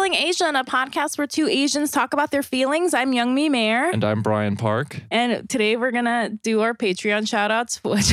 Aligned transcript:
Feeling 0.00 0.14
Asian, 0.14 0.56
a 0.56 0.64
podcast 0.64 1.18
where 1.18 1.26
two 1.26 1.46
Asians 1.46 1.90
talk 1.90 2.14
about 2.14 2.30
their 2.30 2.42
feelings. 2.42 2.94
I'm 2.94 3.12
Young 3.12 3.34
Mi 3.34 3.50
Mayer. 3.50 3.90
And 3.92 4.02
I'm 4.02 4.22
Brian 4.22 4.56
Park, 4.56 5.02
And 5.10 5.46
today 5.50 5.76
we're 5.76 5.90
going 5.90 6.06
to 6.06 6.38
do 6.42 6.62
our 6.62 6.72
Patreon 6.72 7.28
shout 7.28 7.50
outs, 7.50 7.84
which 7.84 8.10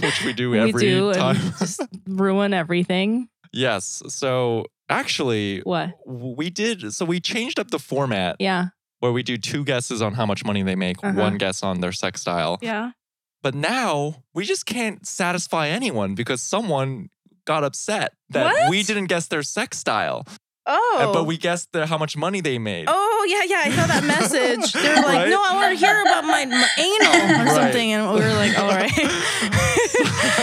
which 0.00 0.24
we 0.24 0.32
do 0.32 0.48
we 0.48 0.58
every 0.58 0.80
do 0.80 1.12
time. 1.12 1.36
and 1.36 1.54
just 1.58 1.82
ruin 2.06 2.54
everything. 2.54 3.28
yes. 3.52 4.02
So 4.08 4.64
actually, 4.88 5.60
What? 5.64 5.90
we 6.06 6.48
did. 6.48 6.94
So 6.94 7.04
we 7.04 7.20
changed 7.20 7.58
up 7.60 7.70
the 7.72 7.78
format 7.78 8.36
Yeah. 8.38 8.68
where 9.00 9.12
we 9.12 9.22
do 9.22 9.36
two 9.36 9.64
guesses 9.64 10.00
on 10.00 10.14
how 10.14 10.24
much 10.24 10.46
money 10.46 10.62
they 10.62 10.76
make, 10.76 10.96
Uh-huh. 11.04 11.20
one 11.20 11.36
guess 11.36 11.62
on 11.62 11.80
their 11.82 11.92
sex 11.92 12.22
style. 12.22 12.56
Yeah. 12.62 12.92
But 13.42 13.54
now 13.54 14.22
we 14.32 14.46
just 14.46 14.64
can't 14.64 15.06
satisfy 15.06 15.68
anyone 15.68 16.14
because 16.14 16.40
someone 16.40 17.10
got 17.44 17.64
upset 17.64 18.14
that 18.30 18.44
What? 18.46 18.70
we 18.70 18.82
didn't 18.82 19.06
guess 19.08 19.26
their 19.26 19.42
sex 19.42 19.76
style, 19.78 20.24
Oh. 20.70 21.10
but 21.14 21.24
we 21.24 21.38
guessed 21.38 21.72
their, 21.72 21.86
how 21.86 21.96
much 21.98 22.16
money 22.16 22.40
they 22.40 22.58
made. 22.58 22.86
Oh 22.88 23.26
yeah, 23.28 23.42
yeah. 23.46 23.62
I 23.64 23.70
saw 23.76 23.86
that 23.86 24.04
message. 24.04 24.72
They're 24.72 24.96
like, 24.96 25.04
Right? 25.06 25.28
"No, 25.30 25.40
I 25.42 25.54
want 25.54 25.78
to 25.78 25.86
hear 25.86 26.00
about 26.02 26.24
my, 26.24 26.44
my 26.44 26.68
anal 26.78 27.14
or 27.14 27.44
Right. 27.46 27.54
something," 27.54 27.92
and 27.92 28.12
we 28.14 28.20
were 28.20 28.34
like, 28.34 28.58
"All 28.58 28.68
right." 28.68 28.92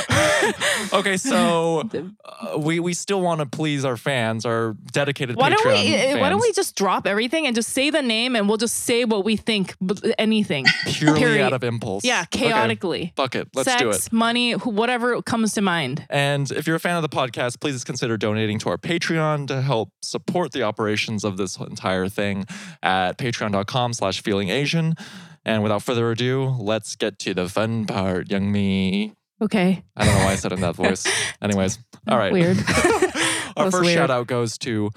okay, 0.94 1.18
so 1.18 1.84
uh, 2.26 2.58
we 2.58 2.80
we 2.80 2.94
still 2.94 3.22
want 3.22 3.40
to 3.40 3.46
please 3.46 3.86
our 3.86 3.98
fans, 3.98 4.46
our 4.46 4.76
dedicated 4.92 5.36
why 5.36 5.50
don't 5.50 5.60
Patreon 5.66 5.84
we? 5.86 5.96
eh, 5.96 6.20
Why 6.20 6.30
don't 6.30 6.42
we 6.42 6.52
just 6.54 6.76
drop 6.76 7.08
everything 7.08 7.46
and 7.48 7.56
just 7.56 7.70
say 7.70 7.90
the 7.90 8.02
name, 8.02 8.36
and 8.36 8.48
we'll 8.48 8.58
just 8.58 8.76
say 8.84 9.06
what 9.06 9.26
we 9.26 9.36
think, 9.36 9.76
anything. 10.18 10.66
purely 10.88 11.20
period. 11.20 11.42
out 11.46 11.54
of 11.54 11.64
impulse? 11.64 12.04
Yeah, 12.04 12.22
Okay, 12.34 12.48
chaotically. 12.48 13.14
fuck 13.16 13.36
it, 13.36 13.50
let's 13.54 13.70
Sex, 13.70 13.82
do 13.82 13.90
it. 13.90 14.12
money, 14.12 14.54
whatever 14.54 15.22
comes 15.22 15.54
to 15.54 15.62
mind. 15.62 16.06
And 16.10 16.50
if 16.52 16.68
you're 16.68 16.76
a 16.76 16.80
fan 16.80 16.96
of 16.96 17.02
the 17.02 17.10
podcast, 17.10 17.60
please 17.60 17.84
consider 17.84 18.18
donating 18.18 18.60
to 18.60 18.70
our 18.70 18.78
Patreon 18.78 19.48
to 19.48 19.62
help 19.62 19.90
support 20.16 20.54
the 20.54 20.64
operations 20.64 21.26
of 21.26 21.36
this 21.36 21.58
entire 21.58 22.08
thing 22.08 22.46
at 22.82 23.18
patreon.com 23.18 23.92
slash 23.92 24.24
feeling 24.24 24.50
Asian. 24.50 24.96
And 25.44 25.62
without 25.62 25.84
further 25.84 26.10
ado, 26.10 26.56
let's 26.58 26.96
get 26.96 27.20
to 27.20 27.34
the 27.34 27.50
fun 27.50 27.86
part, 27.86 28.32
Young 28.32 28.50
Mi. 28.50 29.14
Okay. 29.42 29.84
I 29.98 30.06
don't 30.06 30.16
know 30.16 30.24
why 30.24 30.32
I 30.32 30.36
said 30.36 30.54
it 30.54 30.56
in 30.56 30.62
that 30.62 30.76
voice. 30.76 31.06
Anyways, 31.42 31.80
all 32.08 32.18
right. 32.18 32.32
Weird. 32.32 32.58
our 33.58 33.70
first 33.70 33.84
weird. 33.84 33.94
shout 33.94 34.10
out 34.10 34.28
goes 34.28 34.58
to 34.60 34.90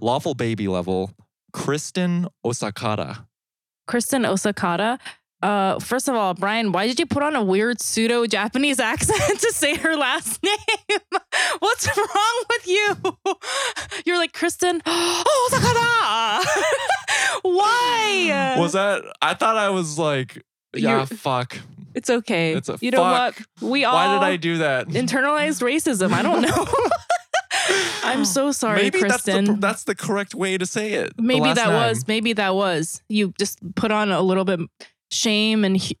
Lawful 0.00 0.34
Baby 0.34 0.68
Level, 0.68 1.12
Kristen 1.52 2.26
Osakata. 2.44 3.26
Kristen 3.86 4.22
Osakata. 4.22 4.98
Uh, 5.42 5.78
first 5.80 6.08
of 6.08 6.14
all, 6.14 6.34
Brian, 6.34 6.70
why 6.70 6.86
did 6.86 7.00
you 7.00 7.06
put 7.06 7.22
on 7.24 7.34
a 7.34 7.42
weird 7.42 7.80
pseudo 7.80 8.26
Japanese 8.26 8.78
accent 8.78 9.18
to 9.40 9.52
say 9.52 9.74
her 9.76 9.96
last 9.96 10.40
name? 10.44 10.98
What's 11.58 11.88
wrong 11.96 12.44
with 12.48 12.68
you? 12.68 12.96
You're 14.06 14.18
like 14.18 14.32
Kristen 14.32 14.80
Osakata. 14.86 16.44
why? 17.42 18.54
Was 18.58 18.72
that? 18.74 19.02
I 19.20 19.34
thought 19.34 19.56
I 19.56 19.70
was 19.70 19.98
like, 19.98 20.42
yeah, 20.74 20.96
You're- 20.96 21.06
fuck. 21.06 21.58
It's 21.94 22.08
okay. 22.08 22.54
It's 22.54 22.70
a 22.70 22.78
you 22.80 22.90
know 22.90 23.02
what? 23.02 23.38
We 23.60 23.84
all 23.84 23.92
Why 23.94 24.14
did 24.14 24.22
I 24.24 24.36
do 24.36 24.58
that? 24.58 24.88
internalized 24.88 25.60
racism. 25.60 26.12
I 26.12 26.22
don't 26.22 26.40
know. 26.40 26.66
I'm 28.04 28.24
so 28.24 28.50
sorry, 28.50 28.82
Maybe 28.84 28.98
Kristen. 29.00 29.44
that's 29.44 29.48
the, 29.54 29.60
that's 29.60 29.84
the 29.84 29.94
correct 29.94 30.34
way 30.34 30.56
to 30.56 30.64
say 30.64 30.94
it. 30.94 31.12
maybe 31.18 31.52
that 31.52 31.66
name. 31.68 31.74
was. 31.74 32.08
Maybe 32.08 32.32
that 32.32 32.54
was. 32.54 33.02
You 33.10 33.34
just 33.38 33.58
put 33.74 33.90
on 33.92 34.10
a 34.10 34.22
little 34.22 34.44
bit 34.46 34.60
shame 35.12 35.64
and 35.64 35.80
hu- 35.80 35.94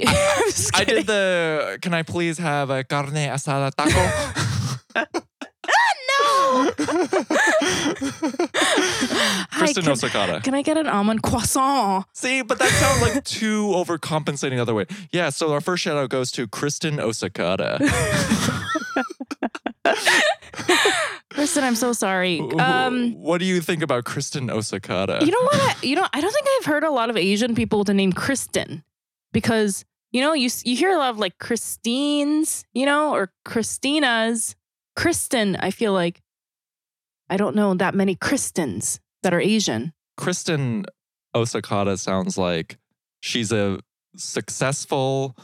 just 0.46 0.74
I 0.74 0.84
did 0.84 1.06
the. 1.06 1.78
Can 1.82 1.92
I 1.92 2.02
please 2.02 2.38
have 2.38 2.70
a 2.70 2.82
carne 2.84 3.28
asada 3.28 3.70
taco? 3.74 5.20
Ah, 5.72 5.92
no. 6.08 6.72
Hi, 9.50 9.72
Kristen 9.72 9.84
can, 9.84 10.40
can 10.42 10.54
I 10.54 10.62
get 10.62 10.76
an 10.76 10.86
almond 10.88 11.22
croissant? 11.22 12.06
See, 12.12 12.42
but 12.42 12.58
that 12.58 12.70
sounds 12.70 13.02
like 13.02 13.22
too 13.24 13.66
overcompensating 13.68 14.50
the 14.56 14.58
other 14.62 14.74
way. 14.74 14.86
Yeah, 15.12 15.28
so 15.30 15.52
our 15.52 15.60
first 15.60 15.82
shout 15.84 15.96
out 15.96 16.08
goes 16.10 16.32
to 16.32 16.48
Kristen 16.48 16.96
Osakata. 16.96 17.78
Kristen, 21.50 21.64
I'm 21.64 21.74
so 21.74 21.92
sorry. 21.92 22.38
Um, 22.60 23.12
what 23.14 23.38
do 23.38 23.44
you 23.44 23.60
think 23.60 23.82
about 23.82 24.04
Kristen 24.04 24.46
Osakata? 24.50 25.26
you 25.26 25.32
know 25.32 25.42
what? 25.42 25.60
I, 25.60 25.74
you 25.82 25.96
know, 25.96 26.06
I 26.12 26.20
don't 26.20 26.32
think 26.32 26.46
I've 26.60 26.66
heard 26.66 26.84
a 26.84 26.92
lot 26.92 27.10
of 27.10 27.16
Asian 27.16 27.56
people 27.56 27.80
with 27.80 27.88
the 27.88 27.94
name 27.94 28.12
Kristen 28.12 28.84
because 29.32 29.84
you 30.12 30.20
know 30.20 30.32
you 30.32 30.48
you 30.62 30.76
hear 30.76 30.92
a 30.92 30.96
lot 30.96 31.10
of 31.10 31.18
like 31.18 31.38
Christines, 31.38 32.62
you 32.72 32.86
know, 32.86 33.12
or 33.12 33.32
Christinas. 33.44 34.54
Kristen, 34.94 35.56
I 35.56 35.72
feel 35.72 35.92
like 35.92 36.22
I 37.28 37.36
don't 37.36 37.56
know 37.56 37.74
that 37.74 37.96
many 37.96 38.14
Kristens 38.14 39.00
that 39.24 39.34
are 39.34 39.40
Asian. 39.40 39.92
Kristen 40.16 40.86
Osakata 41.34 41.98
sounds 41.98 42.38
like 42.38 42.78
she's 43.22 43.50
a 43.50 43.80
successful 44.14 45.36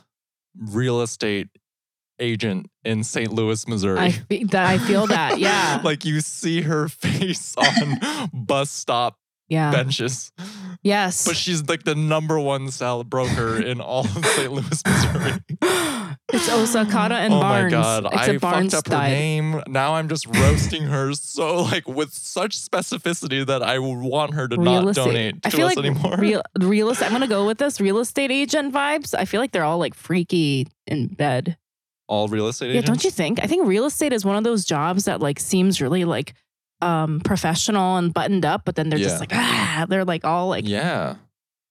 real 0.56 1.02
estate 1.02 1.48
agent 2.18 2.70
in 2.84 3.04
St. 3.04 3.32
Louis, 3.32 3.66
Missouri. 3.68 3.98
I 3.98 4.10
fe- 4.12 4.44
that 4.44 4.66
I 4.66 4.78
feel 4.78 5.06
that, 5.08 5.38
yeah, 5.38 5.80
like 5.84 6.04
you 6.04 6.20
see 6.20 6.62
her 6.62 6.88
face 6.88 7.54
on 7.58 8.30
bus 8.32 8.70
stop 8.70 9.18
yeah, 9.48 9.70
benches, 9.70 10.32
yes. 10.82 11.24
but 11.24 11.36
she's 11.36 11.68
like 11.68 11.84
the 11.84 11.94
number 11.94 12.38
one 12.40 12.70
salad 12.70 13.08
broker 13.08 13.60
in 13.62 13.80
all 13.80 14.00
of 14.04 14.24
St. 14.26 14.50
Louis, 14.52 14.82
Missouri. 14.84 15.32
it's 16.32 16.48
Osakata 16.48 17.12
and 17.12 17.32
oh 17.32 17.38
Barnes. 17.40 17.64
my 17.72 17.78
god, 17.78 18.06
Except 18.06 18.28
I 18.28 18.38
Barnes 18.38 18.74
fucked 18.74 18.88
up 18.88 18.92
her 18.92 18.98
died. 18.98 19.12
name. 19.12 19.62
Now 19.68 19.94
I'm 19.94 20.08
just 20.08 20.26
roasting 20.26 20.82
her 20.84 21.12
so 21.12 21.62
like 21.62 21.86
with 21.86 22.12
such 22.12 22.58
specificity 22.58 23.46
that 23.46 23.62
I 23.62 23.78
would 23.78 24.00
want 24.00 24.34
her 24.34 24.48
to 24.48 24.56
Real 24.56 24.64
not 24.82 24.88
estate. 24.88 25.04
donate 25.04 25.42
to 25.42 25.48
I 25.48 25.50
feel 25.52 25.66
us 25.68 25.76
like 25.76 25.86
anymore. 25.86 26.16
real 26.18 26.42
real 26.58 26.90
estate. 26.90 27.06
I'm 27.06 27.12
gonna 27.12 27.28
go 27.28 27.46
with 27.46 27.58
this 27.58 27.80
real 27.80 27.98
estate 27.98 28.32
agent 28.32 28.74
vibes. 28.74 29.14
I 29.16 29.26
feel 29.26 29.40
like 29.40 29.52
they're 29.52 29.62
all 29.64 29.78
like 29.78 29.94
freaky 29.94 30.66
in 30.88 31.06
bed. 31.06 31.56
All 32.08 32.28
real 32.28 32.48
estate 32.48 32.74
Yeah, 32.74 32.80
don't 32.82 33.02
you 33.04 33.10
think? 33.10 33.42
I 33.42 33.46
think 33.46 33.66
real 33.66 33.84
estate 33.86 34.12
is 34.12 34.24
one 34.24 34.36
of 34.36 34.44
those 34.44 34.64
jobs 34.64 35.04
that 35.06 35.20
like 35.20 35.38
seems 35.40 35.80
really 35.80 36.04
like 36.04 36.34
um 36.82 37.20
professional 37.20 37.96
and 37.96 38.12
buttoned 38.12 38.44
up, 38.44 38.62
but 38.64 38.76
then 38.76 38.88
they're 38.90 38.98
Yeah. 38.98 39.06
just 39.08 39.20
like 39.20 39.30
ah, 39.34 39.86
they're 39.88 40.04
like 40.04 40.24
all 40.24 40.48
like 40.48 40.66
yeah. 40.68 41.14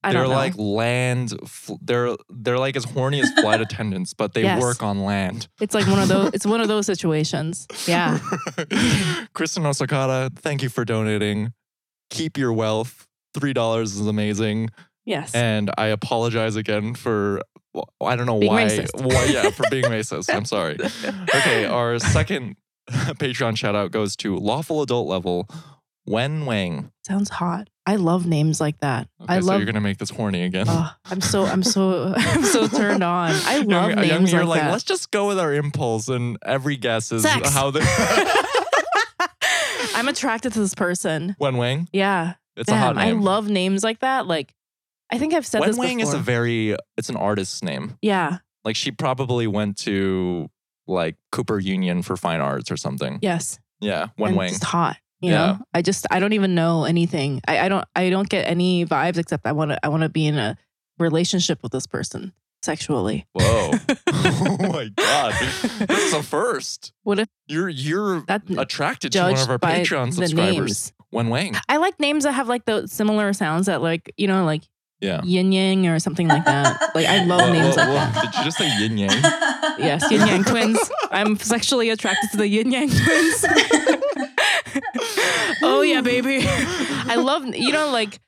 I 0.04 0.12
they're 0.12 0.28
like 0.28 0.56
land. 0.56 1.34
fl- 1.48 1.76
They're 1.82 2.14
they're 2.28 2.58
like 2.58 2.76
as 2.76 2.84
horny 2.84 3.20
as 3.20 3.32
flight 3.40 3.60
attendants, 3.66 4.14
but 4.14 4.34
they 4.34 4.42
Yes. 4.42 4.60
work 4.62 4.82
on 4.82 5.02
land. 5.04 5.48
it's 5.60 5.74
like 5.74 5.86
one 5.88 5.98
of 5.98 6.06
those. 6.08 6.30
It's 6.32 6.46
one 6.46 6.60
of 6.60 6.68
those 6.68 6.86
situations. 6.92 7.66
Yeah. 7.88 8.18
Kristen 9.34 9.64
Osakata, 9.64 10.36
thank 10.38 10.62
you 10.62 10.68
for 10.68 10.84
donating. 10.84 11.52
Keep 12.10 12.36
your 12.38 12.52
wealth. 12.52 13.06
Three 13.34 13.52
dollars 13.52 13.96
is 13.96 14.06
amazing, 14.06 14.70
Yes. 15.06 15.34
and 15.34 15.70
I 15.78 15.86
apologize 15.86 16.56
again 16.56 16.94
for. 16.94 17.40
well, 17.72 17.88
I 18.02 18.16
don't 18.16 18.26
know 18.26 18.38
Being 18.40 18.52
why. 18.52 18.64
racist. 18.64 18.90
why. 19.00 19.24
Yeah, 19.26 19.50
for 19.50 19.64
being 19.70 19.84
racist. 19.84 20.34
I'm 20.34 20.44
sorry. 20.44 20.76
Okay, 21.34 21.64
our 21.64 21.98
second 21.98 22.56
Patreon 22.90 23.56
shout 23.56 23.74
out 23.74 23.90
goes 23.92 24.16
to 24.16 24.36
Lawful 24.36 24.82
Adult 24.82 25.08
Level, 25.08 25.48
Wen 26.06 26.44
Wang. 26.46 26.90
Sounds 27.06 27.28
hot. 27.30 27.68
I 27.88 27.96
love 27.96 28.26
names 28.26 28.60
like 28.60 28.80
that. 28.80 29.08
Okay, 29.22 29.34
I 29.34 29.40
so 29.40 29.56
you're 29.56 29.64
gonna 29.64 29.80
make 29.80 29.98
this 29.98 30.10
horny 30.10 30.42
again. 30.42 30.66
Oh, 30.68 30.92
I'm 31.04 31.20
so 31.20 31.44
I'm 31.44 31.62
so 31.62 32.12
I'm 32.16 32.42
so 32.42 32.66
turned 32.66 33.04
on. 33.04 33.30
I 33.44 33.58
love 33.58 33.68
Young- 33.68 33.90
Young, 33.90 34.08
names 34.08 34.32
you're 34.32 34.40
like, 34.44 34.48
like, 34.58 34.60
that. 34.62 34.72
let's 34.72 34.82
just 34.84 35.12
go 35.12 35.28
with 35.28 35.38
our 35.38 35.54
impulse, 35.54 36.08
and 36.08 36.36
every 36.44 36.76
guess 36.76 37.12
is 37.12 37.22
Sex. 37.22 37.50
how 37.50 37.70
the 37.70 37.80
I'm 39.94 40.08
attracted 40.08 40.52
to 40.54 40.60
this 40.60 40.74
person. 40.74 41.36
Wen 41.38 41.56
Wang. 41.56 41.88
Yeah. 41.92 42.34
It's 42.56 42.70
a 42.70 42.76
hot 42.76 42.96
name. 42.96 43.18
I 43.18 43.20
love 43.20 43.48
names 43.48 43.84
like 43.84 44.00
that. 44.00 44.26
Like, 44.26 44.52
I 45.10 45.18
think 45.18 45.34
I've 45.34 45.46
said 45.46 45.60
this. 45.62 45.66
Wen 45.66 45.70
this 45.70 45.78
Wang 45.78 45.96
before. 45.98 46.14
is 46.14 46.20
a 46.20 46.22
very 46.22 46.76
it's 46.96 47.08
an 47.08 47.16
artist's 47.16 47.62
name. 47.62 47.96
yeah. 48.02 48.38
Like 48.64 48.74
she 48.76 48.90
probably 48.90 49.46
went 49.46 49.76
to 49.78 50.48
like 50.88 51.14
Cooper 51.30 51.58
Union 51.60 52.02
for 52.02 52.16
fine 52.16 52.40
arts 52.40 52.70
or 52.70 52.76
something. 52.76 53.18
Yes. 53.22 53.60
Yeah, 53.80 54.08
Wen 54.18 54.30
and 54.30 54.36
Wang. 54.38 54.48
Just 54.48 54.64
hot. 54.64 54.96
You 55.20 55.30
Yeah. 55.30 55.36
know. 55.38 55.58
I 55.72 55.82
just 55.82 56.06
I 56.10 56.18
don't 56.18 56.32
even 56.32 56.54
know 56.56 56.84
anything. 56.84 57.40
I, 57.46 57.60
I 57.60 57.68
don't 57.68 57.84
I 57.94 58.10
don't 58.10 58.28
get 58.28 58.48
any 58.48 58.84
vibes 58.84 59.18
except 59.18 59.46
I 59.46 59.52
want 59.52 59.70
to 59.70 59.84
I 59.84 59.88
want 59.88 60.02
to 60.02 60.08
be 60.08 60.26
in 60.26 60.36
a 60.38 60.56
relationship 60.98 61.62
with 61.62 61.70
this 61.72 61.86
person 61.86 62.32
sexually. 62.62 63.26
Whoa. 63.34 63.70
oh 64.08 64.56
my 64.60 64.88
god. 64.96 65.34
This 65.86 65.90
is 66.08 66.12
a 66.14 66.22
first. 66.22 66.92
What 67.04 67.18
if 67.20 67.28
You're 67.46 67.68
you're 67.68 68.24
attracted 68.58 69.12
to 69.12 69.20
one 69.22 69.34
of 69.38 69.48
our 69.50 69.58
Patreon 69.58 70.12
subscribers. 70.12 70.56
names? 70.56 70.92
Wen 71.12 71.28
Wang. 71.28 71.54
I 71.68 71.76
like 71.76 72.00
names 72.00 72.24
that 72.24 72.32
have 72.32 72.48
like 72.48 72.64
the 72.64 72.88
similar 72.88 73.32
sounds 73.32 73.66
that 73.66 73.80
like 73.80 74.12
you 74.16 74.26
know 74.26 74.44
like 74.44 74.62
Yeah. 75.00 75.20
yin 75.24 75.52
yang 75.52 75.86
or 75.86 75.98
something 75.98 76.26
like 76.26 76.44
that. 76.46 76.80
Like 76.94 77.06
I 77.06 77.24
love 77.24 77.40
Wha- 77.42 77.52
names 77.52 77.76
wha- 77.76 77.82
like 77.84 77.88
wha- 77.88 77.94
that. 77.94 78.22
Did 78.32 78.38
you 78.38 78.44
just 78.44 78.58
say 78.58 78.78
yin 78.80 78.98
yang? 78.98 79.10
Yes, 79.78 80.10
yin 80.10 80.26
yang 80.26 80.42
twins. 80.44 80.78
I'm 81.10 81.36
sexually 81.36 81.90
attracted 81.90 82.30
to 82.30 82.36
the 82.38 82.48
yin 82.48 82.72
yang 82.72 82.88
twins. 82.88 83.44
oh 85.62 85.82
yeah, 85.82 86.00
baby. 86.00 86.40
I 86.46 87.16
love 87.16 87.44
you 87.54 87.72
know 87.72 87.90
like 87.90 88.18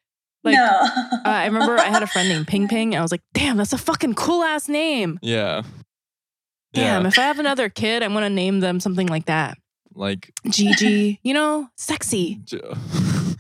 like 0.44 0.54
no. 0.56 0.64
uh, 0.64 1.18
I 1.24 1.46
remember 1.46 1.78
I 1.78 1.86
had 1.88 2.02
a 2.02 2.06
friend 2.06 2.28
named 2.28 2.46
Ping 2.46 2.68
Ping. 2.68 2.94
I 2.94 3.02
was 3.02 3.10
like, 3.12 3.22
damn, 3.34 3.56
that's 3.56 3.72
a 3.72 3.78
fucking 3.78 4.14
cool 4.14 4.42
ass 4.42 4.68
name. 4.68 5.18
Yeah. 5.22 5.62
Damn, 6.74 7.02
Yeah. 7.02 7.08
if 7.08 7.18
I 7.18 7.22
have 7.22 7.38
another 7.38 7.68
kid, 7.70 8.02
I'm 8.02 8.12
gonna 8.12 8.28
name 8.30 8.60
them 8.60 8.78
something 8.80 9.06
like 9.08 9.26
that. 9.26 9.56
like 9.94 10.30
Gigi, 10.48 11.18
you 11.22 11.34
know, 11.34 11.68
sexy. 11.76 12.40
J- 12.44 12.60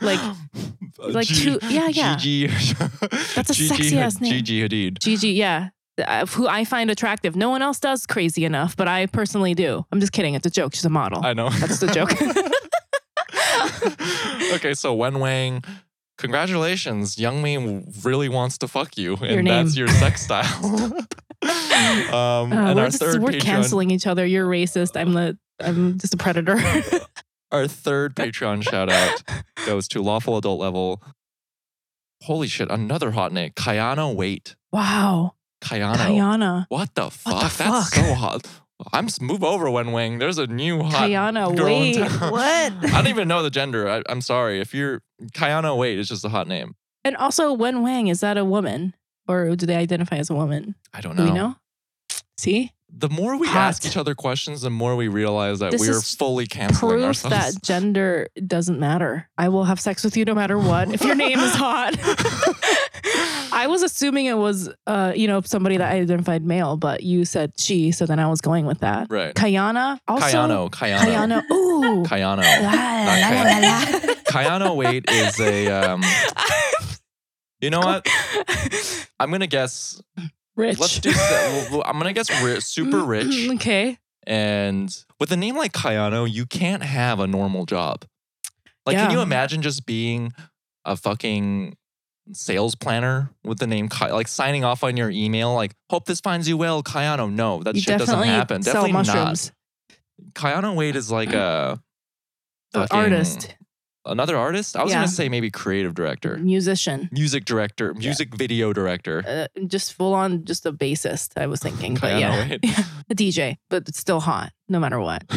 Like- 0.00 0.36
like 0.98 1.26
G- 1.26 1.58
two- 1.58 1.66
yeah, 1.68 1.88
yeah. 1.88 2.16
Gigi. 2.16 2.46
That's 3.34 3.50
a 3.50 3.54
Gigi 3.54 3.66
sexy 3.68 3.98
ass 3.98 4.20
name. 4.20 4.32
Gigi 4.32 4.62
Hadid. 4.68 4.98
Gigi, 5.00 5.30
yeah. 5.30 5.70
Uh, 6.06 6.26
Who 6.26 6.46
I 6.46 6.64
find 6.64 6.90
attractive. 6.90 7.34
No 7.34 7.50
one 7.50 7.60
else 7.62 7.80
does 7.80 8.06
crazy 8.06 8.44
enough, 8.44 8.76
but 8.76 8.86
I 8.86 9.06
personally 9.06 9.54
do. 9.54 9.84
I'm 9.90 9.98
just 10.00 10.12
kidding. 10.12 10.34
It's 10.34 10.46
a 10.46 10.50
joke. 10.50 10.74
She's 10.74 10.84
a 10.84 10.90
model. 10.90 11.24
I 11.24 11.32
know. 11.34 11.48
That's 11.50 11.80
the 11.80 11.88
joke. 11.88 12.12
okay, 14.54 14.74
so 14.74 14.94
Wen 14.94 15.18
Wang, 15.18 15.64
congratulations. 16.18 17.18
Young 17.18 17.42
Mi 17.42 17.82
really 18.04 18.28
wants 18.28 18.58
to 18.58 18.68
fuck 18.68 18.96
you, 18.96 19.16
and 19.16 19.30
Your 19.30 19.42
that's 19.42 19.76
your 19.76 19.88
sex 19.88 20.22
style. 20.22 20.64
um, 20.64 20.92
Uh, 21.42 22.46
and 22.52 22.76
we're 22.76 22.82
our 22.82 22.86
just, 22.86 22.98
third 23.00 23.20
we're 23.22 23.32
canceling 23.32 23.90
each 23.90 24.06
other. 24.06 24.24
You're 24.26 24.46
racist. 24.46 24.96
I'm 24.98 25.12
the 25.14 25.36
I'm 25.60 25.98
just 25.98 26.14
a 26.14 26.16
predator. 26.16 26.56
Our 27.52 27.66
third 27.66 28.14
Patreon 28.14 28.62
shout 28.62 28.90
out 28.90 29.22
goes 29.66 29.88
to 29.88 30.02
Lawful 30.02 30.36
Adult 30.36 30.60
Level. 30.60 31.02
Holy 32.24 32.48
shit, 32.48 32.70
another 32.70 33.12
hot 33.12 33.32
name. 33.32 33.50
Kayano 33.52 34.14
Wait. 34.14 34.56
wow. 34.72 35.34
Kayano. 35.60 35.96
Kayana. 35.96 36.66
What 36.68 36.94
the 36.94 37.10
fuck? 37.10 37.32
What 37.34 37.52
the 37.52 37.58
That's 37.64 37.94
fuck? 37.94 38.04
so 38.04 38.14
hot. 38.14 38.46
I'm 38.92 39.08
move 39.20 39.42
over 39.42 39.68
Wen 39.68 39.90
Wang. 39.90 40.18
There's 40.18 40.38
a 40.38 40.46
new 40.46 40.82
hot 40.84 41.08
Kayana, 41.08 41.56
girl 41.56 41.66
in 41.66 41.80
wait. 41.82 41.96
town. 41.96 42.30
What? 42.30 42.42
I 42.84 42.90
don't 42.92 43.08
even 43.08 43.26
know 43.26 43.42
the 43.42 43.50
gender. 43.50 43.88
I, 43.88 44.02
I'm 44.08 44.20
sorry. 44.20 44.60
If 44.60 44.72
you're 44.72 45.02
Kayano 45.32 45.76
Wait, 45.76 45.98
it's 45.98 46.08
just 46.08 46.24
a 46.24 46.28
hot 46.28 46.46
name. 46.46 46.76
And 47.04 47.16
also 47.16 47.52
Wen 47.52 47.82
Wang, 47.82 48.06
is 48.06 48.20
that 48.20 48.36
a 48.36 48.44
woman? 48.44 48.94
Or 49.26 49.56
do 49.56 49.66
they 49.66 49.74
identify 49.76 50.16
as 50.16 50.30
a 50.30 50.34
woman? 50.34 50.74
I 50.94 51.00
don't 51.00 51.16
Do 51.16 51.24
know. 51.24 51.32
we 51.32 51.36
know? 51.36 51.56
See? 52.38 52.72
The 52.90 53.08
more 53.10 53.36
we 53.38 53.46
Hot. 53.48 53.56
ask 53.68 53.84
each 53.84 53.96
other 53.96 54.14
questions, 54.14 54.62
the 54.62 54.70
more 54.70 54.96
we 54.96 55.08
realize 55.08 55.58
that 55.60 55.72
This 55.72 55.80
we're 55.82 56.00
fully 56.00 56.46
canceling 56.46 56.92
Proof 56.92 57.04
ourselves. 57.04 57.54
that 57.54 57.62
gender 57.62 58.28
doesn't 58.46 58.78
matter. 58.80 59.28
I 59.36 59.50
will 59.50 59.64
have 59.64 59.78
sex 59.78 60.02
with 60.02 60.16
you 60.16 60.24
no 60.24 60.34
matter 60.34 60.58
what. 60.58 60.92
If 60.92 61.02
your 61.04 61.14
name 61.14 61.38
is 61.38 61.54
hot. 61.54 61.94
I 63.52 63.66
was 63.68 63.82
assuming 63.82 64.26
it 64.26 64.36
was 64.38 64.70
uh, 64.86 65.12
you 65.14 65.26
know, 65.26 65.40
somebody 65.42 65.76
that 65.76 65.92
identified 65.92 66.42
male, 66.44 66.76
but 66.76 67.02
you 67.02 67.24
said 67.24 67.52
she, 67.58 67.92
so 67.92 68.06
then 68.06 68.18
I 68.18 68.28
was 68.28 68.40
going 68.40 68.66
with 68.66 68.80
that. 68.80 69.08
right. 69.10 69.34
Kayana. 69.34 70.00
Also 70.08 70.26
Kayano. 70.26 70.70
Kayano. 70.70 70.98
Kayano. 70.98 71.42
Ooh. 71.52 72.02
Kayano. 72.04 72.42
La, 72.42 72.70
la, 72.72 73.18
la, 73.18 73.42
la, 73.42 73.58
la. 73.58 74.14
Kayano 74.24 74.76
Wait 74.76 75.08
is 75.10 75.38
a. 75.40 75.68
Um, 75.68 76.02
you 77.60 77.70
know 77.70 77.80
what? 77.80 78.06
I'm 79.20 79.30
gonna 79.30 79.46
guess. 79.46 80.00
Rich. 80.58 80.78
Let's 80.80 80.98
do. 80.98 81.12
that. 81.12 81.68
Well, 81.70 81.82
I'm 81.86 81.98
gonna 81.98 82.12
guess 82.12 82.30
ri- 82.42 82.60
super 82.60 82.98
mm, 82.98 83.06
rich. 83.06 83.26
Mm, 83.28 83.54
okay. 83.54 83.98
And 84.26 84.94
with 85.20 85.30
a 85.30 85.36
name 85.36 85.56
like 85.56 85.72
Kayano, 85.72 86.30
you 86.30 86.44
can't 86.46 86.82
have 86.82 87.20
a 87.20 87.26
normal 87.28 87.64
job. 87.64 88.04
Like, 88.84 88.96
can 88.96 89.10
you 89.10 89.20
imagine 89.20 89.62
just 89.62 89.86
being 89.86 90.32
a 90.84 90.96
fucking 90.96 91.76
sales 92.32 92.74
planner 92.74 93.30
with 93.44 93.58
the 93.58 93.66
name 93.66 93.88
Kai, 93.88 94.12
like 94.12 94.26
signing 94.28 94.64
off 94.64 94.82
on 94.82 94.96
your 94.96 95.10
email, 95.10 95.54
like, 95.54 95.74
hope 95.90 96.06
this 96.06 96.20
finds 96.20 96.48
you 96.48 96.56
well, 96.56 96.82
Kayano? 96.82 97.32
No, 97.32 97.62
that 97.62 97.74
you 97.76 97.80
shit 97.80 97.98
doesn't 97.98 98.22
happen. 98.24 98.60
Definitely 98.60 98.92
mushrooms. 98.92 99.52
not. 99.88 100.34
Kayano 100.34 100.74
Wade 100.74 100.96
is 100.96 101.10
like 101.10 101.32
a 101.32 101.80
fucking- 102.72 102.98
artist, 102.98 103.54
another 104.08 104.36
artist. 104.36 104.76
I 104.76 104.82
was 104.82 104.92
Yeah. 104.92 104.98
gonna 104.98 105.08
say 105.08 105.28
maybe 105.28 105.50
creative 105.50 105.94
director, 105.94 106.36
musician, 106.38 107.08
music 107.12 107.44
director, 107.44 107.94
music 107.94 108.34
video 108.34 108.72
director. 108.72 109.22
uh, 109.26 109.46
just 109.66 109.92
full 109.94 110.14
on, 110.14 110.44
just 110.44 110.66
a 110.66 110.72
bassist. 110.72 111.32
I 111.36 111.46
was 111.46 111.60
thinking, 111.60 111.94
but 112.00 112.18
yeah, 112.20 112.56
a 113.10 113.14
DJ, 113.14 113.56
but 113.70 113.88
it's 113.88 113.98
still 113.98 114.20
hot 114.20 114.52
no 114.68 114.78
matter 114.80 115.00
what. 115.00 115.24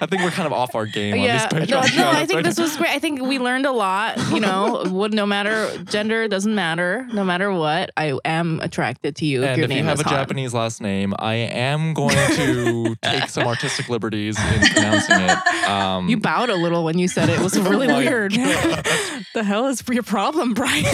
I 0.00 0.06
think 0.06 0.22
we're 0.22 0.30
kind 0.30 0.46
of 0.46 0.52
off 0.52 0.74
our 0.74 0.86
game 0.86 1.16
yeah, 1.16 1.48
on 1.52 1.60
this 1.60 1.70
no, 1.70 1.80
no, 1.80 2.10
I 2.10 2.26
think 2.26 2.36
right 2.36 2.44
this 2.44 2.58
now. 2.58 2.64
was 2.64 2.76
great. 2.76 2.90
I 2.90 2.98
think 2.98 3.20
we 3.22 3.38
learned 3.38 3.66
a 3.66 3.72
lot. 3.72 4.18
You 4.30 4.40
know, 4.40 4.84
would 4.90 5.12
no 5.14 5.26
matter 5.26 5.70
gender 5.84 6.28
doesn't 6.28 6.54
matter. 6.54 7.06
No 7.12 7.24
matter 7.24 7.52
what, 7.52 7.90
I 7.96 8.18
am 8.24 8.60
attracted 8.60 9.16
to 9.16 9.26
you 9.26 9.42
if 9.42 9.50
And 9.50 9.56
your 9.58 9.64
if 9.64 9.68
name 9.70 9.78
you 9.78 9.84
have 9.84 10.00
a 10.00 10.04
hot. 10.04 10.10
Japanese 10.10 10.54
last 10.54 10.80
name, 10.80 11.14
I 11.18 11.34
am 11.34 11.94
going 11.94 12.16
to 12.36 12.94
take 13.02 13.28
some 13.28 13.46
artistic 13.46 13.88
liberties 13.88 14.38
in 14.38 14.60
pronouncing 14.72 15.20
it. 15.20 15.68
Um, 15.68 16.08
You 16.08 16.16
bowed 16.16 16.50
a 16.50 16.56
little 16.56 16.84
when 16.84 16.98
you 16.98 17.08
said 17.08 17.28
it. 17.28 17.38
It 17.38 17.42
was 17.42 17.58
really 17.58 17.88
my 17.88 17.98
weird. 17.98 18.32
The 18.32 19.42
hell 19.44 19.66
is 19.66 19.82
your 19.88 20.02
problem, 20.02 20.54
Brian? 20.54 20.84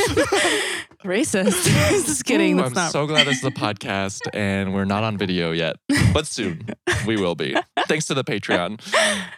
Racist. 1.04 1.64
Just 2.06 2.24
kidding. 2.24 2.58
Ooh, 2.58 2.64
I'm 2.64 2.72
not. 2.72 2.92
so 2.92 3.06
glad 3.06 3.26
this 3.26 3.38
is 3.38 3.44
a 3.44 3.50
podcast 3.50 4.20
and 4.34 4.74
we're 4.74 4.84
not 4.84 5.04
on 5.04 5.16
video 5.16 5.52
yet, 5.52 5.76
but 6.12 6.26
soon 6.26 6.66
we 7.06 7.16
will 7.16 7.34
be. 7.34 7.56
Thanks 7.86 8.06
to 8.06 8.14
the 8.14 8.24
Patreon. 8.24 8.80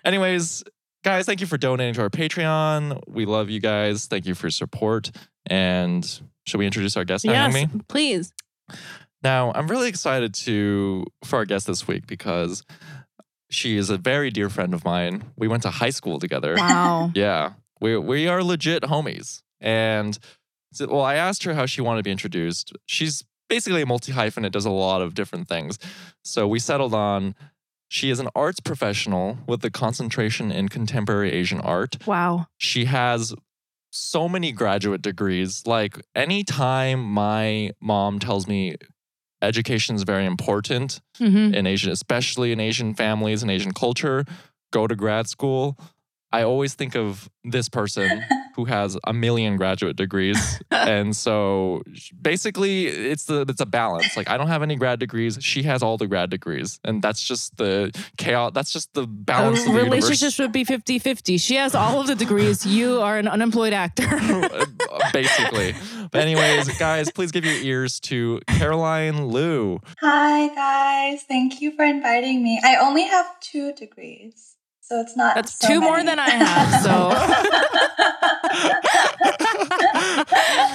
Anyways, 0.05 0.65
guys, 1.05 1.27
thank 1.27 1.41
you 1.41 1.47
for 1.47 1.59
donating 1.59 1.95
to 1.95 2.03
our 2.03 2.11
Patreon. 2.11 3.01
We 3.07 3.27
love 3.27 3.51
you 3.51 3.61
guys. 3.61 4.07
Thank 4.07 4.27
you 4.27 4.35
for 4.35 4.47
your 4.47 4.53
support. 4.53 5.11
And 5.47 6.05
should 6.47 6.59
we 6.59 6.67
introduce 6.67 6.97
our 6.97 7.05
guest 7.05 7.25
now, 7.25 7.33
yes, 7.33 7.69
please. 7.89 8.33
Now, 9.23 9.53
I'm 9.55 9.69
really 9.69 9.89
excited 9.89 10.33
to 10.35 11.05
for 11.25 11.37
our 11.37 11.45
guest 11.45 11.67
this 11.67 11.87
week 11.87 12.07
because 12.07 12.65
she 13.51 13.77
is 13.77 13.91
a 13.91 13.99
very 13.99 14.31
dear 14.31 14.49
friend 14.49 14.73
of 14.73 14.85
mine. 14.85 15.25
We 15.37 15.49
went 15.49 15.62
to 15.65 15.71
high 15.71 15.91
school 15.91 16.19
together. 16.19 16.55
Wow. 16.57 17.11
Yeah, 17.15 17.53
we 17.81 17.99
we 17.99 18.29
are 18.29 18.43
legit 18.43 18.85
homies. 18.85 19.43
And 19.61 20.19
so, 20.72 20.87
well, 20.87 21.02
I 21.02 21.17
asked 21.17 21.44
her 21.44 21.55
how 21.55 21.67
she 21.67 21.81
wanted 21.81 21.99
to 21.99 22.02
be 22.05 22.11
introduced. 22.11 22.72
She's 22.87 23.25
basically 23.49 23.82
a 23.82 23.87
multi 23.87 24.12
hyphenate, 24.12 24.52
does 24.52 24.64
a 24.64 24.70
lot 24.70 25.02
of 25.02 25.14
different 25.14 25.49
things. 25.49 25.78
So 26.22 26.46
we 26.46 26.58
settled 26.58 26.94
on 26.94 27.34
she 27.88 28.11
is 28.11 28.20
an 28.20 28.28
arts 28.37 28.61
professional 28.61 29.38
with 29.49 29.64
a 29.64 29.70
concentration 29.70 30.52
in 30.52 30.69
contemporary 30.69 31.32
Asian 31.32 31.61
art. 31.61 31.99
Wow. 32.06 32.46
She 32.56 32.84
has 32.84 33.34
so 33.90 34.28
many 34.28 34.52
graduate 34.52 35.02
degrees. 35.02 35.67
Like 35.67 36.00
anytime 36.14 37.02
my 37.02 37.73
mom 37.81 38.20
tells 38.20 38.46
me 38.46 38.76
education 39.43 39.96
is 39.96 40.05
very 40.05 40.25
important 40.25 41.00
hmm 41.19 41.52
in 41.52 41.66
Asian, 41.66 41.90
especially 41.90 42.52
in 42.52 42.61
Asian 42.61 42.94
families 42.94 43.43
and 43.43 43.50
Asian 43.50 43.73
culture, 43.73 44.25
go 44.73 44.87
to 44.87 44.94
grad 44.94 45.26
school. 45.28 45.76
I 46.31 46.44
always 46.44 46.75
think 46.75 46.94
of 46.94 47.28
this 47.43 47.69
person 47.69 48.23
who 48.57 48.64
has 48.66 48.97
a 49.04 49.12
million 49.12 49.57
graduate 49.57 49.97
degrees, 49.97 50.61
and 50.71 51.16
so 51.16 51.83
basically, 52.21 52.87
it's 52.87 53.25
the 53.25 53.45
it's 53.49 53.61
a 53.61 53.66
balance. 53.66 54.16
Like 54.16 54.28
I 54.28 54.37
don't 54.37 54.49
have 54.49 54.62
any 54.62 54.76
grad 54.76 54.99
degrees, 55.00 55.38
she 55.40 55.62
has 55.64 55.83
all 55.83 55.97
the 55.97 56.07
grad 56.07 56.30
degrees, 56.30 56.80
and 56.85 57.02
that's 57.02 57.23
just 57.23 57.57
the 57.57 57.90
chaos. 58.16 58.52
That's 58.54 58.73
just 58.73 58.92
the 58.95 59.07
balance 59.07 59.61
A 59.61 59.69
of 59.69 59.75
the 59.75 59.83
relationship 59.83 60.21
universe. 60.21 60.35
should 60.35 60.52
be 60.52 60.64
50 60.64 60.99
50. 60.99 61.38
She 61.38 61.54
has 61.57 61.75
all 61.75 62.00
of 62.00 62.07
the 62.07 62.14
degrees. 62.14 62.64
You 62.66 63.00
are 63.00 63.19
an 63.19 63.28
unemployed 63.28 63.73
actor. 63.73 64.09
Uh, 64.90 65.11
basically. 65.12 65.75
But 66.11 66.23
anyways, 66.23 66.76
guys, 66.78 67.11
please 67.12 67.30
give 67.30 67.45
your 67.45 67.54
ears 67.54 68.00
to 68.00 68.40
Caroline 68.49 69.28
Liu. 69.28 69.80
Hi, 70.00 70.49
guys. 70.49 71.23
Thank 71.23 71.61
you 71.61 71.71
for 71.76 71.85
inviting 71.85 72.42
me. 72.42 72.61
I 72.64 72.76
only 72.76 73.04
have 73.04 73.38
two 73.40 73.73
degrees, 73.75 74.50
so 74.90 75.00
it's 75.00 75.16
not. 75.16 75.37
That's 75.37 75.54
so 75.56 75.68
two 75.68 75.80
more 75.80 76.02
than 76.02 76.18
I 76.18 76.30
have, 76.44 76.82
So. 76.82 77.11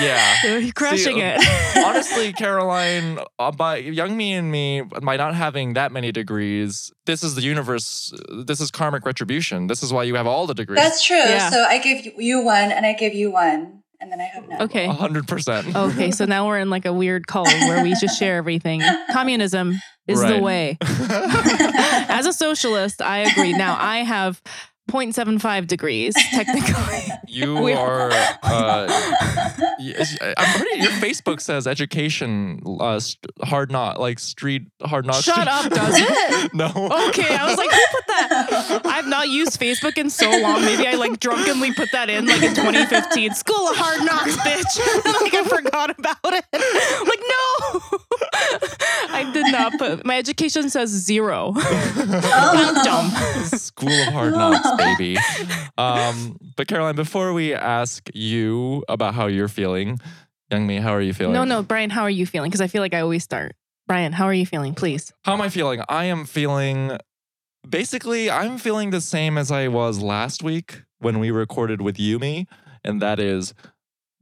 Yeah. 0.00 0.34
You're 0.58 0.72
crushing 0.72 1.16
See, 1.16 1.20
it. 1.22 1.76
honestly, 1.84 2.32
Caroline, 2.32 3.18
uh, 3.38 3.50
by 3.52 3.76
Young 3.76 4.16
Mi 4.16 4.32
and 4.32 4.50
me, 4.50 4.80
by 4.82 5.16
not 5.16 5.34
having 5.34 5.74
that 5.74 5.92
many 5.92 6.10
degrees, 6.12 6.90
this 7.04 7.22
is 7.22 7.34
the 7.34 7.42
universe. 7.42 8.12
This 8.46 8.60
is 8.60 8.70
karmic 8.70 9.04
retribution. 9.04 9.66
This 9.66 9.82
is 9.82 9.92
why 9.92 10.04
you 10.04 10.14
have 10.14 10.26
all 10.26 10.46
the 10.46 10.54
degrees. 10.54 10.78
That's 10.78 11.04
true. 11.04 11.16
Yeah. 11.16 11.50
So 11.50 11.64
I 11.64 11.78
give 11.78 12.04
you- 12.06 12.12
you 12.16 12.40
one, 12.42 12.72
and 12.72 12.86
I 12.86 12.94
give 12.94 13.12
you 13.14 13.30
one, 13.30 13.79
and 14.00 14.10
then 14.10 14.20
I 14.20 14.24
have 14.24 14.48
none. 14.48 14.62
Okay. 14.62 14.86
Hundred 14.86 15.28
percent. 15.28 15.74
Okay, 15.76 16.10
so 16.10 16.24
now 16.24 16.46
we're 16.46 16.58
in 16.58 16.70
like 16.70 16.84
a 16.84 16.92
weird 16.92 17.26
cult 17.26 17.48
where 17.48 17.82
we 17.82 17.94
just 17.94 18.18
share 18.18 18.36
everything. 18.36 18.82
Communism 19.12 19.80
is 20.06 20.22
the 20.22 20.38
way. 20.38 20.76
As 20.82 22.26
a 22.26 22.32
socialist, 22.32 23.00
I 23.02 23.18
agree. 23.18 23.52
Now 23.52 23.76
I 23.78 23.98
have 23.98 24.42
0.75 24.90 25.66
degrees 25.66 26.14
technically. 26.30 27.04
You 27.28 27.56
We- 27.62 27.72
are. 27.72 28.10
Uh, 28.42 28.86
I'm 30.36 30.60
pretty. 30.60 30.82
Your 30.82 30.92
Facebook 30.92 31.40
says 31.40 31.66
education, 31.66 32.62
uh, 32.80 32.98
st- 33.00 33.24
hard 33.42 33.70
not 33.70 33.98
like 34.00 34.18
street 34.18 34.62
hard 34.82 35.06
knocks. 35.06 35.22
Shut 35.22 35.48
up, 35.48 35.70
does 35.70 35.94
it? 35.96 36.54
no. 36.54 36.66
Okay, 37.08 37.34
I 37.34 37.46
was 37.46 37.56
like, 37.56 37.70
who 37.70 37.80
put 37.92 38.06
that? 38.08 38.82
I've 38.86 39.06
not 39.06 39.28
used 39.28 39.58
Facebook 39.60 39.96
in 39.98 40.10
so 40.10 40.28
long. 40.30 40.62
Maybe 40.62 40.86
I 40.86 40.94
like 40.94 41.18
drunkenly 41.20 41.72
put 41.72 41.90
that 41.92 42.10
in 42.10 42.26
like 42.26 42.42
in 42.42 42.54
2015. 42.54 43.34
School 43.34 43.68
of 43.68 43.76
Hard 43.76 44.04
Knocks, 44.04 44.36
bitch. 44.38 45.22
like 45.22 45.34
I 45.34 45.44
forgot 45.44 45.98
about 45.98 46.16
it. 46.24 46.44
Like 46.52 47.20
no, 47.30 47.98
I 49.12 49.30
did 49.32 49.46
not 49.52 49.72
put. 49.78 50.04
My 50.04 50.18
education 50.18 50.70
says 50.70 50.90
zero. 50.90 51.54
Oh. 52.32 52.82
Dumb. 52.84 53.44
School 53.58 53.92
of 53.92 54.12
Hard 54.12 54.32
Knocks, 54.32 54.68
baby. 54.76 55.16
Um, 55.78 56.38
but 56.56 56.68
Caroline, 56.68 56.96
before 56.96 57.32
we 57.32 57.54
ask 57.54 58.08
you 58.14 58.84
about 58.88 59.14
how 59.14 59.26
you're 59.26 59.48
feeling, 59.48 59.98
Young 60.50 60.66
Mi, 60.66 60.76
how 60.76 60.92
are 60.92 61.00
you 61.00 61.12
feeling? 61.14 61.34
No, 61.34 61.44
no, 61.44 61.62
Brian, 61.62 61.90
how 61.90 62.02
are 62.02 62.10
you 62.10 62.26
feeling? 62.26 62.50
Because 62.50 62.60
I 62.60 62.66
feel 62.66 62.82
like 62.82 62.94
I 62.94 63.00
always 63.00 63.22
start. 63.22 63.54
Brian, 63.86 64.12
how 64.12 64.24
are 64.26 64.34
you 64.34 64.46
feeling? 64.46 64.74
Please. 64.74 65.12
How 65.24 65.32
am 65.32 65.40
I 65.40 65.48
feeling? 65.48 65.82
I 65.88 66.04
am 66.04 66.24
feeling 66.24 66.98
basically, 67.68 68.30
I'm 68.30 68.58
feeling 68.58 68.90
the 68.90 69.00
same 69.00 69.36
as 69.38 69.50
I 69.50 69.68
was 69.68 70.00
last 70.00 70.42
week 70.42 70.82
when 70.98 71.18
we 71.18 71.30
recorded 71.30 71.80
with 71.80 71.96
Yumi, 71.96 72.46
and 72.84 73.00
that 73.02 73.18
is 73.18 73.54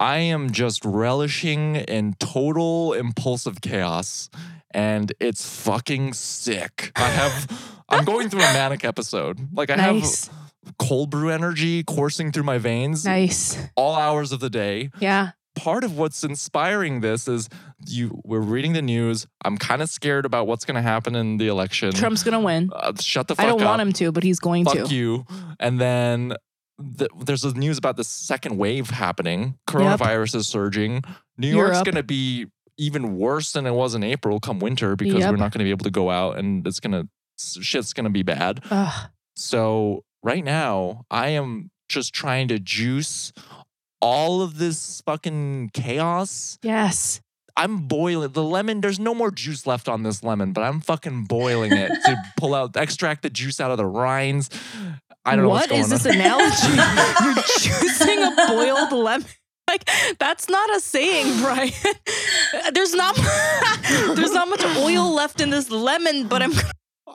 I 0.00 0.18
am 0.18 0.50
just 0.52 0.85
relishing 0.85 1.76
in 1.76 2.14
total 2.21 2.92
impulsive 2.92 3.61
chaos, 3.61 4.30
and 4.72 5.12
it's 5.20 5.48
fucking 5.64 6.12
sick. 6.14 6.92
I 6.96 7.08
have, 7.08 7.82
I'm 7.88 8.04
going 8.04 8.28
through 8.28 8.40
a 8.40 8.52
manic 8.52 8.84
episode. 8.84 9.38
Like, 9.52 9.70
I 9.70 9.76
nice. 9.76 10.26
have 10.28 10.37
cold 10.78 11.10
brew 11.10 11.30
energy 11.30 11.82
coursing 11.82 12.30
through 12.32 12.42
my 12.42 12.58
veins 12.58 13.04
Nice. 13.04 13.58
all 13.76 13.94
hours 13.94 14.32
of 14.32 14.40
the 14.40 14.50
day. 14.50 14.90
Yeah. 15.00 15.30
Part 15.56 15.82
of 15.82 15.96
what's 15.96 16.22
inspiring 16.22 17.00
this 17.00 17.26
is 17.26 17.48
you 17.87 18.20
we're 18.25 18.38
reading 18.40 18.75
the 18.75 18.82
news. 18.82 19.26
I'm 19.44 19.56
kind 19.58 19.82
of 19.82 19.88
scared 19.88 20.25
about 20.25 20.46
what's 20.46 20.64
going 20.64 20.76
to 20.76 20.82
happen 20.82 21.16
in 21.16 21.38
the 21.38 21.48
election. 21.48 21.90
Trump's 21.92 22.22
gonna 22.22 22.38
win. 22.38 22.70
Uh, 22.72 22.92
shut 23.00 23.26
the 23.26 23.34
fuck 23.34 23.44
up. 23.44 23.46
I 23.46 23.50
don't 23.50 23.62
up. 23.62 23.66
want 23.70 23.82
him 23.82 23.92
to, 23.94 24.12
but 24.12 24.22
he's 24.22 24.38
going 24.38 24.64
Fuck 24.66 24.75
to. 24.75 24.80
Fuck 24.82 24.92
you. 24.92 25.25
And 25.58 25.80
then 25.80 26.34
th- 26.98 27.10
there's 27.25 27.42
the 27.42 27.54
news 27.54 27.76
about 27.76 27.96
the 27.96 28.04
second 28.04 28.56
wave 28.56 28.90
happening. 28.90 29.58
Coronavirus 29.66 30.37
is 30.37 30.46
surging. 30.46 31.02
New 31.37 31.48
York's 31.48 31.82
going 31.82 31.96
to 31.96 32.02
be 32.04 32.46
even 32.78 33.16
worse 33.18 33.52
than 33.52 33.66
it 33.66 33.73
was 33.75 33.94
in 33.94 34.02
April 34.04 34.38
come 34.40 34.61
winter 34.61 34.94
because 34.97 35.20
Yep. 35.20 35.30
we're 35.30 35.37
not 35.37 35.52
going 35.52 35.58
to 35.58 35.64
be 35.64 35.70
able 35.70 35.85
to 35.85 35.90
go 35.90 36.11
out 36.11 36.38
and 36.38 36.66
it's 36.66 36.80
going 36.80 36.92
to 36.92 37.08
shit's 37.38 37.92
going 37.92 38.04
to 38.04 38.11
be 38.11 38.23
bad. 38.23 38.61
Ugh. 38.70 39.11
So 39.37 40.04
right 40.23 40.44
now, 40.44 41.04
I 41.11 41.28
am 41.28 41.70
just 41.88 42.12
trying 42.12 42.49
to 42.49 42.58
juice 42.58 43.32
all 44.00 44.42
of 44.42 44.58
this 44.58 45.00
fucking 45.06 45.70
chaos. 45.75 46.58
Yes. 46.62 47.20
I'm 47.56 47.88
boiling 47.88 48.30
the 48.32 48.42
lemon. 48.44 48.80
There's 48.80 49.00
no 49.00 49.14
more 49.14 49.32
juice 49.32 49.66
left 49.66 49.88
on 49.88 50.04
this 50.04 50.23
lemon, 50.23 50.52
but 50.52 50.62
I'm 50.62 50.80
fucking 50.80 51.25
boiling 51.25 51.73
it 51.73 51.88
to 52.04 52.16
pull 52.37 52.54
out, 52.54 52.76
extract 52.76 53.23
the 53.23 53.30
juice 53.30 53.61
out 53.61 53.73
of 53.73 53.76
the 53.78 53.87
rinds. 53.87 54.49
I 55.25 55.35
don't 55.35 55.44
know 55.44 55.50
what's 55.50 55.68
What 55.70 55.80
is 55.80 55.88
this 55.90 56.06
on. 56.06 56.14
analogy? 56.14 56.68
You're 57.25 57.35
juicing 57.35 58.32
a 58.32 58.47
boiled 58.49 58.92
lemon. 59.04 59.26
Like 59.68 59.88
that's 60.18 60.48
not 60.48 60.75
a 60.75 60.80
saying, 60.80 61.40
Brian. 61.42 61.70
There's 62.72 62.94
not 62.94 63.14
there's 64.16 64.32
not 64.32 64.48
much 64.48 64.64
oil 64.78 65.12
left 65.14 65.40
in 65.40 65.50
this 65.50 65.70
lemon, 65.70 66.26
but 66.26 66.42
I'm 66.42 66.52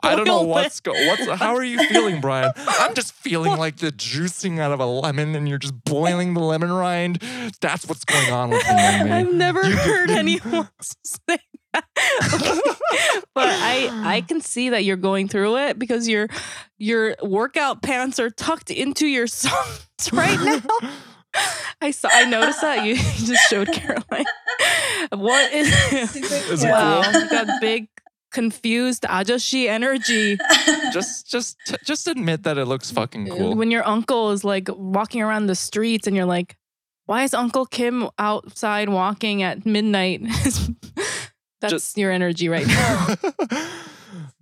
I 0.02 0.14
don't 0.16 0.26
know 0.26 0.42
what's 0.42 0.80
go. 0.80 0.92
What's 0.92 1.26
how 1.40 1.54
are 1.56 1.64
you 1.64 1.78
feeling, 1.88 2.20
Brian? 2.20 2.52
I'm 2.56 2.94
just 2.94 3.12
feeling 3.14 3.56
like 3.58 3.78
the 3.78 3.90
juicing 3.90 4.58
out 4.60 4.70
of 4.72 4.80
a 4.80 4.86
lemon, 4.86 5.34
and 5.34 5.48
you're 5.48 5.58
just 5.58 5.82
boiling 5.84 6.34
the 6.34 6.40
lemon 6.40 6.70
rind. 6.72 7.22
That's 7.60 7.86
what's 7.86 8.04
going 8.04 8.30
on 8.32 8.50
with 8.50 8.62
me. 8.66 8.72
I've 8.74 9.32
never 9.32 9.62
You 9.64 9.76
heard 9.76 10.10
me- 10.10 10.16
anyone 10.16 10.68
say 10.82 11.38
that. 11.72 11.84
but 13.34 13.46
I 13.48 13.90
I 14.16 14.20
can 14.20 14.40
see 14.40 14.70
that 14.70 14.84
you're 14.84 14.96
going 14.96 15.28
through 15.28 15.56
it 15.58 15.78
because 15.78 16.06
your 16.08 16.28
your 16.78 17.16
workout 17.22 17.82
pants 17.82 18.18
are 18.20 18.30
tucked 18.30 18.70
into 18.70 19.06
your 19.06 19.26
socks 19.26 20.12
right 20.12 20.38
now. 20.40 20.88
I 21.80 21.90
saw 21.90 22.08
I 22.12 22.24
noticed 22.24 22.60
that 22.60 22.84
you 22.84 22.96
just 23.26 23.48
showed 23.50 23.68
Caroline. 23.72 24.24
What 25.10 25.52
is 25.52 25.72
Super 26.10 26.26
Is 26.26 26.62
it 26.64 26.66
cute. 26.66 26.70
Wow, 26.72 27.02
you 27.10 27.28
got 27.28 27.60
big 27.60 27.88
confused 28.32 29.02
ajashi 29.04 29.66
energy. 29.68 30.36
just, 30.92 31.30
just, 31.30 31.56
just 31.84 32.08
admit 32.08 32.42
that 32.44 32.58
it 32.58 32.64
looks 32.64 32.90
fucking 32.90 33.30
uh, 33.30 33.36
cool. 33.36 33.54
When 33.54 33.70
your 33.70 33.86
uncle 33.86 34.30
is 34.32 34.42
like 34.44 34.68
walking 34.74 35.22
around 35.22 35.46
the 35.46 35.54
streets 35.54 36.06
and 36.06 36.16
you're 36.16 36.24
like, 36.26 36.56
why 37.06 37.22
is 37.24 37.34
Uncle 37.34 37.66
Kim 37.66 38.08
outside 38.18 38.88
walking 38.88 39.42
at 39.42 39.64
midnight? 39.66 40.22
That's 41.60 41.72
Just- 41.72 41.96
your 41.98 42.10
energy 42.10 42.48
right 42.48 42.66
now. 42.66 43.14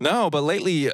no, 0.00 0.30
but 0.30 0.42
lately, 0.42 0.90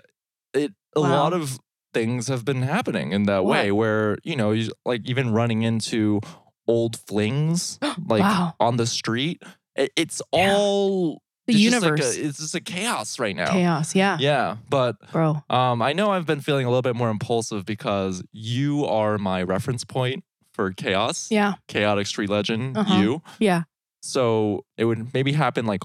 it 0.54 0.72
a 0.96 1.00
Wow. 1.00 1.08
lot 1.10 1.32
of 1.34 1.58
things 1.94 2.28
have 2.28 2.44
been 2.44 2.62
happening 2.62 3.12
in 3.12 3.24
that 3.24 3.44
What? 3.44 3.52
way, 3.52 3.72
where 3.72 4.18
you 4.24 4.36
know, 4.36 4.50
you, 4.52 4.70
like 4.84 5.02
even 5.08 5.32
running 5.32 5.62
into 5.62 6.20
old 6.66 6.96
flings, 7.06 7.78
like 8.06 8.20
Wow. 8.22 8.54
on 8.60 8.76
the 8.76 8.86
street. 8.86 9.42
It, 9.76 9.90
it's 9.96 10.20
Yeah. 10.32 10.54
all 10.54 11.22
The 11.46 11.54
it's 11.54 11.62
just 11.62 11.72
like 11.74 11.82
universe. 11.90 12.16
a- 12.16 12.24
it's 12.26 12.38
just 12.38 12.54
a 12.54 12.60
chaos 12.60 13.18
right 13.18 13.34
now. 13.34 13.50
Chaos. 13.52 13.94
Yeah, 13.94 14.18
Yeah, 14.20 14.56
but 14.68 14.96
bro. 15.12 15.42
um, 15.48 15.80
I 15.80 15.92
know 15.94 16.10
I've 16.10 16.26
been 16.26 16.40
feeling 16.40 16.66
a 16.66 16.68
little 16.68 16.82
bit 16.82 16.94
more 16.96 17.08
impulsive 17.10 17.64
because 17.64 18.22
you 18.32 18.84
are 18.84 19.16
my 19.18 19.42
reference 19.42 19.84
point 19.84 20.24
for 20.52 20.72
chaos, 20.72 21.30
Yeah. 21.30 21.54
chaotic 21.68 22.06
street 22.06 22.28
legend. 22.28 22.76
Uh-huh. 22.76 22.94
You, 23.00 23.22
Yeah. 23.38 23.62
so 24.02 24.64
it 24.76 24.84
would 24.84 25.14
maybe 25.14 25.32
happen 25.32 25.64
like 25.64 25.82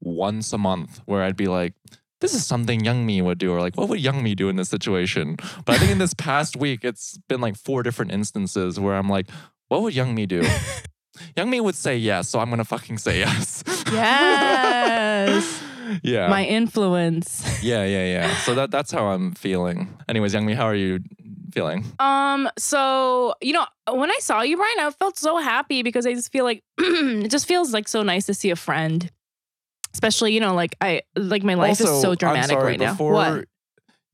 once 0.00 0.52
a 0.52 0.58
month 0.58 1.00
where 1.06 1.22
I'd 1.22 1.36
be 1.36 1.46
like, 1.46 1.74
this 2.22 2.32
is 2.32 2.46
something 2.46 2.82
Young 2.82 3.04
Mi 3.04 3.20
would 3.20 3.38
do, 3.38 3.52
or 3.52 3.60
like, 3.60 3.76
what 3.76 3.90
would 3.90 4.00
Young 4.00 4.22
Mi 4.22 4.34
do 4.34 4.48
in 4.48 4.56
this 4.56 4.70
situation? 4.70 5.36
But 5.66 5.74
I 5.74 5.78
think 5.78 5.90
in 5.90 5.98
this 5.98 6.14
past 6.14 6.56
week, 6.56 6.84
it's 6.84 7.18
been 7.28 7.42
like 7.42 7.56
four 7.56 7.82
different 7.82 8.12
instances 8.12 8.80
where 8.80 8.94
I'm 8.94 9.10
like, 9.10 9.28
what 9.68 9.82
would 9.82 9.94
Young 9.94 10.14
Mi 10.14 10.24
do? 10.24 10.42
Young 11.36 11.50
Mi 11.50 11.60
would 11.60 11.74
say 11.74 11.96
yes, 11.98 12.28
so 12.28 12.38
I'm 12.38 12.48
gonna 12.48 12.64
fucking 12.64 12.96
say 12.98 13.18
yes. 13.18 13.62
Yes. 13.92 15.62
yeah. 16.02 16.28
My 16.28 16.44
influence. 16.44 17.62
yeah, 17.62 17.84
yeah, 17.84 18.04
yeah. 18.04 18.36
So 18.36 18.54
that 18.54 18.70
that's 18.70 18.90
how 18.90 19.06
I'm 19.08 19.32
feeling. 19.32 19.88
Anyways, 20.08 20.32
Young 20.32 20.46
Mi, 20.46 20.54
how 20.54 20.64
are 20.64 20.74
you 20.74 21.00
feeling? 21.52 21.84
Um, 21.98 22.48
so 22.56 23.34
you 23.42 23.52
know, 23.52 23.66
when 23.90 24.10
I 24.10 24.18
saw 24.20 24.42
you, 24.42 24.56
Brian, 24.56 24.78
I 24.78 24.90
felt 24.98 25.18
so 25.18 25.38
happy 25.38 25.82
because 25.82 26.06
I 26.06 26.14
just 26.14 26.32
feel 26.32 26.44
like 26.44 26.62
it 26.78 27.30
just 27.30 27.46
feels 27.46 27.72
like 27.72 27.88
so 27.88 28.02
nice 28.02 28.26
to 28.26 28.34
see 28.34 28.50
a 28.50 28.56
friend. 28.56 29.10
Especially, 29.94 30.32
you 30.32 30.40
know, 30.40 30.54
like 30.54 30.76
I 30.80 31.02
like 31.16 31.42
my 31.42 31.54
life 31.54 31.80
Also, 31.80 31.96
is 31.96 32.02
so 32.02 32.14
dramatic 32.14 32.50
sorry, 32.56 32.64
right 32.72 32.80
now. 32.80 32.94
What? 32.94 33.44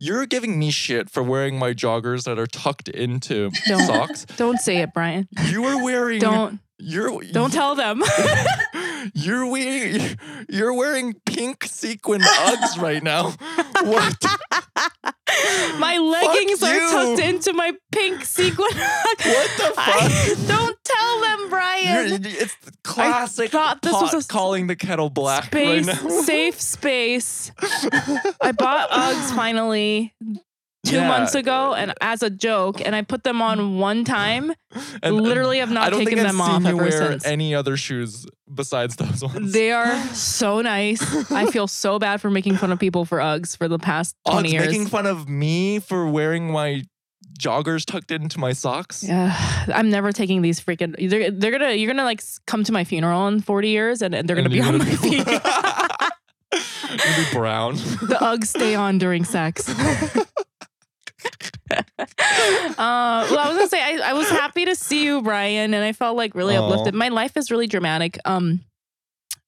You're 0.00 0.26
giving 0.26 0.58
me 0.58 0.70
shit 0.70 1.10
for 1.10 1.22
wearing 1.24 1.58
my 1.58 1.72
joggers 1.74 2.24
that 2.24 2.38
are 2.38 2.46
tucked 2.46 2.88
into 2.88 3.50
Don't. 3.66 3.86
socks. 3.86 4.26
Don't 4.36 4.58
say 4.60 4.78
it, 4.78 4.94
Brian. 4.94 5.28
You 5.46 5.64
are 5.64 5.82
wearing. 5.82 6.20
Don't 6.20 6.60
You're. 6.78 7.20
don't 7.32 7.52
tell 7.52 7.74
them. 7.74 8.02
You're 9.14 9.46
wearing. 9.46 10.16
You're 10.48 10.74
wearing 10.74 11.14
pink 11.26 11.64
sequin 11.64 12.20
Uggs 12.20 12.80
right 12.80 13.02
now. 13.02 13.34
What? 13.84 15.14
my 15.78 15.98
leggings 15.98 16.62
are 16.62 16.78
tucked 16.78 17.20
into 17.20 17.52
my 17.52 17.72
pink 17.92 18.24
sequin. 18.24 18.66
what 18.66 18.76
the 19.18 19.74
I, 19.76 20.34
don't 20.46 20.76
tell 20.84 21.20
them, 21.20 21.50
Brian. 21.50 22.08
You're, 22.08 22.42
it's 22.42 22.56
the 22.56 22.72
classic 22.82 23.46
I 23.54 23.58
thought 23.58 23.82
this 23.82 23.92
was 23.92 24.24
a 24.24 24.28
calling 24.28 24.66
the 24.66 24.76
kettle 24.76 25.10
black 25.10 25.44
space, 25.44 25.86
right 25.86 26.02
now. 26.02 26.08
safe 26.22 26.60
space. 26.60 27.52
I 28.40 28.52
bought 28.52 28.90
Uggs 28.90 29.34
finally 29.34 30.14
two 30.86 30.96
Yeah. 30.96 31.08
months 31.08 31.34
ago, 31.34 31.74
and 31.74 31.92
as 32.00 32.22
a 32.22 32.30
joke, 32.30 32.80
and 32.84 32.94
I 32.94 33.02
put 33.02 33.24
them 33.24 33.42
on 33.42 33.78
one 33.78 34.04
time. 34.04 34.52
And, 35.02 35.14
uh, 35.16 35.20
Literally 35.20 35.58
have 35.58 35.70
not 35.70 35.86
I 35.86 35.90
don't 35.90 36.04
taken 36.04 36.18
them 36.22 36.40
off 36.40 36.62
you 36.62 36.68
ever 36.68 36.76
wear 36.76 36.90
since. 37.12 37.24
any 37.26 37.54
other 37.54 37.76
shoes 37.76 38.26
besides 38.52 38.96
those 38.96 39.22
ones. 39.22 39.52
They 39.52 39.72
are 39.72 39.96
so 40.14 40.60
nice. 40.60 41.00
I 41.30 41.46
feel 41.46 41.66
so 41.66 41.98
bad 41.98 42.20
for 42.20 42.30
making 42.30 42.56
fun 42.56 42.70
of 42.72 42.78
people 42.78 43.04
for 43.04 43.18
Uggs 43.18 43.56
for 43.56 43.66
the 43.68 43.78
past 43.78 44.14
twenty 44.28 44.50
Uggs 44.50 44.52
years. 44.52 44.66
making 44.66 44.86
fun 44.88 45.06
of 45.06 45.28
me 45.28 45.78
for 45.78 46.06
wearing 46.06 46.50
my 46.52 46.82
joggers 47.40 47.84
tucked 47.86 48.10
into 48.10 48.38
my 48.38 48.52
socks. 48.52 49.02
Yeah, 49.02 49.34
I'm 49.72 49.88
never 49.90 50.12
taking 50.12 50.42
these 50.42 50.60
freaking. 50.60 50.94
They're, 51.08 51.30
they're 51.30 51.50
gonna. 51.52 51.72
You're 51.72 51.90
gonna 51.90 52.04
like 52.04 52.20
come 52.46 52.62
to 52.64 52.72
my 52.72 52.84
funeral 52.84 53.26
in 53.28 53.40
40 53.40 53.68
years, 53.68 54.02
and, 54.02 54.14
and 54.14 54.28
they're 54.28 54.36
gonna 54.36 54.46
And 54.46 54.52
be 54.52 54.60
on 54.60 54.78
gonna 54.78 54.84
my 54.84 54.90
be- 54.90 54.96
feet. 54.96 55.26
Be 56.50 57.32
brown. 57.32 57.74
the 57.76 58.16
Uggs 58.20 58.46
stay 58.46 58.74
on 58.74 58.98
during 58.98 59.24
sex. 59.24 59.68
uh, 61.70 61.84
well, 62.78 63.38
I 63.38 63.48
was 63.48 63.56
gonna 63.56 63.68
say 63.68 63.82
I, 63.82 64.10
I 64.10 64.12
was 64.12 64.28
happy 64.30 64.64
to 64.64 64.74
see 64.74 65.04
you, 65.04 65.22
Brian, 65.22 65.74
and 65.74 65.84
I 65.84 65.92
felt 65.92 66.16
like 66.16 66.34
really 66.34 66.56
Aw. 66.56 66.64
uplifted. 66.64 66.94
My 66.94 67.08
life 67.08 67.36
is 67.36 67.50
really 67.50 67.66
dramatic. 67.66 68.18
Um, 68.24 68.60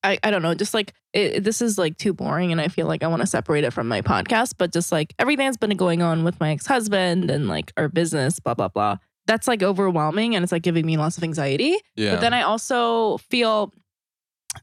I 0.02 0.18
I 0.22 0.30
don't 0.30 0.42
know, 0.42 0.54
just 0.54 0.74
like 0.74 0.92
it, 1.12 1.42
this 1.44 1.62
is 1.62 1.78
like 1.78 1.96
too 1.96 2.12
boring, 2.12 2.52
and 2.52 2.60
I 2.60 2.68
feel 2.68 2.86
like 2.86 3.02
I 3.02 3.06
want 3.06 3.20
to 3.20 3.26
separate 3.26 3.64
it 3.64 3.72
from 3.72 3.88
my 3.88 4.02
podcast. 4.02 4.54
But 4.58 4.72
just 4.72 4.92
like 4.92 5.14
everything 5.18 5.46
that's 5.46 5.56
been 5.56 5.76
going 5.76 6.02
on 6.02 6.24
with 6.24 6.38
my 6.40 6.50
ex 6.50 6.66
husband 6.66 7.30
and 7.30 7.48
like 7.48 7.72
our 7.76 7.88
business, 7.88 8.40
blah 8.40 8.54
blah 8.54 8.68
blah. 8.68 8.96
That's 9.26 9.46
like 9.46 9.62
overwhelming, 9.62 10.34
and 10.34 10.42
it's 10.42 10.52
like 10.52 10.62
giving 10.62 10.86
me 10.86 10.96
lots 10.96 11.16
of 11.16 11.24
anxiety. 11.24 11.76
Yeah. 11.94 12.14
But 12.14 12.20
then 12.20 12.34
I 12.34 12.42
also 12.42 13.18
feel 13.18 13.72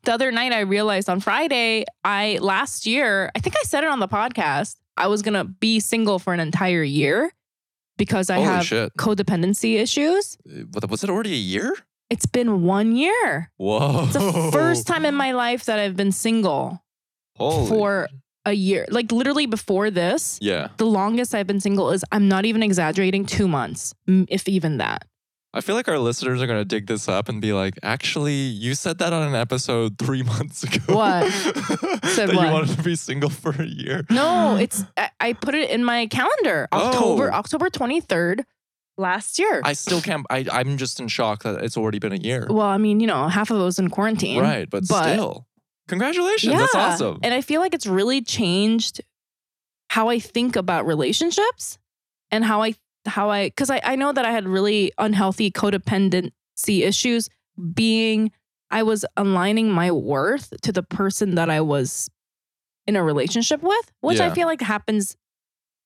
the 0.04 0.14
other 0.14 0.32
night 0.32 0.52
I 0.52 0.62
realized 0.62 1.10
on 1.10 1.20
Friday, 1.20 1.86
I 2.04 2.40
last 2.42 2.86
year, 2.86 3.32
I 3.36 3.40
think 3.40 3.56
I 3.58 3.64
said 3.64 3.84
it 3.84 3.90
on 3.90 4.00
the 4.00 4.08
podcast, 4.08 4.76
I 4.98 5.08
was 5.08 5.22
gonna 5.22 5.44
be 5.46 5.80
single 5.80 6.20
for 6.20 6.34
an 6.34 6.40
entire 6.40 6.84
year 6.84 7.32
because 7.98 8.30
I 8.30 8.36
Holy 8.36 8.48
have 8.48 8.66
shit. 8.66 8.94
codependency 8.98 9.76
issues. 9.80 10.38
Uh, 10.48 10.88
Was 10.88 11.04
it 11.04 11.10
already 11.10 11.34
a 11.34 11.38
year? 11.38 11.76
It's 12.10 12.26
been 12.26 12.64
one 12.64 12.96
year. 12.96 13.52
Whoa. 13.58 14.06
It's 14.06 14.14
the 14.14 14.50
first 14.52 14.88
time 14.88 15.04
in 15.06 15.14
my 15.16 15.32
life 15.34 15.66
that 15.66 15.78
I've 15.80 15.96
been 15.96 16.12
single 16.12 16.82
Holy- 17.36 17.68
for 17.68 18.08
a 18.46 18.54
year. 18.54 18.86
Like 18.90 19.12
literally 19.12 19.46
before 19.46 19.92
this, 19.92 20.40
Yeah. 20.42 20.70
the 20.78 20.86
longest 20.86 21.36
I've 21.36 21.48
been 21.48 21.60
single 21.60 21.92
is 21.92 22.06
I'm 22.12 22.30
not 22.30 22.46
even 22.46 22.64
exaggerating 22.64 23.26
two 23.26 23.48
months, 23.48 23.94
m- 24.08 24.26
if 24.30 24.48
even 24.48 24.78
that. 24.78 25.06
I 25.58 25.62
feel 25.62 25.76
like 25.76 25.88
our 25.88 26.00
listeners 26.00 26.42
are 26.42 26.48
going 26.48 26.60
to 26.60 26.66
dig 26.66 26.88
this 26.88 27.08
up 27.10 27.28
and 27.30 27.42
be 27.42 27.52
like, 27.54 27.74
actually, 27.84 28.34
you 28.34 28.76
said 28.76 29.00
that 29.00 29.12
on 29.14 29.28
an 29.28 29.36
episode 29.36 29.98
three 29.98 30.24
months 30.34 30.64
ago. 30.64 30.94
What? 30.96 31.32
Said 31.34 32.30
that 32.30 32.36
what? 32.36 32.48
you 32.48 32.54
wanted 32.54 32.78
to 32.78 32.84
be 32.84 32.96
single 32.96 33.30
for 33.30 33.52
a 33.52 33.66
year. 33.66 34.06
No, 34.10 34.56
it's 34.56 34.84
I, 34.96 35.10
I 35.20 35.34
put 35.34 35.56
it 35.56 35.70
in 35.70 35.84
my 35.84 36.08
calendar. 36.08 36.68
October, 36.72 37.32
Oh. 37.32 37.36
October 37.36 37.70
23rd 37.70 38.44
last 38.98 39.40
year. 39.40 39.62
I 39.66 39.74
still 39.74 40.02
can't. 40.02 40.26
I, 40.30 40.46
I'm 40.52 40.78
just 40.78 41.00
in 41.00 41.08
shock 41.08 41.44
that 41.44 41.64
it's 41.64 41.76
already 41.78 42.00
been 42.00 42.14
a 42.14 42.18
year. 42.18 42.48
well, 42.50 42.66
I 42.68 42.78
mean, 42.78 43.00
you 43.00 43.08
know, 43.08 43.28
half 43.28 43.52
of 43.52 43.60
it 43.60 43.64
was 43.64 43.80
in 43.80 43.90
quarantine. 43.90 44.40
right. 44.42 44.70
But, 44.70 44.88
but- 44.88 45.14
still, 45.14 45.48
congratulations. 45.88 46.54
That's 46.54 46.76
awesome. 46.76 47.20
And 47.24 47.34
I 47.34 47.42
feel 47.42 47.62
like 47.62 47.74
it's 47.74 47.88
really 47.88 48.22
changed 48.22 49.02
how 49.90 50.10
I 50.10 50.20
think 50.20 50.56
about 50.56 50.86
relationships 50.86 51.78
and 52.32 52.44
how 52.44 52.62
I 52.62 52.76
how 53.08 53.30
I 53.30 53.50
because 53.50 53.70
I, 53.70 53.82
I 53.84 53.96
know 53.96 54.12
that 54.12 54.26
I 54.26 54.32
had 54.32 54.48
really 54.48 54.92
unhealthy 54.98 55.52
codependency 55.52 56.82
issues 56.82 57.30
being 57.74 58.32
I 58.70 58.84
was 58.84 59.06
aligning 59.16 59.72
my 59.72 59.92
worth 59.92 60.54
to 60.62 60.72
the 60.72 60.84
person 60.84 61.36
that 61.36 61.50
I 61.50 61.62
was 61.62 62.10
in 62.86 62.96
a 62.96 63.04
relationship 63.04 63.62
with, 63.62 63.92
which 64.02 64.20
I 64.20 64.34
feel 64.34 64.48
like 64.48 64.62
happens 64.62 65.16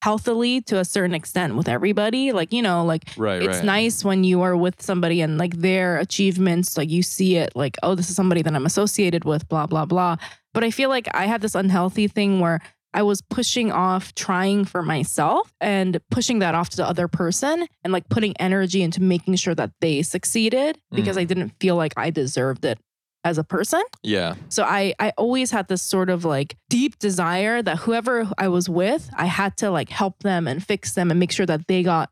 healthily 0.01 0.61
to 0.61 0.79
a 0.79 0.85
certain 0.85 1.13
extent 1.13 1.55
with 1.55 1.67
everybody. 1.67 2.31
Like, 2.31 2.51
you 2.51 2.61
know, 2.61 2.83
like 2.83 3.05
right. 3.17 3.41
it's 3.41 3.57
right. 3.57 3.65
nice 3.65 4.03
when 4.03 4.23
you 4.23 4.41
are 4.41 4.55
with 4.55 4.81
somebody 4.81 5.21
and 5.21 5.37
like 5.37 5.57
their 5.57 5.97
achievements, 5.97 6.77
like 6.77 6.89
you 6.89 7.03
see 7.03 7.37
it, 7.37 7.55
like, 7.55 7.77
oh, 7.83 7.95
this 7.95 8.09
is 8.09 8.15
somebody 8.15 8.41
that 8.41 8.53
I'm 8.53 8.65
associated 8.65 9.25
with, 9.25 9.47
blah, 9.47 9.67
blah, 9.67 9.85
blah. 9.85 10.17
But 10.53 10.63
I 10.63 10.71
feel 10.71 10.89
like 10.89 11.07
I 11.13 11.25
had 11.25 11.41
this 11.41 11.55
unhealthy 11.55 12.07
thing 12.07 12.39
where 12.39 12.61
I 12.93 13.03
was 13.03 13.21
pushing 13.21 13.71
off 13.71 14.13
trying 14.15 14.65
for 14.65 14.83
myself 14.83 15.53
and 15.61 15.99
pushing 16.09 16.39
that 16.39 16.55
off 16.55 16.69
to 16.69 16.77
the 16.77 16.85
other 16.85 17.07
person 17.07 17.67
and 17.83 17.93
like 17.93 18.09
putting 18.09 18.35
energy 18.37 18.81
into 18.81 19.01
making 19.01 19.35
sure 19.35 19.55
that 19.55 19.71
they 19.79 20.01
succeeded 20.01 20.77
because 20.91 21.15
mm-hmm. 21.15 21.19
I 21.19 21.23
didn't 21.23 21.49
feel 21.59 21.75
like 21.75 21.93
I 21.95 22.09
deserved 22.09 22.65
it 22.65 22.79
as 23.23 23.37
a 23.37 23.43
person. 23.43 23.81
Yeah. 24.03 24.35
So 24.49 24.63
I 24.63 24.93
I 24.99 25.13
always 25.17 25.51
had 25.51 25.67
this 25.67 25.81
sort 25.81 26.09
of 26.09 26.25
like 26.25 26.57
deep 26.69 26.99
desire 26.99 27.61
that 27.61 27.77
whoever 27.77 28.29
I 28.37 28.47
was 28.47 28.67
with, 28.67 29.09
I 29.15 29.25
had 29.25 29.57
to 29.57 29.71
like 29.71 29.89
help 29.89 30.19
them 30.23 30.47
and 30.47 30.65
fix 30.65 30.93
them 30.93 31.11
and 31.11 31.19
make 31.19 31.31
sure 31.31 31.45
that 31.45 31.67
they 31.67 31.83
got 31.83 32.09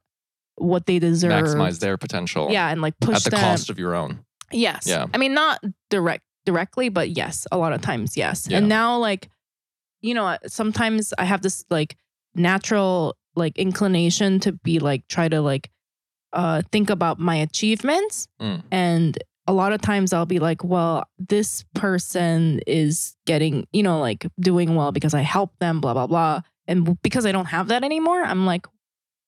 what 0.56 0.86
they 0.86 1.00
deserve. 1.00 1.32
Maximize 1.32 1.80
their 1.80 1.98
potential. 1.98 2.50
Yeah, 2.52 2.70
and 2.70 2.82
like 2.82 3.00
push 3.00 3.18
At 3.18 3.24
the 3.24 3.30
them. 3.32 3.40
cost 3.40 3.70
of 3.70 3.80
your 3.80 3.96
own. 3.96 4.20
Yes. 4.52 4.88
Yeah. 4.88 5.08
I 5.14 5.18
mean, 5.18 5.34
not 5.34 5.64
direct 5.90 6.24
directly, 6.46 6.90
but 6.90 7.10
yes, 7.10 7.48
a 7.52 7.58
lot 7.58 7.74
of 7.74 7.82
times, 7.82 8.18
yes. 8.18 8.48
Yeah. 8.50 8.58
And 8.58 8.70
now, 8.70 8.98
like, 8.98 9.30
you 10.02 10.14
know, 10.14 10.38
sometimes 10.48 11.14
I 11.18 11.26
have 11.26 11.42
this 11.42 11.66
like 11.70 11.96
natural 12.36 13.16
like 13.36 13.58
inclination 13.58 14.40
to 14.42 14.52
be 14.54 14.80
like 14.80 15.08
try 15.08 15.30
to 15.30 15.42
like 15.42 15.70
uh 16.34 16.62
think 16.72 16.90
about 16.90 17.20
my 17.20 17.36
achievements 17.36 18.28
Mm. 18.42 18.64
and 18.72 19.18
a 19.48 19.54
lot 19.54 19.74
of 19.74 19.82
times 19.82 20.14
I'll 20.14 20.28
be 20.28 20.38
like, 20.38 20.64
well, 20.64 21.06
this 21.18 21.66
person 21.74 22.60
is 22.68 23.16
getting, 23.26 23.66
you 23.72 23.82
know, 23.82 24.00
like 24.00 24.28
doing 24.40 24.76
well 24.76 24.92
because 24.92 25.16
I 25.16 25.22
helped 25.22 25.60
them, 25.60 25.82
blah, 25.82 25.96
blah, 25.96 26.06
blah. 26.06 26.42
And 26.68 27.02
because 27.02 27.26
I 27.26 27.32
don't 27.32 27.48
have 27.48 27.70
that 27.70 27.84
anymore, 27.84 28.22
I'm 28.24 28.46
like, 28.46 28.68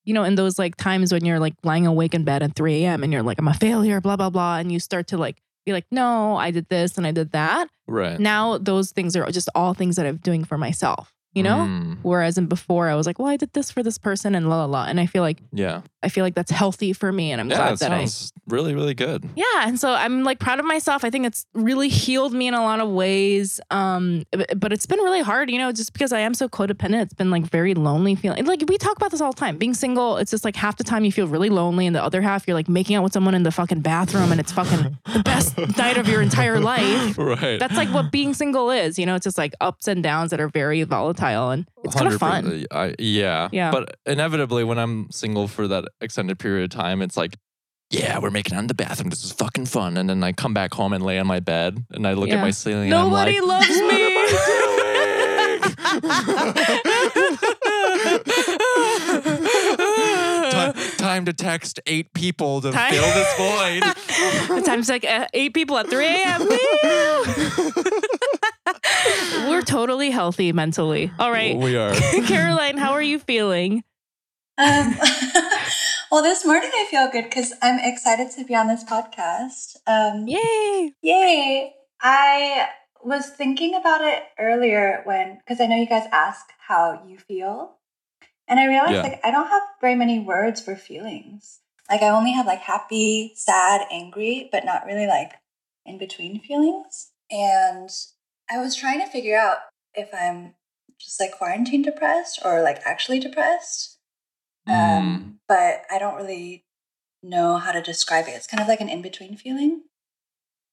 you 0.06 0.14
know, 0.14 0.24
in 0.24 0.36
those 0.36 0.60
like 0.60 0.76
times 0.76 1.12
when 1.12 1.26
you're 1.26 1.40
like 1.40 1.56
lying 1.64 1.88
awake 1.88 2.14
in 2.14 2.24
bed 2.24 2.44
at 2.44 2.56
3 2.56 2.84
a.m. 2.84 3.02
and 3.02 3.12
you're 3.12 3.24
like, 3.24 3.40
I'm 3.40 3.48
a 3.48 3.54
failure, 3.56 4.00
blah, 4.00 4.16
blah, 4.16 4.30
blah. 4.30 4.58
And 4.60 4.72
you 4.72 4.80
start 4.80 5.08
to 5.08 5.18
like 5.18 5.42
be 5.66 5.74
like, 5.74 5.86
no, 5.92 6.36
I 6.36 6.52
did 6.52 6.68
this 6.70 6.98
and 6.98 7.06
I 7.06 7.12
did 7.12 7.32
that. 7.32 7.70
Right. 7.88 8.20
Now 8.20 8.58
those 8.58 8.92
things 8.92 9.16
are 9.16 9.30
just 9.32 9.50
all 9.56 9.74
things 9.74 9.96
that 9.96 10.06
I'm 10.06 10.18
doing 10.18 10.44
for 10.44 10.58
myself, 10.58 11.14
you 11.34 11.44
know? 11.44 11.58
Mm, 11.68 11.98
Whereas 12.02 12.38
in 12.38 12.48
before 12.48 12.90
I 12.90 12.96
was 12.96 13.06
like, 13.08 13.20
well, 13.20 13.28
I 13.30 13.38
did 13.38 13.54
this 13.54 13.72
for 13.72 13.84
this 13.84 13.98
person 13.98 14.36
and 14.36 14.50
la 14.50 14.58
la 14.58 14.66
la. 14.66 14.86
And 14.86 15.00
I 15.00 15.06
feel 15.06 15.22
like 15.24 15.40
yeah. 15.54 15.82
I 16.04 16.10
feel 16.10 16.24
like 16.26 16.34
that's 16.36 16.52
healthy 16.52 16.94
for 16.94 17.12
me. 17.12 17.32
And 17.32 17.40
I'm 17.40 17.50
Yeah. 17.50 17.58
glad 17.58 17.70
That 17.74 17.80
that 17.80 17.92
I 17.92 18.06
sounds 18.06 18.34
really, 18.48 18.74
really 18.74 18.94
good. 18.94 19.30
yeah 19.36 19.44
and 19.68 19.80
so 19.80 19.94
i'm 19.94 20.24
like 20.24 20.40
proud 20.40 20.60
of 20.60 20.66
myself 20.66 21.06
i 21.06 21.10
think 21.10 21.26
it's 21.26 21.46
really 21.54 21.88
healed 21.88 22.34
me 22.34 22.48
in 22.48 22.54
a 22.54 22.62
lot 22.62 22.80
of 22.82 22.90
ways 22.90 23.62
um 23.70 24.24
but 24.32 24.60
but 24.60 24.74
it's 24.74 24.86
been 24.86 25.00
really 25.00 25.22
hard 25.22 25.50
you 25.50 25.58
know 25.58 25.72
just 25.72 25.94
because 25.94 26.12
i 26.12 26.20
am 26.20 26.34
so 26.34 26.50
codependent 26.50 27.02
it's 27.04 27.14
been 27.14 27.30
like 27.32 27.44
very 27.46 27.74
lonely 27.74 28.14
feeling 28.16 28.44
like 28.46 28.62
we 28.68 28.78
talk 28.78 28.98
about 28.98 29.12
this 29.12 29.22
all 29.22 29.32
the 29.32 29.40
time 29.40 29.58
being 29.58 29.74
single 29.74 30.18
it's 30.18 30.32
just 30.32 30.44
like 30.44 30.56
half 30.56 30.76
the 30.78 30.84
time 30.84 31.06
you 31.06 31.12
feel 31.12 31.28
really 31.28 31.50
lonely 31.50 31.86
and 31.88 31.96
the 31.96 32.04
other 32.04 32.22
half 32.22 32.46
you're 32.48 32.56
like 32.56 32.68
making 32.68 32.96
out 32.96 33.04
with 33.04 33.14
someone 33.14 33.36
in 33.36 33.44
the 33.44 33.52
fucking 33.52 33.80
bathroom 33.82 34.32
and 34.32 34.42
it's 34.42 34.52
fucking 34.52 34.98
the 35.14 35.20
best 35.24 35.58
night 35.78 35.98
of 35.98 36.08
your 36.10 36.22
entire 36.22 36.60
life 36.60 37.18
right. 37.18 37.60
that's 37.60 37.76
like 37.78 37.90
what 37.90 38.12
being 38.12 38.34
single 38.34 38.70
is 38.72 38.98
you 39.00 39.06
know 39.06 39.16
it's 39.16 39.24
just 39.24 39.38
like 39.38 39.54
ups 39.62 39.88
and 39.88 40.04
downs 40.04 40.32
that 40.32 40.42
are 40.42 40.50
very 40.50 40.84
volatile 40.84 41.21
and 41.22 41.68
it's 41.84 41.96
kind 41.96 42.14
of 42.14 42.20
fun 42.20 42.66
I, 42.72 42.96
yeah. 43.00 43.50
Yeah. 43.52 43.72
But 43.72 43.98
inevitably, 44.06 44.64
when 44.64 44.78
I'm 44.78 45.10
single 45.12 45.48
for 45.48 45.68
that 45.68 45.86
extended 46.00 46.40
period 46.40 46.64
of 46.66 46.70
time, 46.78 47.02
it's 47.02 47.18
like, 47.18 47.38
yeah, 47.90 48.20
we're 48.20 48.30
making 48.30 48.56
out 48.56 48.62
in 48.62 48.68
the 48.68 48.74
bathroom. 48.74 49.10
This 49.10 49.24
is 49.24 49.32
fucking 49.32 49.66
fun. 49.66 49.98
And 49.98 50.10
then 50.10 50.24
I 50.24 50.32
come 50.32 50.54
back 50.54 50.74
home 50.74 50.94
and 50.94 51.04
lay 51.04 51.20
on 51.20 51.28
my 51.28 51.40
bed 51.40 51.84
and 51.92 52.08
I 52.08 52.14
look 52.14 52.30
at 52.30 52.40
my 52.40 52.52
ceiling 52.52 52.90
nobody 52.90 53.38
and 53.38 53.44
I'm 53.44 53.48
like, 53.50 53.70
loves 53.70 53.82
me 53.82 54.12
time 61.12 61.26
to 61.26 61.34
text 61.34 61.80
eight 61.88 62.14
people 62.14 62.62
to 62.62 62.72
Time- 62.72 62.94
fill 62.94 63.04
this 63.04 63.34
void. 63.38 63.84
the 64.58 64.62
time's 64.66 64.88
like 64.90 65.04
uh, 65.04 65.28
eight 65.34 65.54
people 65.54 65.78
at 65.78 65.90
3 65.90 66.06
a.m. 66.06 66.42
Woo! 69.36 69.50
We're 69.50 69.62
totally 69.62 70.12
healthy 70.12 70.52
mentally. 70.52 71.12
All 71.20 71.32
right. 71.32 71.56
We 71.58 71.76
are. 71.78 71.94
Caroline, 72.26 72.78
how 72.78 72.92
are 72.94 73.02
you 73.02 73.20
feeling? 73.20 73.84
Um, 74.58 74.96
well, 76.12 76.22
this 76.24 76.46
morning 76.46 76.70
I 76.74 76.86
feel 76.90 77.10
good 77.12 77.24
because 77.26 77.54
I'm 77.62 77.80
excited 77.80 78.32
to 78.38 78.46
be 78.46 78.56
on 78.56 78.68
this 78.68 78.84
podcast. 78.84 79.78
Um, 79.88 80.28
Yay. 80.28 80.94
Yay! 81.02 81.74
I 82.02 82.68
was 83.04 83.30
thinking 83.30 83.76
about 83.76 84.02
it 84.02 84.24
earlier 84.38 85.02
when, 85.06 85.38
because 85.38 85.60
I 85.60 85.68
know 85.68 85.76
you 85.78 85.88
guys 85.88 86.08
ask 86.12 86.46
how 86.68 87.04
you 87.08 87.18
feel. 87.18 87.78
And 88.48 88.60
I 88.60 88.68
realized 88.68 88.94
Yeah. 88.94 89.02
like 89.04 89.22
I 89.24 89.32
don't 89.32 89.48
have 89.48 89.64
very 89.80 89.96
many 89.96 90.20
words 90.20 90.62
for 90.62 90.76
feelings. 90.76 91.60
Like 91.90 92.02
I 92.02 92.10
only 92.10 92.32
have 92.34 92.46
like 92.46 92.60
happy, 92.60 93.34
sad, 93.36 93.82
angry, 93.92 94.50
but 94.52 94.66
not 94.66 94.86
really 94.86 95.08
like 95.08 95.32
in 95.86 95.98
between 95.98 96.40
feelings. 96.42 97.12
And 97.30 97.90
I 98.52 98.60
was 98.60 98.76
trying 98.76 99.00
to 99.00 99.08
figure 99.08 99.38
out 99.38 99.58
if 99.94 100.10
I'm 100.14 100.56
just 101.00 101.20
like 101.20 101.32
quarantine 101.32 101.82
depressed 101.82 102.40
or 102.44 102.62
like 102.62 102.82
actually 102.86 103.20
depressed. 103.20 103.98
Um, 104.68 105.40
but 105.48 105.84
I 105.90 105.98
don't 105.98 106.16
really 106.16 106.66
know 107.24 107.58
how 107.58 107.72
to 107.72 107.82
describe 107.82 108.28
it. 108.28 108.32
It's 108.32 108.48
kind 108.48 108.62
of 108.62 108.68
like 108.68 108.82
an 108.82 108.90
in 108.90 109.02
between 109.02 109.36
feeling. 109.38 109.84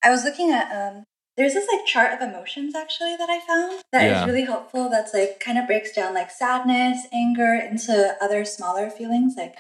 I 0.03 0.11
was 0.11 0.25
looking 0.25 0.51
at 0.51 0.71
um 0.71 1.05
there's 1.37 1.55
this 1.55 1.69
like 1.73 1.87
chart 1.87 2.13
of 2.13 2.21
emotions 2.21 2.75
actually 2.75 3.17
that 3.17 3.31
I 3.31 3.41
found 3.47 3.83
that 3.93 4.05
is 4.07 4.19
Yeah. 4.19 4.27
really 4.27 4.45
helpful 4.45 4.89
that's 4.91 5.15
like 5.15 5.39
kind 5.41 5.57
of 5.57 5.67
breaks 5.67 5.93
down 5.93 6.15
like 6.15 6.31
sadness, 6.31 7.07
anger 7.13 7.55
into 7.55 8.17
other 8.21 8.45
smaller 8.45 8.91
feelings 8.91 9.35
like 9.37 9.57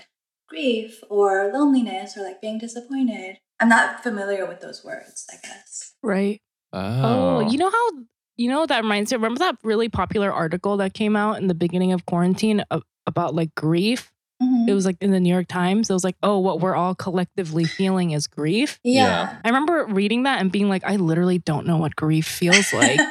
grief 0.49 1.03
or 1.09 1.51
loneliness 1.53 2.17
or 2.17 2.23
like 2.23 2.41
being 2.41 2.59
disappointed. 2.59 3.39
I'm 3.61 3.69
not 3.69 4.03
familiar 4.03 4.47
with 4.47 4.61
those 4.61 4.85
words, 4.85 5.27
I 5.31 5.37
guess. 5.43 5.95
Right. 6.03 6.41
Oh, 6.73 7.37
Oh, 7.39 7.41
you 7.41 7.59
know 7.59 7.71
how, 7.71 7.89
you 8.37 8.49
know, 8.49 8.67
that 8.67 8.83
reminds 8.83 9.11
me, 9.11 9.17
remember 9.17 9.39
that 9.41 9.57
really 9.63 9.89
popular 9.89 10.33
article 10.33 10.77
that 10.79 10.95
came 10.95 11.17
out 11.17 11.39
in 11.39 11.47
the 11.49 11.55
beginning 11.55 11.93
of 11.93 12.07
quarantine 12.07 12.63
about 13.07 13.35
like 13.35 13.55
grief? 13.55 14.13
Mhm. 14.43 14.69
It 14.69 14.75
was 14.75 14.85
like 14.87 14.97
in 15.01 15.11
the 15.11 15.19
New 15.21 15.33
York 15.33 15.49
Times. 15.49 15.91
It 15.91 15.93
was 15.95 16.05
like, 16.05 16.17
oh, 16.23 16.39
what 16.39 16.61
we're 16.61 16.77
all 16.77 16.95
collectively 16.95 17.67
feeling 17.67 18.13
is 18.13 18.27
grief. 18.27 18.79
yeah. 18.85 19.37
I 19.45 19.49
remember 19.49 19.87
reading 19.87 20.25
that 20.25 20.41
and 20.41 20.53
being 20.53 20.69
like, 20.69 20.85
I 20.85 20.97
literally 20.97 21.39
don't 21.39 21.67
know 21.67 21.79
what 21.79 21.97
grief 21.97 22.27
feels 22.27 22.73
like. 22.73 23.01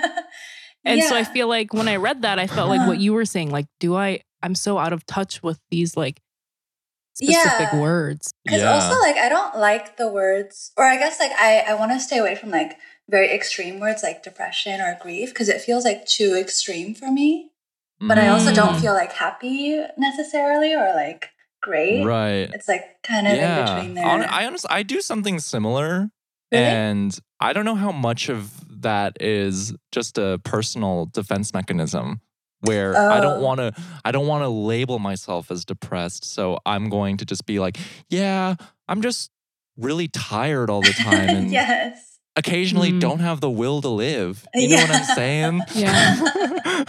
And 0.86 1.04
so 1.04 1.18
I 1.18 1.26
feel 1.26 1.50
like 1.50 1.74
when 1.74 1.90
I 1.90 1.98
read 1.98 2.22
that, 2.22 2.40
I 2.40 2.48
felt 2.48 2.70
like 2.70 2.80
what 2.88 2.98
you 2.98 3.12
were 3.12 3.26
saying, 3.26 3.50
like, 3.50 3.66
do 3.82 3.96
I, 3.98 4.22
I'm 4.42 4.56
so 4.56 4.78
out 4.78 4.94
of 4.94 5.06
touch 5.06 5.44
with 5.44 5.60
these 5.70 5.98
like 5.98 6.22
specific 7.14 7.74
Yeah. 7.74 7.80
words. 7.80 8.32
Because 8.46 8.62
Yeah. 8.62 8.74
also, 8.74 8.98
like, 9.02 9.18
I 9.18 9.28
don't 9.28 9.58
like 9.58 9.98
the 9.98 10.08
words, 10.08 10.72
or 10.78 10.86
I 10.86 10.96
guess, 10.96 11.20
like, 11.20 11.32
I, 11.38 11.66
I 11.68 11.74
want 11.74 11.92
to 11.92 12.00
stay 12.00 12.20
away 12.20 12.36
from, 12.36 12.52
like, 12.52 12.78
very 13.10 13.30
extreme 13.32 13.80
words 13.80 14.04
like 14.04 14.24
depression 14.24 14.82
or 14.82 14.98
grief 15.02 15.30
because 15.30 15.50
it 15.50 15.62
feels, 15.62 15.86
like, 15.86 16.06
too 16.06 16.36
extreme 16.36 16.94
for 16.94 17.12
me. 17.12 17.52
But 18.00 18.20
I 18.20 18.28
also 18.28 18.54
don't 18.54 18.76
Mm. 18.76 18.82
feel, 18.82 18.94
like, 18.94 19.14
happy 19.14 19.82
necessarily 19.98 20.74
or, 20.76 20.94
like, 20.94 21.30
great. 21.62 22.06
right. 22.06 22.50
It's, 22.54 22.68
like, 22.68 23.02
kind 23.04 23.28
of 23.28 23.34
in 23.34 23.66
between 23.66 23.94
there. 23.96 24.06
I 24.06 24.46
honestly, 24.46 24.70
I 24.72 24.84
do 24.84 25.02
something 25.02 25.40
similar. 25.40 26.12
Really? 26.52 26.64
And 26.64 27.20
I 27.40 27.54
don't 27.54 27.66
know 27.66 27.76
how 27.76 27.92
much 27.92 28.30
of 28.30 28.52
that 28.82 29.18
is 29.22 29.74
just 29.92 30.18
a 30.18 30.40
personal 30.44 31.08
defense 31.08 31.54
mechanism 31.54 32.22
where 32.62 32.96
I 32.96 33.20
don't 33.20 33.38
Oh. 33.38 33.42
want 33.42 33.60
to 33.60 33.74
I 34.06 34.12
don't 34.12 34.28
want 34.28 34.44
to 34.44 34.48
label 34.48 35.00
myself 35.00 35.52
as 35.52 35.66
depressed. 35.66 36.24
So 36.24 36.60
I'm 36.66 36.90
going 36.90 37.18
to 37.18 37.26
just 37.26 37.46
be 37.46 37.60
like, 37.60 37.78
yeah, 38.10 38.56
I'm 38.88 39.02
just 39.02 39.30
really 39.76 40.08
tired 40.08 40.70
all 40.70 40.82
the 40.84 40.94
time 40.94 41.30
and 41.36 41.52
yes. 41.52 42.17
Occasionally 42.38 42.92
Mm. 42.92 43.00
don't 43.02 43.20
have 43.20 43.42
the 43.42 43.50
will 43.50 43.82
to 43.82 43.90
live. 43.90 44.48
You 44.56 44.70
know 44.70 44.78
what 44.78 44.92
I'm 44.92 45.04
saying? 45.16 45.62
Yeah. 45.76 46.16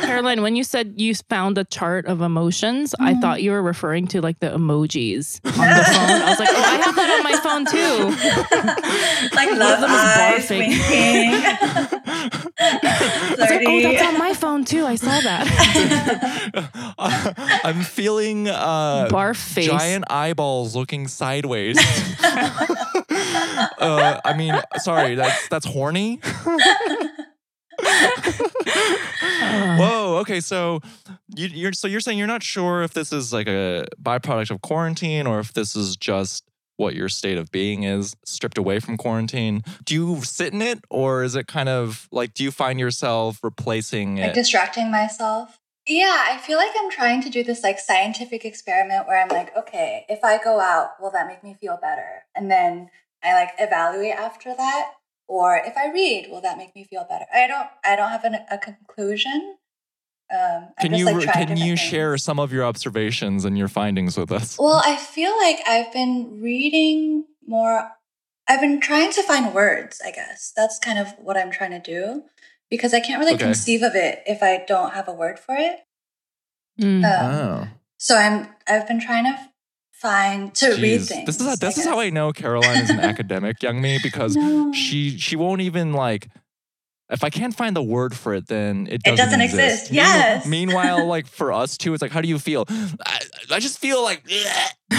Caroline, 0.00 0.42
when 0.42 0.54
you 0.56 0.64
said 0.64 0.94
you 0.96 1.14
found 1.14 1.56
a 1.58 1.64
chart 1.64 2.06
of 2.06 2.20
emotions, 2.20 2.94
I 3.00 3.14
Mhm. 3.14 3.20
thought 3.20 3.42
you 3.42 3.50
were 3.52 3.62
referring 3.62 4.06
to 4.08 4.20
like 4.20 4.38
the 4.40 4.48
emojis 4.50 5.40
on 5.44 5.52
the 5.52 5.84
phone. 5.84 6.10
I 6.22 6.28
was 6.30 6.38
like, 6.38 6.48
oh, 6.50 6.62
I 6.62 6.76
have 6.84 6.94
that 6.96 7.10
on 7.16 7.22
my 7.24 7.36
phone 7.40 7.64
too. 7.66 8.10
like 9.36 9.50
love 9.58 9.82
eyes 9.82 10.50
winking. 10.50 11.42
I 12.62 13.36
was 13.38 13.50
like, 13.50 13.62
oh, 13.66 13.80
that's 13.82 14.02
on 14.02 14.18
my 14.18 14.34
phone 14.34 14.64
too. 14.64 14.84
I 14.86 14.94
saw 14.96 15.20
that. 15.20 15.46
I'm 17.64 17.82
feeling 17.82 18.48
uh, 18.48 19.08
Barf 19.10 19.36
face. 19.36 19.66
giant 19.68 20.04
eyeballs 20.10 20.74
looking 20.76 21.08
sideways. 21.08 21.78
uh, 23.78 24.20
I 24.24 24.36
mean, 24.36 24.54
sorry, 24.78 25.14
that's 25.14 25.48
that's 25.48 25.66
horny. 25.66 26.20
Whoa. 29.78 30.18
Okay. 30.20 30.40
So 30.40 30.80
you, 31.34 31.46
you're 31.48 31.72
so 31.72 31.88
you're 31.88 32.00
saying 32.00 32.18
you're 32.18 32.26
not 32.26 32.42
sure 32.42 32.82
if 32.82 32.92
this 32.92 33.12
is 33.12 33.32
like 33.32 33.48
a 33.48 33.86
byproduct 34.02 34.50
of 34.50 34.60
quarantine 34.62 35.26
or 35.26 35.40
if 35.40 35.52
this 35.52 35.74
is 35.76 35.96
just 35.96 36.44
what 36.76 36.94
your 36.94 37.08
state 37.08 37.36
of 37.36 37.52
being 37.52 37.82
is 37.82 38.16
stripped 38.24 38.56
away 38.58 38.80
from 38.80 38.96
quarantine. 38.96 39.62
Do 39.84 39.94
you 39.94 40.22
sit 40.22 40.54
in 40.54 40.62
it, 40.62 40.80
or 40.88 41.22
is 41.22 41.36
it 41.36 41.46
kind 41.46 41.68
of 41.68 42.08
like 42.10 42.34
do 42.34 42.42
you 42.42 42.50
find 42.50 42.80
yourself 42.80 43.38
replacing 43.42 44.16
like 44.16 44.30
it? 44.30 44.34
distracting 44.34 44.90
myself. 44.90 45.58
Yeah, 45.86 46.24
I 46.28 46.38
feel 46.38 46.56
like 46.56 46.72
I'm 46.78 46.90
trying 46.90 47.22
to 47.22 47.30
do 47.30 47.42
this 47.42 47.62
like 47.62 47.78
scientific 47.78 48.44
experiment 48.44 49.06
where 49.06 49.20
I'm 49.20 49.28
like, 49.28 49.56
okay, 49.56 50.04
if 50.08 50.22
I 50.24 50.42
go 50.42 50.60
out, 50.60 50.90
will 51.00 51.10
that 51.10 51.26
make 51.26 51.42
me 51.42 51.56
feel 51.60 51.78
better? 51.80 52.24
And 52.34 52.50
then 52.50 52.90
I 53.22 53.34
like 53.34 53.50
evaluate 53.58 54.14
after 54.14 54.54
that. 54.54 54.92
Or 55.28 55.56
if 55.56 55.76
I 55.76 55.90
read, 55.92 56.28
will 56.30 56.40
that 56.40 56.58
make 56.58 56.74
me 56.74 56.84
feel 56.84 57.06
better? 57.08 57.26
I 57.32 57.46
don't. 57.46 57.68
I 57.84 57.94
don't 57.96 58.10
have 58.10 58.24
an, 58.24 58.36
a 58.50 58.58
conclusion. 58.58 59.56
Um, 60.32 60.38
I'm 60.40 60.72
Can 60.80 60.90
just, 60.92 60.98
you 61.00 61.06
like, 61.06 61.16
re- 61.16 61.26
can 61.32 61.56
you 61.56 61.74
different 61.74 61.78
share 61.78 62.18
some 62.18 62.38
of 62.38 62.52
your 62.52 62.64
observations 62.64 63.44
and 63.44 63.56
your 63.58 63.68
findings 63.68 64.16
with 64.16 64.30
us? 64.32 64.56
Well, 64.58 64.80
I 64.84 64.96
feel 64.96 65.36
like 65.38 65.58
I've 65.66 65.92
been 65.92 66.40
reading 66.40 67.24
more. 67.46 67.90
I've 68.48 68.60
been 68.60 68.80
trying 68.80 69.12
to 69.12 69.22
find 69.22 69.54
words, 69.54 70.00
I 70.04 70.10
guess. 70.10 70.52
That's 70.56 70.78
kind 70.78 70.98
of 70.98 71.08
what 71.18 71.36
I'm 71.36 71.50
trying 71.50 71.70
to 71.72 71.80
do 71.80 72.24
because 72.68 72.92
I 72.94 73.00
can't 73.00 73.20
really 73.20 73.34
Okay. 73.34 73.44
conceive 73.44 73.82
of 73.82 73.94
it 73.94 74.22
if 74.26 74.42
I 74.42 74.64
don't 74.66 74.94
have 74.94 75.08
a 75.08 75.12
word 75.12 75.38
for 75.38 75.54
it. 75.56 75.80
mm. 76.80 77.04
Um, 77.04 77.30
oh. 77.30 77.68
So 77.98 78.16
I'm 78.16 78.48
I've 78.66 78.88
been 78.88 79.00
trying 79.00 79.24
to 79.24 79.38
find 80.00 80.54
to 80.56 80.74
read 80.76 81.02
things. 81.02 81.26
This 81.26 81.40
is 81.40 81.46
how, 81.46 81.56
this 81.56 81.78
I 81.78 81.80
is 81.80 81.86
how. 81.86 82.00
I 82.00 82.10
know 82.10 82.32
Caroline 82.32 82.82
is 82.82 82.90
an 82.90 83.00
academic 83.12 83.62
Young 83.62 83.80
Mi 83.80 83.98
because 84.02 84.36
No. 84.36 84.72
she 84.72 85.18
she 85.18 85.36
won't 85.36 85.60
even 85.60 85.92
like 85.92 86.28
if 87.10 87.24
I 87.24 87.30
can't 87.30 87.54
find 87.54 87.74
the 87.74 87.82
word 87.82 88.16
for 88.16 88.34
it, 88.34 88.46
then 88.46 88.86
it 88.88 89.02
doesn't, 89.02 89.16
doesn't 89.24 89.40
exist. 89.40 89.90
Yes. 89.90 90.46
Meanwhile, 90.46 91.06
like 91.06 91.26
for 91.38 91.52
us 91.52 91.76
too, 91.76 91.92
it's 91.92 92.00
like, 92.02 92.12
how 92.12 92.20
do 92.20 92.28
you 92.28 92.38
feel? 92.38 92.66
I, 93.04 93.20
I 93.50 93.58
just 93.58 93.78
feel 93.80 94.02
like 94.02 94.22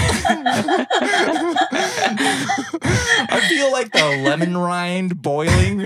I 3.30 3.42
feel 3.50 3.72
like 3.72 3.92
the 3.94 4.22
lemon 4.24 4.58
rind 4.58 5.22
boiling. 5.22 5.82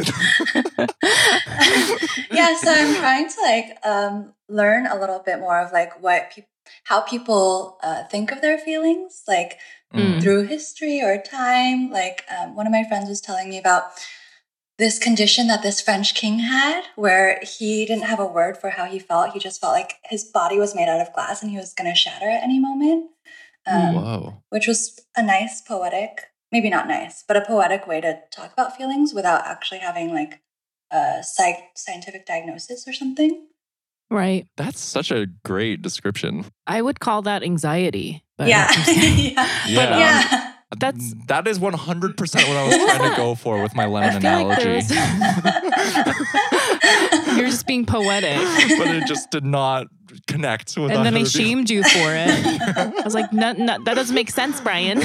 yeah, 2.31 2.55
so 2.57 2.71
I'm 2.71 2.95
trying 2.95 3.29
to 3.29 3.41
like 3.41 3.77
um, 3.85 4.33
learn 4.49 4.87
a 4.87 4.99
little 4.99 5.19
bit 5.23 5.39
more 5.39 5.59
of 5.59 5.71
like 5.71 6.01
what 6.01 6.31
people 6.31 6.49
how 6.85 7.01
people 7.01 7.77
uh, 7.83 8.03
think 8.05 8.31
of 8.31 8.41
their 8.41 8.57
feelings, 8.57 9.23
like 9.27 9.57
Mm. 9.93 10.21
through 10.21 10.43
history 10.47 11.01
or 11.01 11.17
time. 11.17 11.89
Like 11.89 12.25
um, 12.37 12.55
one 12.55 12.65
of 12.67 12.71
my 12.71 12.83
friends 12.83 13.07
was 13.07 13.21
telling 13.21 13.49
me 13.49 13.57
about 13.57 13.83
this 14.77 14.99
condition 14.99 15.47
that 15.47 15.63
this 15.63 15.79
French 15.79 16.13
king 16.15 16.39
had, 16.39 16.83
where 16.95 17.39
he 17.41 17.85
didn't 17.85 18.03
have 18.03 18.19
a 18.19 18.25
word 18.25 18.57
for 18.57 18.71
how 18.71 18.85
he 18.85 18.99
felt. 18.99 19.31
He 19.31 19.39
just 19.39 19.61
felt 19.61 19.71
like 19.73 19.93
his 20.03 20.25
body 20.25 20.57
was 20.57 20.75
made 20.75 20.89
out 20.89 20.99
of 20.99 21.13
glass 21.13 21.41
and 21.41 21.49
he 21.49 21.57
was 21.57 21.73
going 21.73 21.89
to 21.89 21.95
shatter 21.95 22.29
at 22.29 22.43
any 22.43 22.59
moment. 22.59 23.11
Um, 23.67 23.95
Whoa. 23.95 24.43
which 24.49 24.67
was 24.67 24.99
a 25.15 25.23
nice 25.23 25.61
poetic, 25.61 26.21
maybe 26.51 26.69
not 26.69 26.87
nice, 26.87 27.23
but 27.27 27.37
a 27.37 27.41
poetic 27.45 27.87
way 27.87 28.01
to 28.01 28.19
talk 28.31 28.53
about 28.53 28.75
feelings 28.77 29.13
without 29.13 29.45
actually 29.45 29.79
having 29.79 30.13
like 30.13 30.41
a 30.91 31.23
psych- 31.23 31.71
scientific 31.75 32.25
diagnosis 32.25 32.87
or 32.87 32.93
something. 32.93 33.47
Right. 34.11 34.47
That's 34.57 34.79
such 34.79 35.11
a 35.11 35.25
great 35.43 35.81
description. 35.81 36.45
I 36.67 36.81
would 36.81 36.99
call 36.99 37.21
that 37.23 37.43
anxiety. 37.43 38.23
But 38.37 38.47
yeah. 38.49 38.71
yeah. 38.87 39.49
Yeah. 39.67 39.83
um, 39.83 39.99
yeah. 39.99 40.51
That's- 40.77 41.13
that 41.27 41.47
is 41.47 41.57
100% 41.59 41.67
what 41.69 42.57
I 42.57 42.67
was 42.67 42.75
trying 42.75 43.09
to 43.11 43.15
go 43.15 43.35
for 43.35 43.61
with 43.61 43.75
my 43.75 43.85
lemon 43.85 44.25
I 44.25 44.39
feel 44.39 44.47
like 44.47 44.59
analogy. 44.59 44.95
You're 47.37 47.47
just 47.49 47.65
being 47.67 47.85
poetic. 47.85 48.37
but 48.77 48.87
it 48.87 49.05
just 49.07 49.31
did 49.31 49.43
not 49.45 49.87
connect 50.27 50.77
with 50.77 50.91
And 50.91 51.05
then 51.05 51.15
I 51.15 51.19
either 51.19 51.27
of 51.27 51.35
you. 51.35 51.41
shamed 51.45 51.69
you 51.69 51.83
for 51.83 51.89
it. 52.13 52.77
I 52.77 53.01
was 53.03 53.13
like, 53.13 53.31
no, 53.33 53.53
no, 53.53 53.77
that 53.83 53.93
doesn't 53.95 54.15
make 54.15 54.31
sense, 54.31 54.59
Brian. 54.61 55.01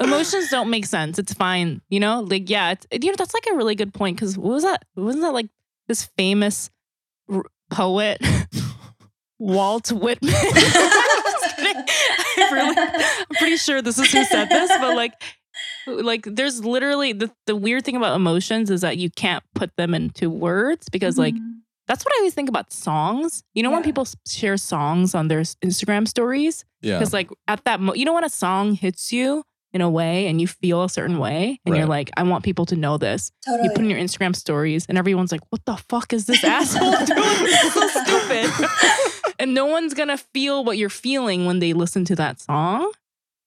Emotions 0.00 0.48
don't 0.50 0.70
make 0.70 0.86
sense. 0.86 1.18
It's 1.18 1.32
fine. 1.34 1.80
You 1.88 2.00
know, 2.00 2.20
like, 2.20 2.48
yeah, 2.50 2.72
it's, 2.72 2.86
you 3.04 3.10
know, 3.10 3.16
that's 3.16 3.34
like 3.34 3.46
a 3.52 3.56
really 3.56 3.74
good 3.74 3.92
point. 3.94 4.18
Cause 4.18 4.36
what 4.36 4.52
was 4.54 4.62
that? 4.64 4.84
Wasn't 4.96 5.22
that 5.22 5.32
like 5.32 5.48
this 5.88 6.04
famous 6.16 6.68
r- 6.68 6.70
poet, 7.74 8.18
Walt 9.38 9.90
Whitman? 9.92 10.30
Just 10.54 11.56
kidding. 11.56 11.84
I 12.36 12.48
really, 12.52 12.76
I'm 12.76 13.36
pretty 13.36 13.56
sure 13.56 13.82
this 13.82 13.98
is 13.98 14.10
who 14.12 14.24
said 14.24 14.48
this, 14.48 14.70
but 14.78 14.94
like, 14.96 15.12
like 15.86 16.24
there's 16.24 16.64
literally 16.64 17.12
the, 17.12 17.30
the 17.46 17.56
weird 17.56 17.84
thing 17.84 17.96
about 17.96 18.16
emotions 18.16 18.70
is 18.70 18.80
that 18.82 18.96
you 18.98 19.10
can't 19.10 19.42
put 19.54 19.70
them 19.76 19.94
into 19.94 20.30
words 20.30 20.88
because 20.88 21.18
like 21.18 21.34
Mhm. 21.34 21.58
that's 21.86 22.04
what 22.04 22.12
I 22.14 22.18
always 22.18 22.34
think 22.34 22.48
about 22.48 22.72
songs. 22.72 23.42
You 23.54 23.62
know, 23.62 23.70
when 23.70 23.80
Yeah. 23.80 23.84
people 23.86 24.06
share 24.26 24.56
songs 24.56 25.14
on 25.14 25.28
their 25.28 25.40
Instagram 25.40 26.08
stories, 26.08 26.64
yeah. 26.80 26.98
because 26.98 27.12
like 27.12 27.28
at 27.48 27.64
that, 27.64 27.80
mo- 27.80 27.94
you 27.94 28.04
know, 28.04 28.14
when 28.14 28.24
a 28.24 28.30
song 28.30 28.74
hits 28.74 29.12
you 29.12 29.44
in 29.74 29.80
a 29.82 29.90
way 29.90 30.28
and 30.28 30.40
you 30.40 30.46
feel 30.46 30.84
a 30.84 30.88
certain 30.88 31.18
way, 31.18 31.60
and 31.66 31.76
you're 31.76 31.86
like, 31.86 32.10
I 32.16 32.22
want 32.22 32.44
people 32.44 32.64
to 32.66 32.76
know 32.76 32.96
this. 32.96 33.30
totally. 33.44 33.64
You 33.68 33.70
put 33.74 33.80
in 33.84 33.90
your 33.90 33.98
Instagram 33.98 34.34
stories, 34.34 34.86
and 34.88 34.96
everyone's 34.96 35.32
like, 35.32 35.42
What 35.50 35.64
the 35.66 35.76
fuck 35.76 36.12
is 36.14 36.24
this 36.26 36.42
asshole 36.44 36.92
doing? 37.04 37.44
This 37.44 37.64
is 37.64 37.74
so 37.74 37.88
stupid. 37.88 38.68
and 39.38 39.52
no 39.52 39.66
one's 39.66 39.92
gonna 39.92 40.16
feel 40.16 40.64
what 40.64 40.78
you're 40.78 40.88
feeling 40.88 41.44
when 41.44 41.58
they 41.58 41.72
listen 41.74 42.04
to 42.06 42.16
that 42.16 42.40
song. 42.40 42.90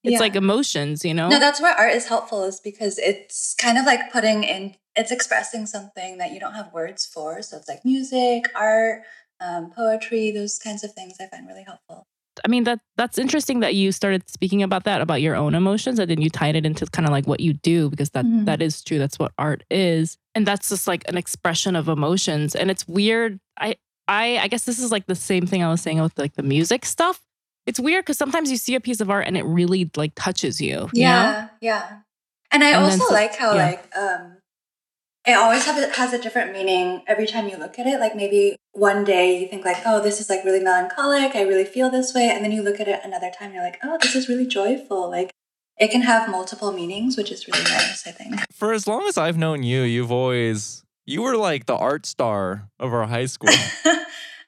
It's 0.03 0.13
Yeah. 0.13 0.19
like 0.19 0.35
emotions, 0.35 1.03
you 1.03 1.13
know. 1.13 1.29
No, 1.29 1.39
that's 1.39 1.59
where 1.61 1.73
art 1.73 1.93
is 1.93 2.07
helpful, 2.07 2.43
is 2.43 2.59
because 2.59 2.99
it's 2.99 3.55
kind 3.55 3.77
of 3.77 3.85
like 3.85 4.11
putting 4.11 4.43
in, 4.43 4.75
it's 4.95 5.11
expressing 5.11 5.65
something 5.65 6.17
that 6.19 6.31
you 6.33 6.39
don't 6.39 6.53
have 6.53 6.71
words 6.73 7.05
for. 7.05 7.41
So 7.41 7.57
it's 7.57 7.67
like 7.67 7.83
music, 7.85 8.45
art, 8.53 9.01
um, 9.39 9.71
poetry, 9.71 10.31
those 10.31 10.59
kinds 10.59 10.83
of 10.83 10.93
things 10.93 11.15
I 11.19 11.27
find 11.27 11.47
really 11.47 11.63
helpful. 11.63 12.05
I 12.45 12.47
mean 12.47 12.63
that 12.65 12.79
that's 12.97 13.17
interesting 13.17 13.59
that 13.61 13.75
you 13.75 13.91
started 13.91 14.29
speaking 14.29 14.63
about 14.63 14.83
that 14.85 15.01
about 15.01 15.21
your 15.21 15.35
own 15.35 15.55
emotions 15.55 15.99
and 15.99 16.09
then 16.09 16.21
you 16.21 16.29
tied 16.29 16.55
it 16.55 16.65
into 16.65 16.85
kind 16.87 17.05
of 17.05 17.11
like 17.11 17.27
what 17.27 17.39
you 17.39 17.53
do 17.53 17.89
because 17.89 18.09
that 18.11 18.25
Mhm. 18.25 18.45
that 18.45 18.61
is 18.61 18.83
true 18.83 18.97
that's 18.99 19.17
what 19.19 19.31
art 19.37 19.63
is 19.71 20.17
and 20.35 20.45
that's 20.45 20.69
just 20.69 20.87
like 20.87 21.03
an 21.09 21.17
expression 21.17 21.75
of 21.75 21.87
emotions 21.89 22.55
and 22.55 22.69
it's 22.71 22.87
weird 22.87 23.39
I 23.59 23.75
I 24.07 24.37
I 24.39 24.47
guess 24.47 24.65
this 24.65 24.79
is 24.79 24.91
like 24.91 25.05
the 25.07 25.15
same 25.15 25.45
thing 25.45 25.63
I 25.63 25.69
was 25.69 25.81
saying 25.81 25.99
with 26.01 26.17
like 26.17 26.35
the 26.35 26.43
music 26.43 26.85
stuff 26.85 27.21
it's 27.65 27.79
weird 27.79 28.05
because 28.05 28.17
sometimes 28.17 28.49
you 28.49 28.57
see 28.57 28.75
a 28.75 28.79
piece 28.79 29.01
of 29.01 29.09
art 29.09 29.27
and 29.27 29.35
it 29.37 29.43
really 29.43 29.91
like 29.97 30.13
touches 30.15 30.61
you, 30.61 30.89
you 30.93 31.03
know? 31.03 31.09
Yeah, 31.09 31.47
yeah. 31.59 31.97
And 32.49 32.63
I 32.63 32.67
And 32.71 32.85
also 32.85 33.03
so- 33.05 33.13
like 33.13 33.35
how 33.35 33.53
yeah. 33.55 33.65
like 33.65 33.97
um 33.97 34.36
it 35.27 35.33
always 35.33 35.67
a, 35.67 35.89
has 35.95 36.13
a 36.13 36.21
different 36.21 36.53
meaning 36.53 37.03
every 37.05 37.27
time 37.27 37.49
you 37.49 37.57
look 37.57 37.77
at 37.77 37.85
it. 37.85 37.99
Like 37.99 38.15
maybe 38.15 38.55
one 38.71 39.03
day 39.03 39.37
you 39.39 39.47
think 39.47 39.65
like, 39.65 39.77
oh, 39.85 40.01
this 40.01 40.21
is 40.21 40.29
like 40.29 40.45
really 40.45 40.61
melancholic. 40.61 41.35
I 41.35 41.41
really 41.41 41.65
feel 41.65 41.89
this 41.89 42.13
way, 42.13 42.29
and 42.29 42.43
then 42.43 42.53
you 42.53 42.63
look 42.63 42.79
at 42.79 42.87
it 42.87 43.01
another 43.03 43.29
time, 43.37 43.53
you're 43.53 43.63
like, 43.63 43.77
oh, 43.83 43.97
this 44.01 44.15
is 44.15 44.29
really 44.29 44.47
joyful. 44.47 45.11
Like 45.11 45.31
it 45.77 45.91
can 45.91 46.01
have 46.01 46.29
multiple 46.29 46.71
meanings, 46.71 47.17
which 47.17 47.29
is 47.29 47.45
really 47.45 47.63
nice. 47.63 48.07
I 48.07 48.11
think. 48.11 48.35
For 48.53 48.71
as 48.71 48.87
long 48.87 49.05
as 49.07 49.17
I've 49.17 49.37
known 49.37 49.63
you, 49.63 49.81
you've 49.81 50.13
always 50.13 50.83
you 51.05 51.21
were 51.21 51.35
like 51.35 51.65
the 51.65 51.75
art 51.75 52.05
star 52.05 52.69
of 52.79 52.93
our 52.93 53.05
high 53.05 53.25
school. 53.25 53.53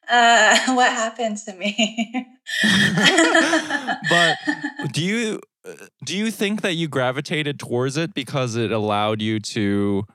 uh, 0.09 0.75
what 0.75 0.91
happened 0.91 1.37
to 1.39 1.53
me? 1.55 2.25
but 4.09 4.37
do 4.93 5.03
you 5.03 5.41
uh, 5.67 5.73
do 6.05 6.15
you 6.15 6.31
think 6.31 6.61
that 6.61 6.75
you 6.75 6.87
gravitated 6.87 7.59
towards 7.59 7.97
it 7.97 8.13
because 8.13 8.55
it 8.55 8.71
allowed 8.71 9.21
you 9.21 9.41
to 9.41 10.05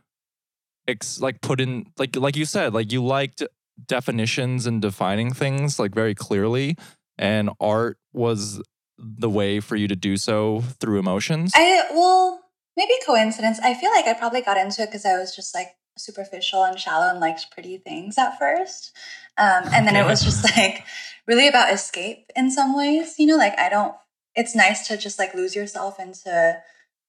ex- 0.89 1.21
like 1.21 1.41
put 1.41 1.61
in 1.61 1.87
like 1.99 2.17
like 2.17 2.37
you 2.37 2.45
said 2.45 2.75
like 2.75 2.93
you 2.93 3.05
liked 3.05 3.43
definitions 3.87 4.67
and 4.67 4.81
defining 4.81 5.33
things 5.33 5.79
like 5.79 5.95
very 5.95 6.15
clearly 6.15 6.77
and 7.19 7.51
art 7.61 7.99
was 8.13 8.63
the 8.99 9.29
way 9.29 9.59
for 9.61 9.77
you 9.77 9.89
to 9.89 9.97
do 9.97 10.17
so 10.17 10.61
through 10.81 10.99
emotions 10.99 11.53
I 11.55 11.85
well, 11.93 12.41
maybe 12.77 12.93
coincidence. 13.07 13.59
I 13.63 13.75
feel 13.75 13.91
like 13.91 14.07
I 14.07 14.15
probably 14.15 14.43
got 14.43 14.57
into 14.57 14.83
it 14.83 14.87
because 14.87 15.05
I 15.05 15.17
was 15.19 15.35
just 15.35 15.55
like 15.55 15.69
superficial 15.97 16.65
and 16.65 16.79
shallow 16.79 17.09
and 17.09 17.21
liked 17.21 17.51
pretty 17.51 17.79
things 17.79 18.19
at 18.19 18.39
first, 18.39 18.93
um, 19.39 19.65
and 19.73 19.87
then 19.87 19.97
it 19.97 20.05
was 20.05 20.23
just 20.23 20.45
like 20.57 20.85
really 21.27 21.49
about 21.49 21.73
escape 21.73 22.31
in 22.37 22.51
some 22.51 22.77
ways. 22.77 23.19
You 23.19 23.27
know, 23.27 23.37
like 23.37 23.59
I 23.59 23.69
don't. 23.69 23.95
It's 24.35 24.55
nice 24.55 24.89
to 24.89 24.97
just 24.97 25.19
like 25.19 25.35
lose 25.35 25.55
yourself 25.55 26.01
into 26.01 26.57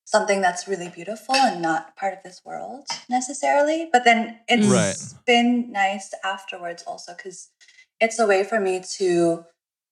something 0.05 0.39
that's 0.39 0.67
really 0.67 0.87
beautiful 0.89 1.35
and 1.35 1.61
not 1.61 1.95
part 1.97 2.13
of 2.13 2.23
this 2.23 2.41
world 2.45 2.85
necessarily. 3.09 3.89
But 3.91 4.03
then 4.03 4.39
it's 4.47 4.67
Right. 4.67 5.25
been 5.25 5.71
nice 5.71 6.13
afterwards 6.23 6.83
also 6.83 7.13
because 7.15 7.49
it's 7.99 8.19
a 8.19 8.27
way 8.27 8.43
for 8.43 8.59
me 8.59 8.81
to 8.97 9.45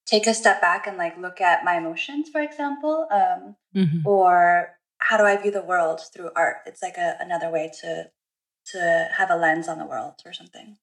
take 0.05 0.27
a 0.27 0.33
step 0.33 0.61
back 0.61 0.85
and 0.85 0.97
like 0.97 1.17
look 1.17 1.41
at 1.41 1.63
my 1.63 1.75
emotions, 1.77 2.29
for 2.29 2.41
example, 2.41 3.07
um, 3.11 3.55
Mhm. 3.75 4.05
or 4.05 4.77
how 4.99 5.17
do 5.17 5.23
I 5.23 5.35
view 5.35 5.51
the 5.51 5.61
world 5.63 6.01
through 6.13 6.31
art? 6.35 6.57
It's 6.65 6.81
like 6.81 6.97
a, 6.97 7.17
another 7.19 7.49
way 7.49 7.71
to 7.81 8.11
to 8.65 9.09
have 9.17 9.29
a 9.29 9.35
lens 9.35 9.67
on 9.67 9.77
the 9.77 9.85
world 9.85 10.21
or 10.25 10.31
something. 10.31 10.77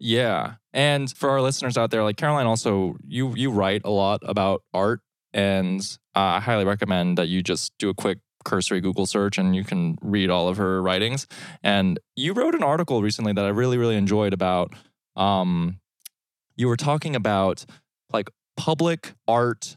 Yeah. 0.00 0.54
And 0.72 1.14
for 1.16 1.30
our 1.30 1.40
listeners 1.40 1.76
out 1.78 1.90
there, 1.92 2.02
like 2.02 2.16
Caroline 2.16 2.46
also 2.46 2.96
you 3.06 3.34
you 3.36 3.50
write 3.52 3.82
a 3.84 3.90
lot 3.90 4.20
about 4.24 4.62
art 4.72 5.00
and 5.32 5.80
uh, 6.16 6.38
I 6.38 6.40
highly 6.40 6.64
recommend 6.64 7.18
that 7.18 7.28
you 7.28 7.42
just 7.42 7.72
do 7.78 7.88
a 7.88 7.94
quick 7.94 8.18
cursory 8.44 8.80
Google 8.80 9.06
search 9.06 9.38
and 9.38 9.54
you 9.54 9.64
can 9.64 9.98
read 10.02 10.30
all 10.30 10.48
of 10.48 10.56
her 10.56 10.82
writings. 10.82 11.26
And 11.62 11.98
you 12.16 12.32
wrote 12.32 12.54
an 12.54 12.62
article 12.62 13.02
recently 13.02 13.32
that 13.32 13.44
I 13.44 13.48
really, 13.48 13.78
really 13.78 13.96
enjoyed 13.96 14.32
about 14.32 14.74
um 15.16 15.78
you 16.56 16.68
were 16.68 16.76
talking 16.76 17.16
about 17.16 17.64
like 18.12 18.30
public 18.56 19.14
art 19.26 19.76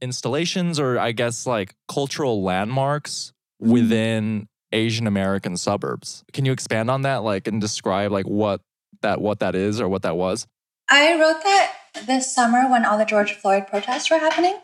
installations 0.00 0.80
or 0.80 0.98
I 0.98 1.12
guess 1.12 1.46
like 1.46 1.74
cultural 1.88 2.42
landmarks 2.42 3.32
Mhm. 3.62 3.68
within 3.70 4.48
Asian 4.72 5.06
American 5.06 5.56
suburbs. 5.56 6.24
Can 6.32 6.44
you 6.44 6.52
expand 6.52 6.90
on 6.90 7.02
that 7.02 7.22
like 7.22 7.46
and 7.46 7.60
describe 7.60 8.10
like 8.10 8.26
what 8.26 8.60
that 9.02 9.20
what 9.20 9.38
that 9.40 9.54
is 9.54 9.80
or 9.80 9.88
what 9.88 10.02
that 10.02 10.16
was? 10.16 10.46
I 10.88 11.14
wrote 11.20 11.42
that 11.44 11.72
this 12.06 12.34
summer 12.34 12.68
when 12.68 12.84
all 12.84 12.98
the 12.98 13.04
George 13.04 13.32
Floyd 13.34 13.66
protests 13.68 14.10
were 14.10 14.18
happening. 14.18 14.58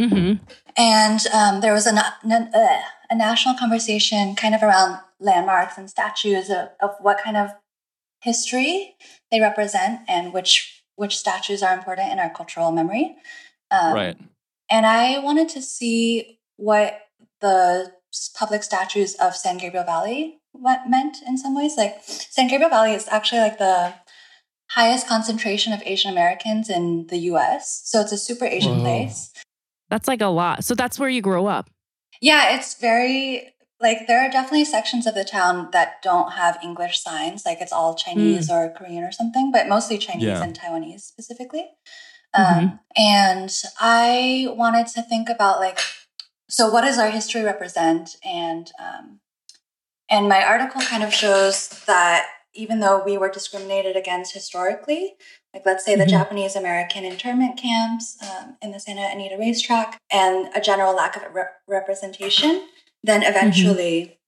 Mhm. 0.00 0.40
And 0.76 1.20
um, 1.32 1.60
there 1.60 1.72
was 1.72 1.86
a, 1.86 1.94
uh, 1.94 2.80
a 3.10 3.14
national 3.14 3.54
conversation 3.56 4.34
kind 4.34 4.54
of 4.54 4.62
around 4.62 5.00
landmarks 5.20 5.78
and 5.78 5.88
statues 5.88 6.50
of, 6.50 6.70
of 6.80 6.90
what 7.00 7.18
kind 7.22 7.36
of 7.36 7.50
history 8.20 8.96
they 9.30 9.40
represent 9.40 10.00
and 10.08 10.32
which 10.32 10.82
which 10.96 11.16
statues 11.16 11.62
are 11.62 11.74
important 11.74 12.12
in 12.12 12.20
our 12.20 12.30
cultural 12.30 12.70
memory. 12.70 13.16
Um, 13.70 13.94
right. 13.94 14.16
And 14.70 14.86
I 14.86 15.18
wanted 15.18 15.48
to 15.50 15.62
see 15.62 16.38
what 16.56 17.00
the 17.40 17.92
public 18.36 18.62
statues 18.62 19.14
of 19.16 19.34
San 19.34 19.58
Gabriel 19.58 19.84
Valley 19.84 20.38
meant 20.54 21.16
in 21.26 21.36
some 21.36 21.56
ways. 21.56 21.74
Like 21.76 21.96
San 22.04 22.48
Gabriel 22.48 22.70
Valley 22.70 22.92
is 22.92 23.08
actually 23.08 23.40
like 23.40 23.58
the 23.58 23.94
highest 24.70 25.08
concentration 25.08 25.72
of 25.72 25.82
Asian 25.84 26.10
Americans 26.10 26.70
in 26.70 27.08
the 27.08 27.18
U.S. 27.30 27.82
So 27.84 28.00
it's 28.00 28.12
a 28.12 28.18
super 28.18 28.44
Asian 28.44 28.76
Whoa. 28.78 28.82
place. 28.82 29.32
That's 29.94 30.08
like 30.08 30.22
a 30.22 30.26
lot. 30.26 30.64
So 30.64 30.74
that's 30.74 30.98
where 30.98 31.08
you 31.08 31.22
grow 31.22 31.46
up. 31.46 31.70
Yeah, 32.20 32.56
it's 32.56 32.74
very 32.80 33.54
like 33.80 34.08
there 34.08 34.18
are 34.26 34.28
definitely 34.28 34.64
sections 34.64 35.06
of 35.06 35.14
the 35.14 35.22
town 35.22 35.68
that 35.70 36.02
don't 36.02 36.32
have 36.32 36.58
English 36.64 37.00
signs, 37.00 37.46
like 37.46 37.60
it's 37.60 37.70
all 37.70 37.94
Chinese 37.94 38.50
or 38.50 38.74
Korean 38.76 39.04
or 39.04 39.12
something, 39.12 39.52
but 39.52 39.68
mostly 39.68 39.96
Chinese 39.98 40.24
Yeah. 40.24 40.42
and 40.42 40.58
Taiwanese 40.58 41.02
specifically. 41.02 41.70
Mhm. 42.34 42.58
Um, 42.58 42.80
and 42.96 43.62
I 43.78 44.48
wanted 44.56 44.88
to 44.88 45.02
think 45.02 45.28
about 45.28 45.60
like, 45.60 45.78
so 46.48 46.70
what 46.70 46.80
does 46.80 46.98
our 46.98 47.10
history 47.10 47.42
represent? 47.42 48.16
And 48.24 48.72
um, 48.80 49.20
and 50.10 50.28
my 50.28 50.42
article 50.44 50.80
kind 50.80 51.04
of 51.04 51.14
shows 51.14 51.68
that 51.86 52.26
even 52.52 52.80
though 52.80 53.00
we 53.04 53.16
were 53.16 53.28
discriminated 53.30 53.94
against 53.94 54.34
historically, 54.34 55.14
like 55.54 55.64
let's 55.64 55.84
say 55.84 55.94
the 55.94 56.04
Mhm. 56.04 56.10
Japanese 56.10 56.56
American 56.56 57.04
internment 57.04 57.56
camps 57.56 58.16
um, 58.22 58.56
in 58.60 58.72
the 58.72 58.80
Santa 58.80 59.06
Anita 59.10 59.36
racetrack, 59.38 59.98
and 60.10 60.50
a 60.54 60.60
general 60.60 60.94
lack 60.94 61.14
of 61.16 61.22
rep- 61.32 61.60
representation, 61.68 62.66
then 63.02 63.22
eventually 63.22 64.18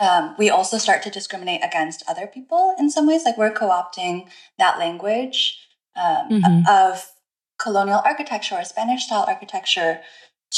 um, 0.00 0.34
we 0.38 0.50
also 0.50 0.76
start 0.78 1.02
to 1.02 1.10
discriminate 1.10 1.64
against 1.64 2.02
other 2.08 2.26
people 2.26 2.74
in 2.78 2.90
some 2.90 3.06
ways. 3.06 3.24
Like 3.24 3.36
we're 3.38 3.50
co 3.52 3.68
opting 3.68 4.28
that 4.58 4.78
language 4.78 5.58
um, 5.96 6.28
Mhm. 6.30 6.68
of 6.68 7.12
colonial 7.58 8.00
architecture 8.04 8.56
or 8.56 8.64
Spanish 8.64 9.04
style 9.06 9.24
architecture 9.28 10.00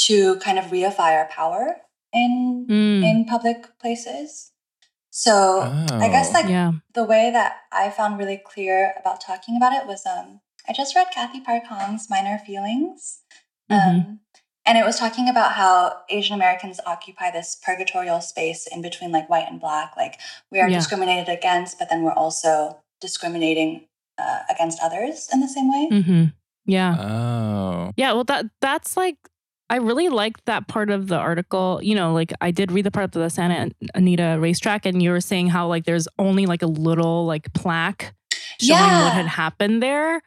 to 0.05 0.37
kind 0.39 0.57
of 0.57 0.65
reify 0.65 1.11
our 1.13 1.25
power 1.27 1.81
in 2.13 2.65
Mm. 2.69 3.03
in 3.03 3.25
public 3.25 3.77
places. 3.79 4.51
So 5.17 5.61
I 5.99 6.09
guess 6.09 6.29
Oh. 6.29 6.33
like 6.33 6.47
yeah. 6.47 6.73
the 6.93 7.03
way 7.03 7.31
that 7.31 7.61
I 7.71 7.89
found 7.89 8.19
really 8.19 8.37
clear 8.37 8.93
about 8.99 9.19
talking 9.19 9.57
about 9.57 9.73
it 9.73 9.87
was 9.87 10.05
um 10.05 10.41
I 10.69 10.73
just 10.73 10.95
read 10.95 11.07
Cathy 11.11 11.41
Park 11.41 11.63
Hong's 11.65 12.07
Minor 12.07 12.37
Feelings. 12.45 13.21
Um, 13.69 13.79
Mhm. 13.79 14.19
and 14.67 14.77
it 14.77 14.85
was 14.85 14.99
talking 14.99 15.27
about 15.27 15.53
how 15.53 16.01
Asian 16.09 16.35
Americans 16.35 16.79
occupy 16.85 17.31
this 17.31 17.55
purgatorial 17.55 18.21
space 18.21 18.67
in 18.67 18.83
between 18.83 19.11
like 19.11 19.27
white 19.27 19.49
and 19.49 19.59
black. 19.59 19.97
Like 19.97 20.19
we 20.51 20.59
are 20.59 20.69
Yeah. 20.69 20.77
discriminated 20.77 21.29
against, 21.29 21.79
but 21.79 21.89
then 21.89 22.03
we're 22.03 22.13
also 22.25 22.77
discriminating 23.01 23.87
uh, 24.19 24.39
against 24.49 24.79
others 24.83 25.29
in 25.33 25.39
the 25.39 25.47
same 25.47 25.67
way. 25.71 25.85
hmm 26.01 26.25
Yeah. 26.65 26.93
Oh. 26.99 27.91
Yeah, 27.97 28.13
well 28.13 28.25
that 28.25 28.45
that's 28.61 28.95
like 28.95 29.17
I 29.69 29.77
really 29.77 30.07
liked 30.09 30.45
that 30.45 30.67
part 30.67 30.89
of 30.89 31.07
the 31.07 31.17
article. 31.17 31.79
You 31.83 31.95
know, 31.95 32.13
like 32.13 32.31
I 32.41 32.51
did 32.51 32.71
read 32.71 32.85
the 32.85 32.91
part 32.91 33.03
of 33.03 33.11
the 33.11 33.29
Santa 33.29 33.71
Anita 33.93 34.37
racetrack 34.39 34.85
and 34.85 35.01
you 35.03 35.11
were 35.11 35.21
saying 35.21 35.49
how 35.49 35.67
like 35.67 35.85
there's 35.85 36.07
only 36.17 36.45
like 36.45 36.61
a 36.61 36.67
little 36.67 37.25
like 37.25 37.51
plaque 37.53 38.13
showing 38.61 38.79
Yeah. 38.79 39.03
what 39.03 39.13
had 39.13 39.25
happened 39.27 39.83
there. 39.83 40.21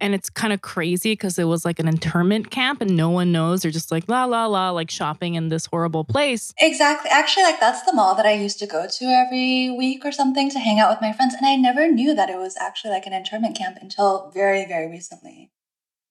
And 0.00 0.12
it's 0.14 0.28
kind 0.28 0.52
of 0.52 0.60
crazy 0.60 1.12
because 1.12 1.38
it 1.38 1.44
was 1.44 1.64
like 1.64 1.78
an 1.78 1.88
internment 1.88 2.50
camp 2.50 2.80
and 2.80 2.96
no 2.96 3.10
one 3.10 3.32
knows. 3.32 3.62
They're 3.62 3.70
just 3.70 3.90
like 3.90 4.08
la 4.08 4.24
la 4.24 4.46
la, 4.46 4.70
like 4.70 4.90
shopping 4.90 5.34
in 5.34 5.48
this 5.48 5.66
horrible 5.66 6.04
place. 6.04 6.52
Exactly. 6.58 7.10
Actually, 7.10 7.44
like 7.44 7.60
that's 7.60 7.82
the 7.82 7.92
mall 7.92 8.14
that 8.16 8.26
I 8.26 8.32
used 8.32 8.58
to 8.58 8.66
go 8.66 8.86
to 8.86 9.04
every 9.06 9.70
week 9.70 10.04
or 10.04 10.12
something 10.12 10.50
to 10.50 10.58
hang 10.58 10.78
out 10.78 10.90
with 10.90 11.00
my 11.00 11.12
friends. 11.12 11.34
And 11.34 11.46
I 11.46 11.54
never 11.56 11.88
knew 11.90 12.14
that 12.14 12.28
it 12.28 12.38
was 12.38 12.56
actually 12.60 12.90
like 12.90 13.06
an 13.06 13.12
internment 13.12 13.56
camp 13.56 13.78
until 13.80 14.30
very, 14.34 14.66
very 14.66 14.88
recently. 14.90 15.50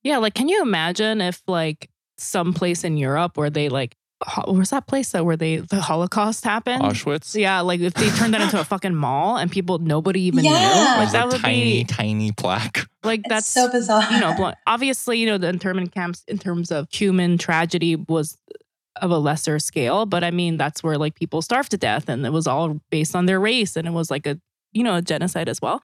Yeah, 0.02 0.16
like 0.18 0.34
can 0.34 0.48
you 0.48 0.60
imagine 0.62 1.20
if 1.20 1.42
like 1.46 1.88
some 2.18 2.52
place 2.52 2.84
in 2.84 2.96
Europe 2.96 3.36
where 3.36 3.50
they 3.50 3.68
like 3.68 3.96
ho- 4.22 4.52
where's 4.52 4.70
that 4.70 4.86
place 4.86 5.10
that 5.12 5.24
where 5.24 5.36
they 5.36 5.56
the 5.56 5.80
Holocaust 5.80 6.44
happened? 6.44 6.82
Auschwitz. 6.82 7.38
Yeah, 7.38 7.60
like 7.60 7.80
if 7.80 7.94
they 7.94 8.08
turned 8.10 8.32
that 8.34 8.40
into 8.40 8.58
a 8.60 8.64
fucking 8.72 8.94
mall 8.94 9.36
and 9.36 9.50
people 9.50 9.78
nobody 9.78 10.22
even 10.22 10.44
knew, 10.44 10.50
like 10.50 10.98
There's 10.98 11.12
that 11.12 11.24
a 11.24 11.28
would 11.28 11.40
tiny, 11.40 11.62
be 11.80 11.84
tiny 11.84 12.32
plaque. 12.32 12.86
like 13.02 13.20
It's 13.20 13.28
that's 13.28 13.46
so 13.46 13.70
bizarre. 13.70 14.04
you 14.12 14.20
know 14.20 14.52
obviously 14.66 15.18
you 15.18 15.26
know 15.26 15.38
the 15.38 15.48
internment 15.48 15.92
camps 15.92 16.24
in 16.28 16.38
terms 16.38 16.70
of 16.70 16.86
human 16.90 17.36
tragedy 17.38 17.96
was 17.96 18.38
of 19.02 19.10
a 19.10 19.18
lesser 19.18 19.58
scale, 19.58 20.06
but 20.06 20.22
I 20.22 20.30
mean 20.30 20.56
that's 20.56 20.82
where 20.82 20.96
like 20.96 21.14
people 21.16 21.42
starved 21.42 21.72
to 21.72 21.76
death 21.76 22.08
and 22.08 22.24
it 22.24 22.30
was 22.32 22.46
all 22.46 22.80
based 22.90 23.16
on 23.16 23.26
their 23.26 23.40
race 23.40 23.76
and 23.76 23.88
it 23.88 23.92
was 23.92 24.10
like 24.10 24.24
a 24.26 24.38
you 24.72 24.84
know 24.84 24.94
a 24.96 25.02
genocide 25.02 25.48
as 25.48 25.60
well. 25.60 25.82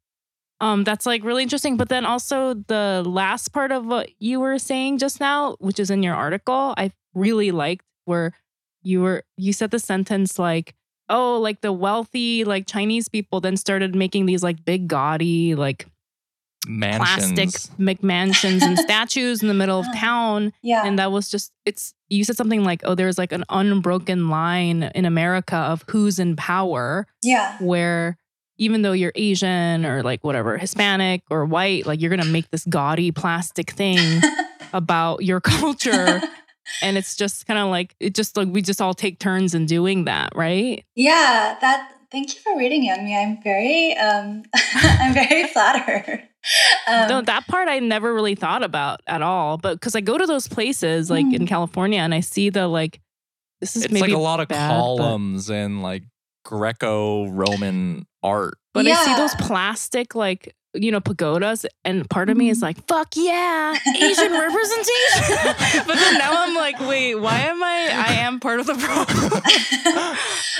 Um, 0.60 0.84
that's 0.84 1.06
like 1.06 1.24
really 1.24 1.42
interesting. 1.42 1.76
But 1.76 1.88
then 1.88 2.04
also 2.04 2.54
the 2.54 3.02
last 3.06 3.48
part 3.48 3.72
of 3.72 3.86
what 3.86 4.10
you 4.18 4.40
were 4.40 4.58
saying 4.58 4.98
just 4.98 5.20
now, 5.20 5.56
which 5.58 5.80
is 5.80 5.90
in 5.90 6.02
your 6.02 6.14
article, 6.14 6.74
I 6.76 6.92
really 7.14 7.50
liked 7.50 7.84
where 8.04 8.32
you 8.82 9.02
were 9.02 9.24
you 9.36 9.52
said 9.52 9.70
the 9.70 9.78
sentence 9.78 10.38
like, 10.38 10.74
oh, 11.08 11.38
like 11.38 11.62
the 11.62 11.72
wealthy 11.72 12.44
like 12.44 12.66
Chinese 12.66 13.08
people 13.08 13.40
then 13.40 13.56
started 13.56 13.94
making 13.94 14.26
these 14.26 14.42
like 14.42 14.64
big 14.64 14.86
gaudy 14.86 15.54
like 15.54 15.86
Mansions. 16.68 17.32
plastic 17.32 17.78
McMansions 17.78 18.60
and 18.60 18.78
statues 18.86 19.40
in 19.40 19.48
the 19.48 19.54
middle 19.54 19.80
of 19.80 19.86
town. 19.96 20.52
yeah. 20.62 20.84
And 20.84 20.98
that 20.98 21.10
was 21.10 21.30
just 21.30 21.52
it's 21.64 21.94
you 22.08 22.22
said 22.22 22.36
something 22.36 22.64
like, 22.64 22.82
oh, 22.84 22.94
there's 22.94 23.16
like 23.16 23.32
an 23.32 23.44
unbroken 23.48 24.28
line 24.28 24.90
in 24.94 25.06
America 25.06 25.56
of 25.56 25.84
who's 25.88 26.18
in 26.18 26.36
power 26.36 27.06
yeah. 27.22 27.56
where 27.60 28.18
even 28.60 28.82
though 28.82 28.92
you're 28.92 29.10
Asian 29.16 29.84
or 29.84 30.02
like 30.04 30.22
whatever, 30.22 30.56
Hispanic 30.58 31.22
or 31.30 31.44
white, 31.44 31.86
like 31.86 32.00
you're 32.00 32.10
gonna 32.10 32.24
make 32.24 32.48
this 32.50 32.64
gaudy 32.66 33.10
plastic 33.10 33.70
thing 33.72 33.98
about 34.72 35.24
your 35.24 35.40
culture. 35.58 36.20
and 36.82 36.96
it's 36.96 37.16
just 37.16 37.46
kind 37.46 37.58
of 37.58 37.68
like 37.70 37.96
it 37.98 38.14
just 38.14 38.36
like 38.36 38.48
we 38.52 38.62
just 38.62 38.80
all 38.80 38.94
take 38.94 39.18
turns 39.18 39.54
in 39.54 39.66
doing 39.66 40.04
that, 40.04 40.32
right? 40.36 40.84
yeah. 40.94 41.56
That. 41.60 41.94
Thank 42.12 42.34
you 42.34 42.40
for 42.40 42.58
reading 42.58 42.86
it 42.86 42.98
on 42.98 43.04
me. 43.04 43.16
I'm 43.16 43.40
very, 43.40 43.96
um, 43.96 44.42
I'm 44.74 45.14
very 45.14 45.46
flattered. 45.46 46.26
Um, 46.88 47.08
no, 47.08 47.22
that 47.22 47.46
part 47.46 47.68
I 47.68 47.78
never 47.78 48.12
really 48.12 48.34
thought 48.34 48.64
about 48.64 49.00
at 49.06 49.22
all. 49.22 49.58
But 49.58 49.74
because 49.74 49.94
I 49.94 50.00
go 50.00 50.18
to 50.18 50.26
those 50.26 50.48
places 50.48 51.08
like 51.08 51.24
in 51.26 51.42
Mm. 51.42 51.46
California 51.46 52.00
and 52.00 52.12
I 52.12 52.18
see 52.18 52.50
the 52.50 52.66
like 52.66 53.00
this 53.60 53.76
is 53.76 53.84
It's 53.84 53.94
maybe 53.94 54.08
like 54.08 54.16
a 54.16 54.18
lot 54.20 54.40
of 54.40 54.48
bad, 54.48 54.70
but- 54.70 54.74
columns 54.76 55.50
and 55.50 55.82
like 55.84 56.02
Greco-Roman 56.44 58.06
art. 58.22 58.58
But 58.72 58.86
I 58.86 58.94
see 59.04 59.14
those 59.16 59.34
plastic 59.36 60.14
like 60.14 60.54
you 60.72 60.92
know 60.92 61.00
pagodas, 61.00 61.66
and 61.84 62.08
part 62.08 62.30
of 62.30 62.36
me 62.36 62.48
is 62.48 62.58
Mhm. 62.58 62.62
like, 62.62 62.86
"Fuck 62.86 63.16
yeah, 63.16 63.74
Asian 63.96 64.32
representation." 64.46 65.36
but 65.86 65.96
then 65.96 66.18
now 66.18 66.30
I'm 66.42 66.54
like, 66.54 66.78
"Wait, 66.80 67.16
why 67.16 67.40
am 67.40 67.62
I? 67.62 67.88
I 67.92 68.12
am 68.20 68.38
part 68.38 68.60
of 68.60 68.66
the 68.66 68.74
problem." 68.74 69.42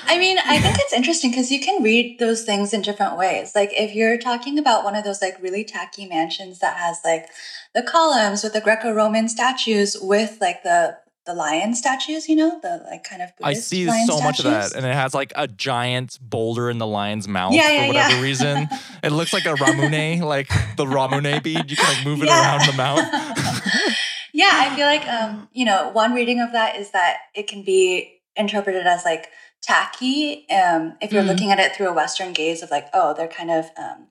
I 0.07 0.17
mean, 0.19 0.39
I 0.45 0.59
think 0.59 0.77
it's 0.81 0.93
interesting 0.93 1.31
because 1.31 1.53
you 1.53 1.61
can 1.61 1.83
read 1.83 2.19
those 2.19 2.43
things 2.43 2.73
in 2.75 2.83
different 2.83 3.17
ways. 3.17 3.53
Like 3.55 3.71
if 3.73 3.95
you're 3.95 4.19
talking 4.19 4.59
about 4.59 4.83
one 4.83 4.97
of 4.97 5.05
those 5.05 5.23
like 5.23 5.41
really 5.41 5.63
tacky 5.63 6.07
mansions 6.07 6.59
that 6.59 6.77
has 6.79 6.99
like 7.05 7.29
the 7.75 7.83
columns 7.83 8.43
with 8.43 8.53
the 8.53 8.61
Greco-Roman 8.61 9.29
statues 9.29 9.97
with 10.01 10.39
like 10.41 10.65
the 10.65 10.97
the 11.27 11.35
lion 11.35 11.75
statues, 11.75 12.29
you 12.29 12.35
know, 12.37 12.59
the 12.63 12.83
like 12.91 13.05
kind 13.05 13.21
of 13.23 13.31
I 13.43 13.53
see 13.53 13.89
so 14.07 14.21
much 14.21 14.39
of 14.39 14.47
that, 14.47 14.75
and 14.75 14.85
it 14.87 14.95
has 14.95 15.15
like 15.15 15.33
a 15.37 15.47
giant 15.47 16.19
boulder 16.21 16.71
in 16.71 16.79
the 16.79 16.87
lion's 16.87 17.29
mouth 17.29 17.53
Yeah, 17.55 17.77
for 17.83 17.87
whatever 17.89 18.15
yeah. 18.17 18.21
reason. 18.21 18.69
It 19.03 19.13
looks 19.13 19.33
like 19.33 19.47
a 19.47 19.55
ramune, 19.55 20.21
like 20.23 20.49
the 20.77 20.85
ramune 20.85 21.43
bead. 21.43 21.71
You 21.71 21.77
can 21.77 21.87
like 21.95 22.05
move 22.05 22.23
it 22.23 22.27
Yeah. 22.29 22.41
around 22.43 22.67
the 22.67 22.73
mouth. 22.73 22.99
yeah, 24.33 24.51
I 24.53 24.75
feel 24.77 24.87
like 24.87 25.07
um, 25.09 25.49
you 25.53 25.65
know, 25.65 25.91
one 25.93 26.13
reading 26.15 26.41
of 26.41 26.53
that 26.53 26.77
is 26.77 26.91
that 26.93 27.19
it 27.35 27.47
can 27.49 27.63
be 27.65 28.21
interpreted 28.37 28.87
as 28.87 29.05
like 29.05 29.29
tacky 29.63 30.49
um 30.51 30.97
if 31.03 31.13
you're 31.13 31.23
Mm. 31.23 31.27
looking 31.29 31.51
at 31.53 31.59
it 31.59 31.75
through 31.77 31.89
a 31.89 31.93
western 31.93 32.33
gaze 32.33 32.63
of 32.63 32.71
like, 32.71 32.87
oh, 32.95 33.13
they're 33.15 33.29
kind 33.29 33.51
of 33.51 33.67
um 33.77 34.09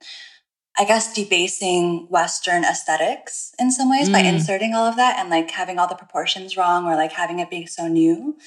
I 0.79 0.85
guess 0.85 1.13
debasing 1.13 2.07
western 2.09 2.63
aesthetics 2.63 3.53
in 3.59 3.69
some 3.71 3.89
ways 3.91 4.09
by 4.09 4.21
Mm. 4.21 4.33
inserting 4.33 4.73
all 4.73 4.85
of 4.85 4.95
that 4.95 5.19
and 5.19 5.29
like 5.29 5.51
having 5.51 5.77
all 5.77 5.87
the 5.87 5.95
proportions 6.03 6.55
wrong 6.55 6.85
or 6.87 6.95
like 6.95 7.11
having 7.11 7.39
it 7.39 7.49
be 7.49 7.65
so 7.65 7.87
new. 7.87 8.37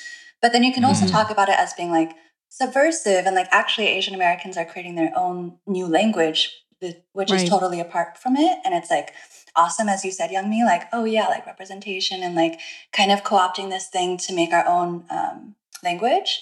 But 0.40 0.52
then 0.52 0.64
you 0.64 0.72
can 0.72 0.84
also 0.84 1.04
Mhm. 1.06 1.10
talk 1.12 1.30
about 1.30 1.50
it 1.50 1.58
as 1.58 1.74
being 1.74 1.92
like 1.92 2.12
subversive 2.48 3.26
and 3.26 3.36
like 3.36 3.48
actually 3.50 3.86
Asian 3.88 4.14
Americans 4.14 4.56
are 4.56 4.64
creating 4.64 4.94
their 4.96 5.12
own 5.16 5.58
new 5.66 5.86
language 5.86 6.50
which 7.12 7.30
is 7.30 7.48
totally 7.48 7.78
apart 7.78 8.18
from 8.18 8.34
it 8.36 8.58
and 8.64 8.74
it's 8.74 8.90
like 8.90 9.14
awesome 9.54 9.88
as 9.88 10.04
you 10.04 10.10
said 10.10 10.32
Young 10.32 10.50
Mi 10.50 10.64
like 10.64 10.88
oh 10.92 11.04
yeah 11.04 11.28
like 11.28 11.46
representation 11.46 12.24
and 12.24 12.34
like 12.34 12.58
kind 12.92 13.12
of 13.12 13.22
co-opting 13.22 13.70
this 13.70 13.86
thing 13.88 14.16
to 14.16 14.34
make 14.34 14.52
our 14.52 14.66
own 14.66 15.04
um, 15.08 15.54
language 15.84 16.40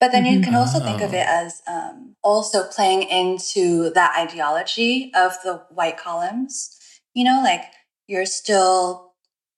but 0.00 0.12
then 0.12 0.24
you 0.24 0.38
Mhm. 0.38 0.44
can 0.44 0.54
also 0.54 0.80
think 0.80 1.00
of 1.02 1.12
it 1.14 1.26
as 1.26 1.62
um, 1.68 2.16
also 2.22 2.64
playing 2.68 3.02
into 3.02 3.90
that 3.90 4.16
ideology 4.18 5.12
of 5.14 5.36
the 5.44 5.62
white 5.70 5.96
columns 5.98 6.76
you 7.14 7.24
know 7.24 7.40
like 7.42 7.64
you're 8.06 8.26
still 8.26 9.12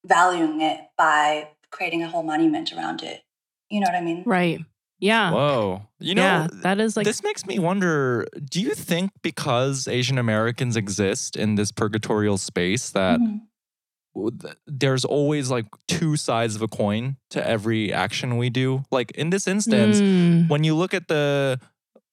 valuing 0.05 0.61
it 0.61 0.81
by 0.98 1.48
creating 1.70 2.02
a 2.02 2.09
whole 2.09 2.22
monument 2.22 2.72
around 2.72 3.02
it 3.02 3.22
you 3.70 3.81
know 3.81 3.87
what 3.87 3.94
i 3.94 4.00
mean 4.00 4.22
Right. 4.26 4.61
Yeah. 4.98 5.33
Whoa, 5.33 5.83
you 5.98 6.14
know. 6.14 6.22
yeah. 6.22 6.46
That 6.62 6.78
is 6.81 6.96
like 6.96 7.07
this 7.07 7.24
makes 7.24 7.44
me 7.44 7.59
wonder 7.59 8.24
do 8.48 8.61
you 8.61 8.72
think 8.72 9.11
because 9.22 9.88
Asian 9.88 10.16
Americans 10.16 10.76
exist 10.76 11.35
in 11.35 11.57
this 11.57 11.72
purgatorial 11.72 12.38
space 12.38 12.90
that 12.90 13.18
Mhm. 13.20 13.40
There's 14.66 15.05
always 15.05 15.51
like 15.51 15.66
two 15.88 16.16
sides 16.16 16.55
of 16.57 16.62
a 16.62 16.68
coin 16.68 17.16
to 17.31 17.46
every 17.46 17.92
action 17.92 18.37
we 18.37 18.51
do? 18.51 18.85
Like 18.90 19.11
in 19.12 19.31
this 19.31 19.46
instance, 19.46 20.01
Mm. 20.01 20.48
when 20.48 20.64
you 20.64 20.75
look 20.75 20.94
at 20.94 21.09
the 21.09 21.59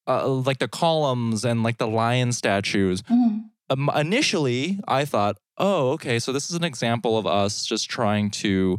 uh, 0.08 0.28
like 0.28 0.58
the 0.60 0.68
columns 0.68 1.46
and 1.46 1.62
like 1.62 1.78
the 1.78 1.88
lion 1.88 2.32
statues, 2.32 3.04
Mhm. 3.04 3.44
um, 3.70 3.92
initially 3.96 4.80
I 4.88 5.06
thought, 5.06 5.38
oh, 5.58 5.92
okay, 5.92 6.18
so 6.20 6.32
this 6.32 6.50
is 6.50 6.56
an 6.56 6.64
example 6.64 7.18
of 7.18 7.28
us 7.28 7.66
just 7.66 7.90
trying 7.90 8.32
to 8.32 8.78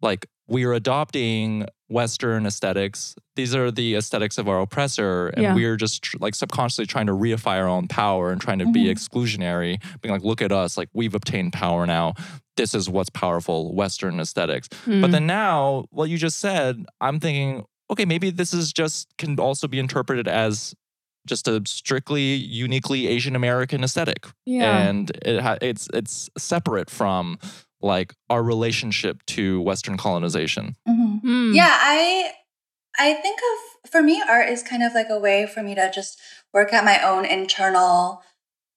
like 0.00 0.26
we're 0.50 0.72
adopting 0.74 1.66
Western 1.88 2.44
aesthetics. 2.44 3.14
These 3.36 3.54
are 3.54 3.70
the 3.70 3.94
aesthetics 3.94 4.36
of 4.36 4.48
our 4.48 4.60
oppressor, 4.60 5.28
and 5.28 5.42
Yeah. 5.42 5.54
we're 5.54 5.76
just 5.76 6.02
tr- 6.02 6.18
like 6.20 6.34
subconsciously 6.34 6.86
trying 6.86 7.06
to 7.06 7.12
reify 7.12 7.58
our 7.58 7.66
own 7.68 7.88
power 7.88 8.30
and 8.30 8.40
trying 8.40 8.58
to 8.58 8.66
be 8.66 8.84
Mhm. 8.84 8.90
exclusionary, 8.94 9.82
being 10.02 10.12
like, 10.12 10.22
look 10.22 10.42
at 10.42 10.52
us, 10.52 10.76
like 10.76 10.88
we've 10.92 11.14
obtained 11.14 11.52
power 11.52 11.86
now. 11.86 12.14
This 12.56 12.74
is 12.74 12.88
what's 12.90 13.10
powerful, 13.10 13.74
Western 13.74 14.20
aesthetics. 14.20 14.68
But 14.68 14.90
Mm. 14.92 15.12
then 15.12 15.26
now, 15.26 15.86
what 15.90 16.10
you 16.10 16.18
just 16.18 16.38
said, 16.38 16.84
I'm 17.00 17.18
thinking, 17.20 17.64
okay, 17.90 18.04
maybe 18.04 18.30
this 18.30 18.52
is 18.52 18.72
just 18.72 19.08
can 19.18 19.38
also 19.40 19.66
be 19.66 19.78
interpreted 19.78 20.28
as 20.28 20.74
just 21.26 21.46
a 21.48 21.62
strictly 21.66 22.34
uniquely 22.34 23.06
Asian 23.08 23.36
American 23.36 23.84
aesthetic, 23.84 24.26
yeah. 24.46 24.78
and 24.88 25.10
it 25.24 25.40
ha- 25.40 25.58
it's 25.60 25.86
it's 25.92 26.30
separate 26.38 26.88
from 26.90 27.38
like 27.82 28.14
our 28.28 28.42
relationship 28.42 29.24
to 29.26 29.60
Western 29.62 29.96
colonization. 29.96 30.76
Mhm. 30.88 31.22
Mm. 31.22 31.54
Yeah, 31.54 31.70
I 31.80 32.32
I 32.98 33.14
think 33.14 33.40
of 33.40 33.90
for 33.90 34.02
me 34.02 34.22
art 34.28 34.48
is 34.48 34.62
kind 34.62 34.82
of 34.82 34.94
like 34.94 35.08
a 35.10 35.18
way 35.18 35.46
for 35.46 35.62
me 35.62 35.74
to 35.74 35.90
just 35.90 36.18
work 36.52 36.72
at 36.72 36.84
my 36.84 37.02
own 37.02 37.24
internal 37.24 38.22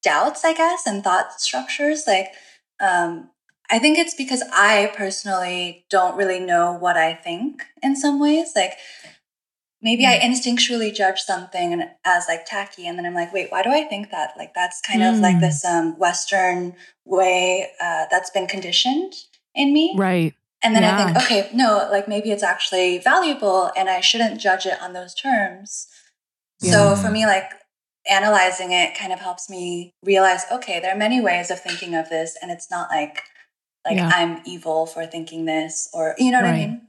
doubts, 0.02 0.44
I 0.44 0.54
guess, 0.54 0.86
and 0.86 1.02
thought 1.04 1.40
structures. 1.40 2.04
Like 2.06 2.28
um 2.80 3.30
I 3.70 3.78
think 3.78 3.98
it's 3.98 4.14
because 4.14 4.42
I 4.52 4.92
personally 4.94 5.86
don't 5.90 6.16
really 6.16 6.38
know 6.40 6.72
what 6.72 6.96
I 6.96 7.14
think 7.14 7.64
in 7.82 7.96
some 7.96 8.20
ways. 8.20 8.52
Like 8.54 8.74
maybe 9.80 10.06
I 10.06 10.18
instinctually 10.18 10.94
judge 10.94 11.20
something 11.20 11.82
as 12.04 12.26
like 12.28 12.46
tacky 12.46 12.86
and 12.86 12.98
then 12.98 13.06
I'm 13.06 13.14
like, 13.14 13.32
wait, 13.32 13.50
why 13.50 13.62
do 13.62 13.70
I 13.70 13.84
think 13.84 14.10
that? 14.10 14.32
Like 14.36 14.54
that's 14.54 14.80
kind 14.80 15.02
of 15.02 15.18
like 15.20 15.36
Mm. 15.36 15.40
this 15.40 15.64
um 15.64 15.98
western 15.98 16.74
way 17.04 17.70
uh 17.80 18.04
that's 18.10 18.30
been 18.30 18.46
conditioned 18.46 19.12
in 19.54 19.72
me. 19.72 19.94
Right. 19.96 20.34
And 20.62 20.74
then 20.74 20.82
I 20.82 20.96
think, 20.96 21.16
okay, 21.18 21.50
no, 21.52 21.86
like 21.92 22.08
maybe 22.08 22.30
it's 22.30 22.42
actually 22.42 22.96
valuable 22.98 23.70
and 23.76 23.90
I 23.90 24.00
shouldn't 24.00 24.40
judge 24.40 24.64
it 24.64 24.80
on 24.80 24.94
those 24.94 25.14
terms. 25.14 25.88
So 26.60 26.96
for 26.96 27.10
me, 27.10 27.26
like 27.26 27.50
analyzing 28.08 28.72
it 28.72 28.96
kind 28.96 29.12
of 29.12 29.20
helps 29.20 29.50
me 29.50 29.92
realize, 30.02 30.44
okay, 30.50 30.80
there 30.80 30.94
are 30.94 30.98
many 30.98 31.20
ways 31.20 31.50
of 31.50 31.60
thinking 31.60 31.94
of 31.94 32.08
this, 32.08 32.36
and 32.40 32.50
it's 32.50 32.70
not 32.70 32.88
like 32.90 33.22
like 33.84 33.96
Yeah. 33.96 34.10
I'm 34.12 34.40
evil 34.46 34.86
for 34.86 35.04
thinking 35.06 35.44
this, 35.44 35.90
or 35.92 36.14
you 36.18 36.30
know 36.30 36.40
what 36.40 36.46
I 36.46 36.52
Right. 36.52 36.68
mean? 36.68 36.80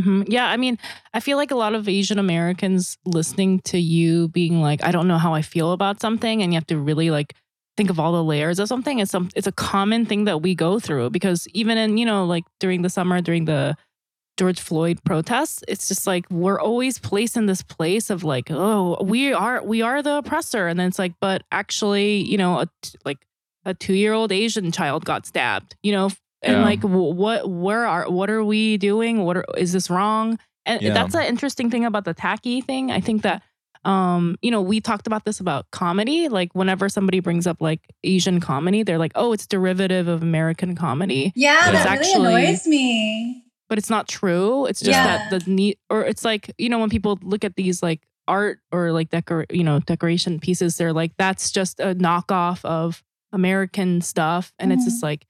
hmm 0.00 0.22
Yeah, 0.26 0.46
I 0.46 0.56
mean, 0.56 0.78
I 1.12 1.20
feel 1.20 1.36
like 1.36 1.50
a 1.50 1.56
lot 1.56 1.74
of 1.74 1.86
Asian 1.88 2.18
Americans 2.18 2.96
listening 3.04 3.60
to 3.66 3.78
you 3.78 4.28
being 4.28 4.62
like, 4.62 4.82
I 4.82 4.90
don't 4.90 5.06
know 5.08 5.18
how 5.18 5.34
I 5.34 5.42
feel 5.42 5.72
about 5.72 6.00
something, 6.00 6.42
and 6.42 6.52
you 6.52 6.56
have 6.56 6.66
to 6.68 6.78
really 6.78 7.10
like 7.10 7.34
think 7.76 7.90
of 7.90 7.98
all 7.98 8.12
the 8.12 8.22
layers 8.24 8.58
of 8.58 8.68
something. 8.68 8.98
It's 9.00 9.10
some, 9.10 9.30
it's 9.34 9.46
a 9.46 9.52
common 9.52 10.06
thing 10.06 10.24
that 10.24 10.42
we 10.42 10.54
go 10.54 10.78
through 10.78 11.10
because 11.10 11.46
even 11.54 11.76
in 11.78 11.98
you 11.98 12.06
know 12.06 12.24
like 12.24 12.44
during 12.60 12.82
the 12.82 12.88
summer 12.90 13.20
during 13.20 13.44
the 13.46 13.76
George 14.36 14.60
Floyd 14.60 14.98
protests, 15.04 15.62
it's 15.68 15.86
just 15.86 16.06
like 16.08 16.28
we're 16.28 16.60
always 16.60 16.98
placed 16.98 17.36
in 17.36 17.46
this 17.46 17.62
place 17.62 18.10
of 18.10 18.24
like, 18.24 18.50
oh, 18.50 18.96
we 19.02 19.32
are 19.32 19.62
we 19.62 19.80
are 19.82 20.02
the 20.02 20.16
oppressor, 20.18 20.66
and 20.66 20.78
then 20.78 20.88
it's 20.88 20.98
like, 20.98 21.12
but 21.20 21.42
actually, 21.52 22.16
you 22.22 22.36
know, 22.36 22.58
a 22.60 22.68
like 23.04 23.18
a 23.64 23.74
two 23.74 23.94
year 23.94 24.12
old 24.12 24.32
Asian 24.32 24.72
child 24.72 25.04
got 25.04 25.24
stabbed, 25.24 25.76
you 25.84 25.92
know, 25.92 26.10
and 26.42 26.54
Yeah. 26.58 26.64
like 26.64 26.80
wh- 26.82 27.16
what 27.16 27.48
where 27.48 27.86
are 27.86 28.10
what 28.10 28.28
are 28.28 28.42
we 28.44 28.76
doing? 28.76 29.24
What 29.24 29.36
are, 29.36 29.44
is 29.56 29.72
this 29.72 29.88
wrong? 29.88 30.38
And 30.66 30.82
Yeah. 30.82 30.94
that's 30.94 31.14
an 31.14 31.26
interesting 31.26 31.70
thing 31.70 31.84
about 31.84 32.04
the 32.04 32.14
tacky 32.14 32.60
thing. 32.60 32.90
I 32.90 32.98
think 33.00 33.22
that 33.22 33.42
um 33.84 34.36
you 34.42 34.50
know 34.50 34.60
we 34.62 34.80
talked 34.80 35.06
about 35.06 35.24
this 35.24 35.40
about 35.40 35.70
comedy 35.70 36.28
like 36.28 36.54
whenever 36.54 36.88
somebody 36.88 37.20
brings 37.20 37.46
up 37.46 37.60
like 37.60 37.80
asian 38.02 38.40
comedy 38.40 38.82
they're 38.82 38.98
like 38.98 39.12
oh 39.14 39.32
it's 39.32 39.46
derivative 39.46 40.08
of 40.08 40.22
american 40.22 40.74
comedy 40.74 41.32
Yeah, 41.36 41.60
But 41.66 41.72
that 41.72 42.00
it's 42.00 42.14
really 42.14 42.34
actually- 42.34 42.44
annoys 42.46 42.66
me. 42.66 43.44
but 43.68 43.78
it's 43.78 43.90
not 43.90 44.08
true. 44.08 44.66
It's 44.66 44.80
just 44.80 44.90
Yeah. 44.90 45.28
that 45.28 45.44
the 45.44 45.50
need, 45.50 45.78
or 45.90 46.02
it's 46.04 46.24
like 46.24 46.50
you 46.58 46.68
know 46.68 46.78
when 46.78 46.90
people 46.90 47.18
look 47.22 47.44
at 47.44 47.56
these 47.56 47.82
like 47.82 48.00
art 48.26 48.60
or 48.72 48.92
like 48.92 49.10
decor, 49.10 49.44
you 49.50 49.64
know, 49.64 49.80
decoration 49.80 50.38
pieces, 50.40 50.76
they're 50.76 50.92
like 50.94 51.12
that's 51.18 51.50
just 51.50 51.80
a 51.80 51.94
knockoff 51.94 52.64
of 52.64 53.02
American 53.32 54.00
stuff, 54.00 54.52
and 54.58 54.72
it's 54.72 54.84
just 54.84 55.02
like, 55.02 55.26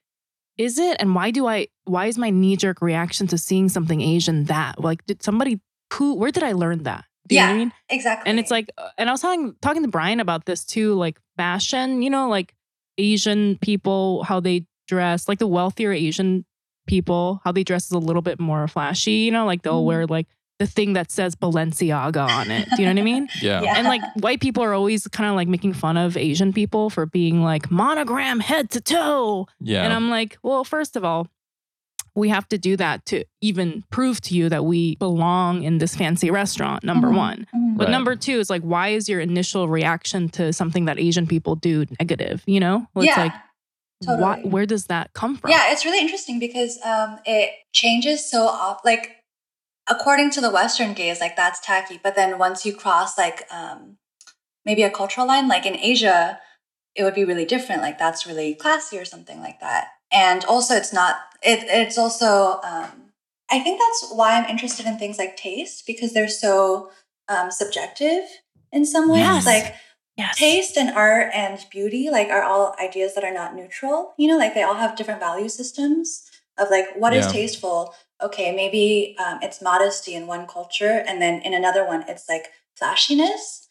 is 0.59 0.79
it? 0.79 0.97
And 1.01 1.15
why 1.15 1.31
do 1.31 1.47
I? 1.49 1.69
Why 1.85 2.07
is 2.07 2.19
my 2.19 2.31
knee 2.31 2.57
jerk 2.57 2.83
reaction 2.83 3.27
to 3.29 3.39
seeing 3.39 3.69
something 3.69 4.01
Asian 4.01 4.45
that? 4.45 4.79
Like, 4.79 5.05
did 5.07 5.23
somebody 5.23 5.61
who? 5.95 6.15
Where 6.15 6.31
did 6.31 6.43
I 6.43 6.53
learn 6.53 6.83
that? 6.85 7.05
Do 7.29 7.35
you 7.35 7.41
know 7.41 7.47
what 7.47 7.51
I 7.51 7.53
Yeah. 7.55 7.59
mean? 7.59 7.73
Exactly. 7.89 8.31
And 8.31 8.39
it's 8.39 8.51
like, 8.51 8.71
uh, 8.79 8.89
and 8.99 9.09
I 9.09 9.13
was 9.13 9.21
talking 9.23 9.55
talking 9.63 9.83
to 9.83 9.89
Brian 9.89 10.21
about 10.21 10.45
this 10.47 10.65
too, 10.65 10.95
like 10.95 11.19
fashion. 11.37 12.03
You 12.03 12.11
know, 12.11 12.29
like 12.29 12.55
Asian 12.99 13.59
people, 13.61 14.23
how 14.25 14.41
they 14.41 14.67
dress, 14.87 15.29
like 15.29 15.39
the 15.39 15.47
wealthier 15.47 15.93
Asian 15.93 16.45
people, 16.87 17.41
how 17.45 17.53
they 17.53 17.65
dress 17.65 17.87
is 17.87 17.93
a 17.93 17.99
little 17.99 18.23
bit 18.23 18.39
more 18.39 18.69
flashy. 18.69 19.13
You 19.13 19.31
know, 19.33 19.47
like 19.47 19.63
they'll 19.63 19.83
Mhm. 19.83 19.87
wear 19.87 20.07
like 20.07 20.27
the 20.61 20.67
thing 20.67 20.93
that 20.93 21.11
says 21.11 21.35
Balenciaga 21.35 22.29
on 22.29 22.51
it. 22.51 22.69
Do 22.77 22.83
you 22.83 22.87
know 22.89 22.93
what 22.95 23.01
I 23.01 23.05
mean? 23.05 23.29
Yeah. 23.43 23.61
Yeah. 23.65 23.75
And 23.77 23.89
like 23.89 24.03
white 24.21 24.41
people 24.41 24.63
are 24.63 24.73
always 24.75 25.09
kind 25.09 25.29
of 25.29 25.35
like 25.35 25.49
making 25.49 25.73
fun 25.73 25.97
of 25.97 26.17
Asian 26.17 26.53
people 26.53 26.91
for 26.91 27.07
being 27.07 27.43
like 27.43 27.71
monogram 27.71 28.39
head 28.41 28.71
to 28.71 28.81
toe. 28.81 29.49
Yeah. 29.61 29.83
And 29.83 29.93
I'm 29.93 30.11
like, 30.11 30.39
well, 30.45 30.63
first 30.63 30.95
of 30.95 31.05
all, 31.05 31.27
we 32.15 32.29
have 32.29 32.49
to 32.49 32.59
do 32.59 32.77
that 32.77 33.05
to 33.07 33.25
even 33.41 33.83
prove 33.91 34.21
to 34.23 34.35
you 34.35 34.49
that 34.49 34.65
we 34.65 34.95
belong 34.97 35.63
in 35.65 35.79
this 35.79 35.97
fancy 35.97 36.31
restaurant, 36.31 36.85
number 36.85 37.09
Mhm. 37.09 37.17
one. 37.17 37.47
Mhm. 37.55 37.77
But 37.77 37.85
Right. 37.85 37.91
number 37.93 38.15
two 38.17 38.39
is 38.39 38.49
like, 38.51 38.63
why 38.63 38.89
is 38.89 39.09
your 39.09 39.21
initial 39.21 39.69
reaction 39.69 40.29
to 40.31 40.53
something 40.53 40.85
that 40.85 40.99
Asian 40.99 41.27
people 41.27 41.57
do 41.57 41.87
negative? 41.99 42.43
You 42.47 42.61
know, 42.61 42.87
Well, 42.95 43.05
it's 43.05 43.17
yeah. 43.17 43.23
like, 43.25 43.33
why, 44.07 44.41
where 44.43 44.67
does 44.67 44.87
that 44.87 45.13
come 45.15 45.37
from? 45.37 45.51
Yeah, 45.51 45.73
it's 45.73 45.85
really 45.85 46.01
interesting 46.01 46.39
because 46.39 46.79
um, 46.85 47.19
it 47.25 47.51
changes 47.73 48.31
so 48.31 48.47
off. 48.47 48.81
Like, 48.85 49.17
according 49.89 50.31
to 50.31 50.41
the 50.41 50.51
Western 50.51 50.93
gaze, 50.95 51.21
like 51.21 51.37
that's 51.37 51.61
tacky. 51.61 51.99
But 52.03 52.15
then 52.15 52.39
once 52.39 52.65
you 52.65 52.75
cross 52.75 53.19
like 53.19 53.47
um, 53.53 53.97
maybe 54.65 54.83
a 54.83 54.91
cultural 54.91 55.27
line, 55.27 55.49
like 55.49 55.67
in 55.67 55.77
Asia, 55.79 56.39
it 56.95 57.03
would 57.03 57.15
be 57.15 57.25
really 57.25 57.45
different. 57.45 57.83
Like 57.83 57.99
that's 57.99 58.27
really 58.27 58.55
classy 58.55 58.99
or 58.99 59.05
something 59.05 59.41
like 59.41 59.61
that. 59.61 59.89
And 60.15 60.45
also, 60.45 60.75
it's 60.75 60.93
not. 60.93 61.17
It 61.43 61.65
it's 61.65 61.99
also. 61.99 62.61
Um, 62.63 63.11
I 63.51 63.59
think 63.61 63.81
that's 63.81 64.13
why 64.13 64.39
I'm 64.39 64.49
interested 64.49 64.87
in 64.87 64.99
things 64.99 65.19
like 65.19 65.37
taste 65.37 65.87
because 65.87 66.13
they're 66.13 66.29
so 66.29 66.91
um, 67.29 67.51
subjective 67.51 68.23
in 68.73 68.87
some 68.87 69.11
ways. 69.11 69.21
Yes. 69.21 69.47
Like 69.47 69.75
yes. 70.17 70.39
taste 70.39 70.77
and 70.79 70.91
art 70.97 71.31
and 71.35 71.59
beauty 71.71 72.09
like 72.11 72.29
are 72.29 72.43
all 72.43 72.75
ideas 72.81 73.15
that 73.15 73.25
are 73.25 73.35
not 73.35 73.53
neutral 73.57 74.15
you 74.17 74.29
know 74.29 74.39
like 74.39 74.55
they 74.55 74.63
all 74.63 74.77
have 74.77 74.95
different 74.95 75.19
value 75.19 75.49
systems 75.49 76.31
of 76.57 76.71
like 76.71 76.87
what 76.95 77.13
is 77.13 77.27
Yeah. 77.27 77.33
tasteful 77.33 77.93
okay, 78.23 78.55
maybe 78.55 79.17
um, 79.19 79.39
it's 79.43 79.61
modesty 79.61 80.15
in 80.15 80.27
one 80.27 80.47
culture, 80.47 81.05
and 81.07 81.21
then 81.21 81.41
in 81.43 81.55
another 81.55 81.87
one, 81.87 82.05
it's 82.09 82.29
like 82.29 82.47
flashiness. 82.77 83.69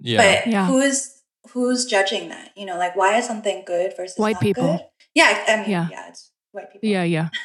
Yeah. 0.00 0.16
But 0.42 0.50
Yeah. 0.50 0.66
who's 0.66 1.22
who's 1.50 1.84
judging 1.84 2.28
that? 2.28 2.52
You 2.56 2.66
know, 2.66 2.76
like 2.78 2.96
why 2.96 3.18
is 3.18 3.26
something 3.26 3.64
good 3.66 3.96
versus 3.96 4.18
White 4.18 4.34
not 4.34 4.42
people. 4.42 4.72
good? 4.72 4.80
Yeah, 5.14 5.44
I 5.48 5.56
mean, 5.56 5.70
Yeah. 5.70 5.88
yeah, 5.90 6.08
it's 6.08 6.30
white 6.52 6.72
people. 6.72 6.88
Yeah, 6.88 7.02
yeah. 7.04 7.28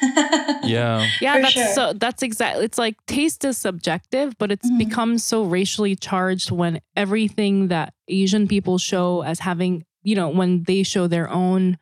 yeah. 0.64 1.06
Yeah, 1.20 1.34
For 1.36 1.40
that's 1.42 1.52
sure. 1.52 1.66
so 1.74 1.92
that's 1.92 2.22
exactly 2.22 2.64
it's 2.64 2.78
like 2.78 2.96
taste 3.06 3.44
is 3.44 3.58
subjective, 3.58 4.36
but 4.38 4.50
it's 4.52 4.68
Mhm. 4.70 4.78
become 4.78 5.18
so 5.18 5.42
racially 5.44 5.96
charged 5.96 6.50
when 6.50 6.80
everything 6.96 7.68
that 7.68 7.92
Asian 8.08 8.46
people 8.48 8.78
show 8.78 9.22
as 9.22 9.40
having, 9.40 9.84
you 10.02 10.14
know, 10.14 10.28
when 10.28 10.62
they 10.64 10.82
show 10.82 11.06
their 11.06 11.28
own 11.30 11.78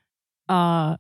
uh 0.49 0.97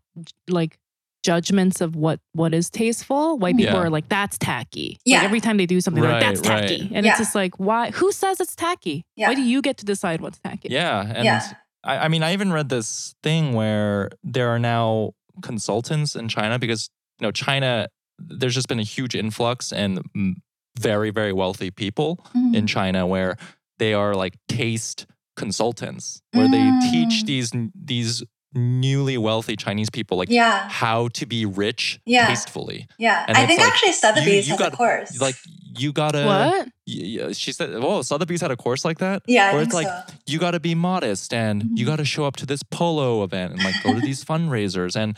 like 0.48 0.78
judgments 1.22 1.80
of 1.80 1.96
what 1.96 2.20
what 2.34 2.52
is 2.54 2.68
tasteful, 2.70 3.38
white 3.38 3.56
people 3.56 3.74
Yeah. 3.74 3.80
are 3.80 3.90
like 3.90 4.08
that's 4.10 4.36
tacky. 4.38 4.98
Yeah. 5.06 5.18
Like 5.18 5.24
every 5.24 5.40
time 5.40 5.56
they 5.56 5.66
do 5.66 5.80
something 5.80 6.02
they're 6.02 6.12
like 6.12 6.20
that's 6.20 6.40
tacky. 6.42 6.82
right. 6.82 6.90
And 6.92 7.04
Yeah. 7.06 7.12
it's 7.12 7.18
just 7.18 7.34
like 7.34 7.58
why 7.58 7.90
who 7.92 8.12
says 8.12 8.40
it's 8.40 8.54
tacky? 8.54 9.04
Yeah. 9.16 9.28
Why 9.28 9.34
do 9.34 9.42
you 9.42 9.62
get 9.62 9.78
to 9.78 9.84
decide 9.86 10.20
what's 10.20 10.38
tacky? 10.38 10.68
Yeah. 10.70 11.00
And 11.14 11.24
yeah. 11.24 11.42
I, 11.84 12.04
I 12.04 12.08
mean, 12.08 12.22
I 12.22 12.32
even 12.32 12.52
read 12.52 12.68
this 12.68 13.14
thing 13.22 13.52
where 13.52 14.10
there 14.22 14.48
are 14.48 14.58
now 14.58 15.12
consultants 15.42 16.16
in 16.16 16.28
China 16.28 16.58
because, 16.58 16.88
you 17.20 17.26
know, 17.26 17.32
China, 17.32 17.88
there's 18.18 18.54
just 18.54 18.68
been 18.68 18.78
a 18.80 18.84
huge 18.84 19.14
influx 19.14 19.72
and 19.72 20.00
mm, 20.16 20.34
very, 20.78 21.10
very 21.10 21.32
wealthy 21.32 21.70
people 21.70 22.24
Mhm. 22.34 22.54
in 22.54 22.66
China 22.66 23.06
where 23.06 23.36
they 23.78 23.92
are 23.94 24.14
like 24.14 24.34
taste 24.48 25.06
consultants, 25.36 26.22
where 26.32 26.48
they 26.48 26.70
teach 26.90 27.22
Mm. 27.22 27.26
these 27.26 27.52
these 27.74 28.22
newly 28.54 29.18
wealthy 29.18 29.56
Chinese 29.56 29.90
people 29.90 30.16
like 30.16 30.30
yeah, 30.30 30.68
how 30.68 31.08
to 31.08 31.26
be 31.26 31.44
rich 31.44 32.00
Yeah. 32.06 32.26
tastefully. 32.26 32.86
yeah. 32.98 33.24
and 33.28 33.36
I 33.36 33.46
think 33.46 33.60
like, 33.60 33.68
actually 33.72 33.92
Sotheby's 33.92 34.46
you 34.46 34.52
has 34.54 34.58
got- 34.58 34.72
a 34.72 34.76
course. 34.76 35.20
Like 35.20 35.36
you 35.76 35.92
gotta, 35.92 36.24
What? 36.24 36.68
y- 36.86 37.18
y- 37.26 37.32
she 37.32 37.50
said, 37.50 37.70
"Oh, 37.74 38.02
Sotheby's 38.02 38.40
had 38.40 38.52
a 38.52 38.56
course 38.56 38.84
like 38.84 38.98
that." 38.98 39.22
yeah, 39.26 39.48
I 39.48 39.52
where 39.54 39.62
think 39.64 39.74
it's 39.74 39.74
like 39.74 40.08
so. 40.08 40.14
you 40.26 40.38
got 40.38 40.52
to 40.52 40.60
be 40.60 40.74
modest 40.76 41.34
and 41.34 41.64
you 41.76 41.84
Mhm. 41.84 41.88
got 41.88 41.96
to 41.96 42.04
show 42.04 42.24
up 42.26 42.36
to 42.36 42.46
this 42.46 42.62
polo 42.62 43.24
event 43.24 43.54
and 43.54 43.64
like 43.64 43.74
go 43.82 43.92
to 43.92 44.00
these 44.08 44.24
fundraisers 44.24 44.94
and 44.94 45.16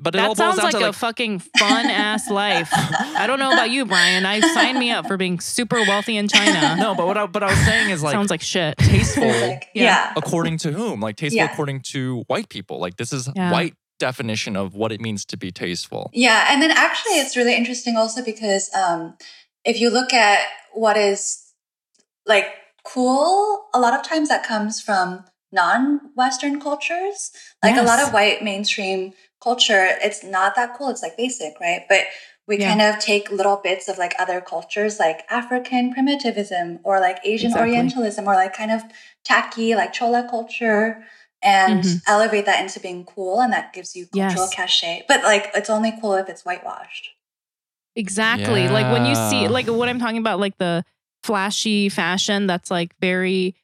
but 0.00 0.14
it 0.14 0.18
That 0.18 0.26
boils 0.26 0.38
sounds 0.38 0.56
down 0.56 0.64
like 0.72 0.82
to 0.82 0.88
a 0.88 0.92
fucking 0.92 1.38
fun 1.38 1.86
ass 1.86 2.30
life. 2.44 2.68
I 2.72 3.26
don't 3.26 3.38
know 3.38 3.52
about 3.52 3.70
you, 3.70 3.86
Brian. 3.86 4.26
I 4.26 4.40
signed 4.40 4.78
me 4.78 4.90
up 4.90 5.06
for 5.06 5.16
being 5.16 5.38
super 5.40 5.76
wealthy 5.82 6.16
in 6.16 6.28
China. 6.28 6.76
no 6.78 6.94
but 6.94 7.06
what 7.06 7.16
I, 7.16 7.26
but 7.26 7.42
I 7.42 7.46
was 7.50 7.58
saying 7.64 7.90
is 7.90 8.02
like 8.02 8.12
sounds 8.12 8.30
like 8.30 8.42
shit. 8.42 8.76
tasteful 8.78 9.26
Like, 9.26 9.68
Yeah. 9.74 9.82
yeah. 9.84 10.12
according 10.16 10.58
to 10.58 10.72
whom 10.72 11.00
like 11.00 11.16
tasteful 11.16 11.36
Yeah. 11.44 11.52
according 11.52 11.80
to 11.92 12.24
white 12.26 12.48
people 12.48 12.78
like 12.78 12.96
this 12.96 13.12
is 13.12 13.28
Yeah. 13.36 13.52
white 13.52 13.74
definition 13.98 14.56
of 14.56 14.74
what 14.74 14.92
it 14.92 15.00
means 15.00 15.24
to 15.24 15.36
be 15.36 15.50
tasteful 15.50 16.10
Yeah, 16.12 16.48
and 16.50 16.60
then 16.60 16.70
actually, 16.70 17.14
it's 17.14 17.36
really 17.36 17.54
interesting 17.56 17.96
also 17.96 18.22
because 18.24 18.70
um, 18.74 19.16
if 19.64 19.80
you 19.80 19.88
look 19.90 20.12
at 20.12 20.40
what 20.74 20.96
is 20.96 21.42
like 22.26 22.46
cool, 22.84 23.66
a 23.74 23.80
lot 23.80 23.94
of 23.94 24.02
times 24.02 24.28
that 24.28 24.44
comes 24.46 24.80
from 24.80 25.24
non-Western 25.52 26.60
cultures. 26.60 27.30
Like 27.62 27.76
a 27.76 27.82
lot 27.82 28.00
of 28.00 28.12
white 28.12 28.42
mainstream 28.42 29.12
culture, 29.46 29.84
it's 30.06 30.20
not 30.36 30.50
that 30.56 30.74
cool. 30.76 30.88
It's 30.90 31.02
like 31.06 31.16
basic, 31.16 31.52
right? 31.60 31.82
But 31.88 32.02
we 32.48 32.54
Yeah. 32.58 32.68
kind 32.70 32.82
of 32.88 32.92
take 33.10 33.30
little 33.30 33.58
bits 33.68 33.88
of 33.88 33.96
like 34.04 34.14
other 34.18 34.40
cultures, 34.40 34.98
like 34.98 35.18
African 35.30 35.92
primitivism 35.94 36.80
or 36.88 36.94
like 37.06 37.18
Asian 37.24 37.50
Exactly. 37.52 37.70
Orientalism 37.70 38.24
or 38.30 38.34
like 38.34 38.54
kind 38.62 38.72
of 38.76 38.82
tacky, 39.24 39.68
like 39.80 39.92
Chola 39.92 40.22
culture. 40.28 41.04
And 41.42 41.84
Mhm. 41.84 42.02
elevate 42.14 42.46
that 42.46 42.60
into 42.64 42.80
being 42.80 43.04
cool, 43.04 43.40
and 43.42 43.52
that 43.52 43.72
gives 43.76 43.94
you 43.94 44.04
cultural 44.06 44.46
Yes. 44.48 44.54
cachet. 44.58 45.04
But 45.06 45.22
like, 45.22 45.44
it's 45.54 45.70
only 45.70 45.92
cool 46.00 46.14
if 46.14 46.28
it's 46.32 46.44
whitewashed. 46.46 47.10
Exactly. 47.94 48.68
Like 48.68 48.90
when 48.90 49.04
you 49.06 49.14
see 49.14 49.46
like 49.48 49.66
what 49.68 49.88
I'm 49.88 49.98
talking 49.98 50.18
about, 50.18 50.40
like 50.40 50.58
the 50.58 50.84
flashy 51.22 51.88
fashion 51.88 52.46
that's 52.46 52.70
like 52.70 52.94
very 53.00 53.54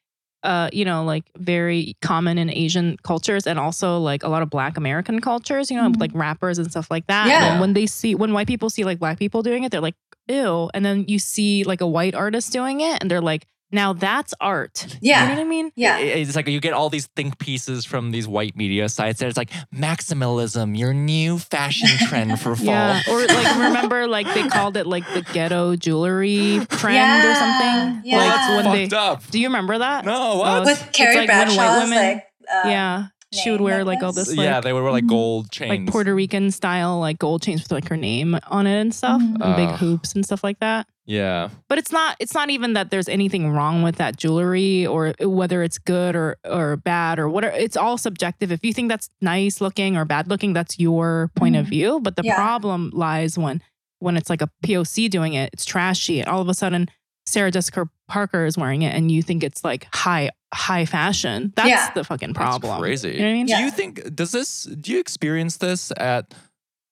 uh, 0.43 0.68
you 0.72 0.84
know, 0.84 1.05
like 1.05 1.24
very 1.38 1.97
common 2.03 2.36
in 2.38 2.51
Asian 2.51 2.97
cultures 3.03 3.47
and 3.47 3.59
also 3.59 3.99
like 3.99 4.22
a 4.22 4.28
lot 4.28 4.43
of 4.43 4.51
black 4.51 4.76
American 4.76 5.20
cultures, 5.20 5.70
you 5.70 5.76
know, 5.76 5.88
Mhm. 5.88 6.01
like 6.01 6.11
rappers 6.14 6.59
and 6.59 6.70
stuff 6.70 6.90
like 6.90 7.07
that. 7.07 7.28
Yeah. 7.28 7.53
And 7.53 7.61
when 7.61 7.74
they 7.74 7.86
see 7.86 8.14
when 8.14 8.32
white 8.32 8.47
people 8.49 8.68
see 8.70 8.84
like 8.84 8.99
black 8.99 9.18
people 9.18 9.43
doing 9.43 9.64
it, 9.64 9.70
they're 9.70 9.80
like, 9.80 9.95
ew. 10.28 10.68
And 10.74 10.84
then 10.84 11.05
you 11.09 11.18
see 11.18 11.64
like 11.64 11.80
a 11.80 11.86
white 11.86 12.14
artist 12.14 12.53
doing 12.53 12.80
it 12.80 12.99
and 13.01 13.11
they're 13.11 13.20
like, 13.20 13.47
now 13.72 13.92
that's 13.94 14.34
art. 14.40 14.86
Yeah. 15.00 15.22
You 15.22 15.28
know 15.28 15.34
what 15.36 15.40
I 15.40 15.48
mean? 15.48 15.72
Yeah. 15.76 15.98
It's 15.98 16.36
like 16.36 16.46
you 16.46 16.60
get 16.60 16.72
all 16.74 16.90
these 16.90 17.06
think 17.16 17.38
pieces 17.38 17.84
from 17.84 18.10
these 18.10 18.28
white 18.28 18.56
media 18.56 18.88
sites 18.88 19.20
that 19.20 19.28
it's 19.28 19.36
like 19.36 19.50
maximalism 19.74 20.76
your 20.76 20.92
new 20.94 21.38
fashion 21.38 21.88
trend 22.08 22.38
for 22.40 22.54
fall 22.56 22.66
Yeah. 22.66 23.02
Or 23.10 23.24
like 23.26 23.56
remember 23.58 24.06
like 24.06 24.32
they 24.34 24.46
called 24.48 24.76
it 24.76 24.86
like 24.86 25.04
the 25.14 25.22
ghetto 25.32 25.76
jewelry 25.76 26.60
trend 26.68 27.24
or 27.24 27.34
something? 27.34 28.02
yeah. 28.04 28.16
Like 28.18 28.34
That's 28.34 28.64
when 28.64 28.74
they 28.74 28.84
fucked 28.88 28.92
up 28.94 29.30
Do 29.30 29.38
you 29.40 29.48
remember 29.48 29.78
that? 29.78 30.04
no 30.04 30.36
what 30.38 30.64
With 30.64 30.88
Carrie 30.92 31.26
like 31.26 31.28
white 31.28 31.82
women- 31.82 31.98
like, 31.98 32.26
uh, 32.52 32.68
yeah. 32.68 33.06
She 33.33 33.51
would 33.51 33.61
wear 33.61 33.85
like 33.85 34.03
all 34.03 34.12
this 34.12 34.28
like 34.37 34.45
yeah 34.45 34.61
they 34.61 34.72
would 34.72 34.83
wear 34.83 34.93
like 34.93 35.05
Mhm. 35.05 35.09
gold 35.09 35.51
chains 35.51 35.70
like 35.70 35.87
Puerto 35.87 36.14
Rican 36.14 36.51
style 36.51 37.01
like 37.01 37.18
gold 37.18 37.43
chains 37.43 37.62
with 37.62 37.72
like 37.72 37.89
her 37.89 37.97
name 37.97 38.39
on 38.49 38.66
it 38.66 38.80
and 38.80 38.95
stuff 38.95 39.20
Mhm. 39.22 39.41
and 39.41 39.57
big 39.57 39.70
hoops 39.78 40.12
and 40.14 40.24
stuff 40.24 40.45
like 40.45 40.59
that. 40.61 40.87
yeah 41.07 41.49
But 41.68 41.78
it's 41.78 41.91
not 41.91 42.16
it's 42.20 42.35
not 42.35 42.51
even 42.51 42.74
that 42.74 42.91
there's 42.91 43.09
anything 43.09 43.51
wrong 43.51 43.83
with 43.83 43.97
that 43.97 44.16
jewelry 44.16 44.87
or 44.87 45.14
whether 45.20 45.62
it's 45.62 45.78
good 45.78 46.14
or 46.14 46.37
or 46.45 46.76
bad 46.76 47.18
or 47.18 47.28
whatever. 47.28 47.57
It's 47.57 47.76
all 47.76 47.97
subjective. 47.99 48.53
If 48.53 48.64
you 48.64 48.72
think 48.74 48.89
that's 48.89 49.09
nice 49.20 49.61
looking 49.61 49.97
or 49.97 50.05
bad 50.05 50.28
looking, 50.28 50.53
that's 50.53 50.78
your 50.78 51.30
point 51.35 51.57
of 51.57 51.66
Mhm. 51.66 51.70
view. 51.70 52.01
But 52.03 52.16
the 52.16 52.22
Yeah. 52.24 52.37
problem 52.37 52.91
lies 52.93 53.39
when 53.39 53.62
when 54.01 54.16
it's 54.16 54.28
like 54.28 54.43
a 54.43 54.49
POC 54.64 55.09
doing 55.09 55.35
it, 55.35 55.51
it's 55.53 55.64
trashy, 55.64 56.18
and 56.18 56.28
all 56.28 56.41
of 56.41 56.49
a 56.49 56.55
sudden 56.55 56.89
Sarah 57.26 57.50
Jessica 57.50 57.88
Parker 58.08 58.44
is 58.46 58.58
wearing 58.58 58.82
it, 58.82 58.94
and 58.94 59.10
you 59.10 59.22
think 59.22 59.42
it's 59.42 59.64
like 59.64 59.86
high 59.94 60.30
high 60.52 60.84
fashion. 60.84 61.52
That's 61.56 61.68
Yeah. 61.68 61.90
the 61.94 62.04
fucking 62.04 62.34
That's 62.34 62.38
problem. 62.58 62.78
crazy. 62.80 63.10
You 63.12 63.18
know 63.20 63.24
what 63.24 63.30
I 63.30 63.32
mean? 63.34 63.46
Do 63.46 63.56
you 63.56 63.70
think 63.70 64.14
does 64.14 64.32
this 64.32 64.64
do 64.64 64.92
you 64.92 64.98
experience 65.00 65.56
this 65.58 65.92
at 65.96 66.34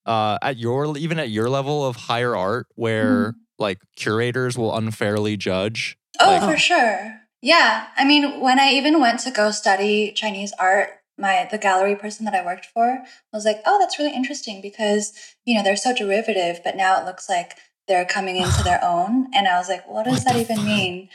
uh 0.06 0.38
at 0.42 0.56
your 0.56 0.96
even 0.96 1.18
at 1.18 1.30
your 1.30 1.48
level 1.50 1.84
of 1.86 1.96
higher 1.96 2.34
art 2.36 2.66
where 2.76 3.34
like 3.58 3.78
curators 3.96 4.56
will 4.56 4.74
unfairly 4.76 5.36
judge? 5.36 5.98
Oh, 6.18 6.26
Like- 6.38 6.50
for 6.52 6.56
sure. 6.58 7.20
Yeah. 7.42 7.86
I 7.96 8.04
mean, 8.04 8.40
when 8.40 8.58
I 8.58 8.70
even 8.70 9.00
went 9.00 9.20
to 9.20 9.30
go 9.30 9.50
study 9.50 10.12
Chinese 10.12 10.52
art, 10.58 10.90
my 11.18 11.46
the 11.50 11.58
gallery 11.58 11.96
person 11.96 12.24
that 12.24 12.34
I 12.34 12.44
worked 12.44 12.66
for 12.66 13.02
was 13.32 13.44
like, 13.44 13.60
"Oh, 13.66 13.78
that's 13.78 13.98
really 13.98 14.14
interesting 14.14 14.62
because, 14.62 15.12
you 15.44 15.54
know, 15.54 15.62
they're 15.62 15.76
so 15.76 15.94
derivative, 15.94 16.60
but 16.64 16.76
now 16.76 16.98
it 17.00 17.04
looks 17.04 17.28
like 17.28 17.56
they're 17.90 18.06
coming 18.06 18.36
into 18.36 18.62
their 18.62 18.82
own." 18.94 19.26
And 19.34 19.46
I 19.48 19.58
was 19.58 19.68
like, 19.68 19.84
"What 19.88 20.04
does 20.06 20.24
What 20.24 20.32
that 20.32 20.36
even 20.36 20.56
fuck? 20.56 20.64
mean?" 20.64 21.08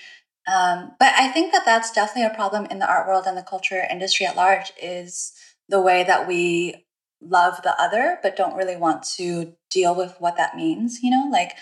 Um, 0.48 0.92
but 1.00 1.12
I 1.18 1.30
think 1.30 1.54
that 1.54 1.66
that's 1.66 1.92
definitely 1.92 2.30
a 2.32 2.36
problem 2.36 2.66
in 2.68 2.78
the 2.80 2.88
art 2.88 3.08
world 3.08 3.26
and 3.26 3.36
the 3.36 3.42
culture 3.42 3.82
industry 3.90 4.26
at 4.28 4.36
large 4.36 4.72
is 4.82 5.34
the 5.70 5.82
way 5.82 6.04
that 6.04 6.28
we 6.28 6.86
love 7.20 7.62
the 7.64 7.74
other 7.82 8.20
but 8.22 8.36
don't 8.36 8.56
really 8.56 8.76
want 8.76 9.02
to 9.18 9.54
deal 9.72 9.96
with 9.96 10.14
what 10.20 10.38
that 10.38 10.56
means, 10.56 11.00
you 11.02 11.10
know? 11.10 11.28
Like 11.32 11.54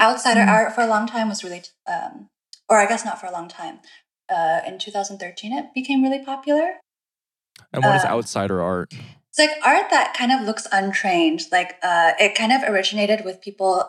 outsider 0.00 0.40
Mm. 0.40 0.48
art 0.48 0.74
for 0.74 0.80
a 0.80 0.88
long 0.88 1.06
time 1.06 1.28
was 1.28 1.44
really 1.44 1.62
um, 1.86 2.30
or 2.68 2.78
I 2.78 2.86
guess 2.86 3.04
not 3.04 3.20
for 3.20 3.26
a 3.26 3.32
long 3.38 3.48
time. 3.48 3.78
Uh, 4.28 4.60
in 4.66 4.78
2013, 4.78 5.52
it 5.52 5.66
became 5.74 6.02
really 6.02 6.24
popular. 6.24 6.80
And 7.72 7.84
what 7.84 7.94
is 7.94 8.04
Uh, 8.04 8.08
outsider 8.08 8.60
art? 8.60 8.92
It's 9.28 9.38
like 9.38 9.50
art 9.62 9.88
that 9.90 10.14
kind 10.14 10.32
of 10.32 10.40
looks 10.40 10.66
untrained. 10.72 11.42
Like 11.52 11.76
uh, 11.82 12.12
it 12.18 12.34
kind 12.34 12.50
of 12.52 12.62
originated 12.64 13.24
with 13.24 13.40
people, 13.40 13.84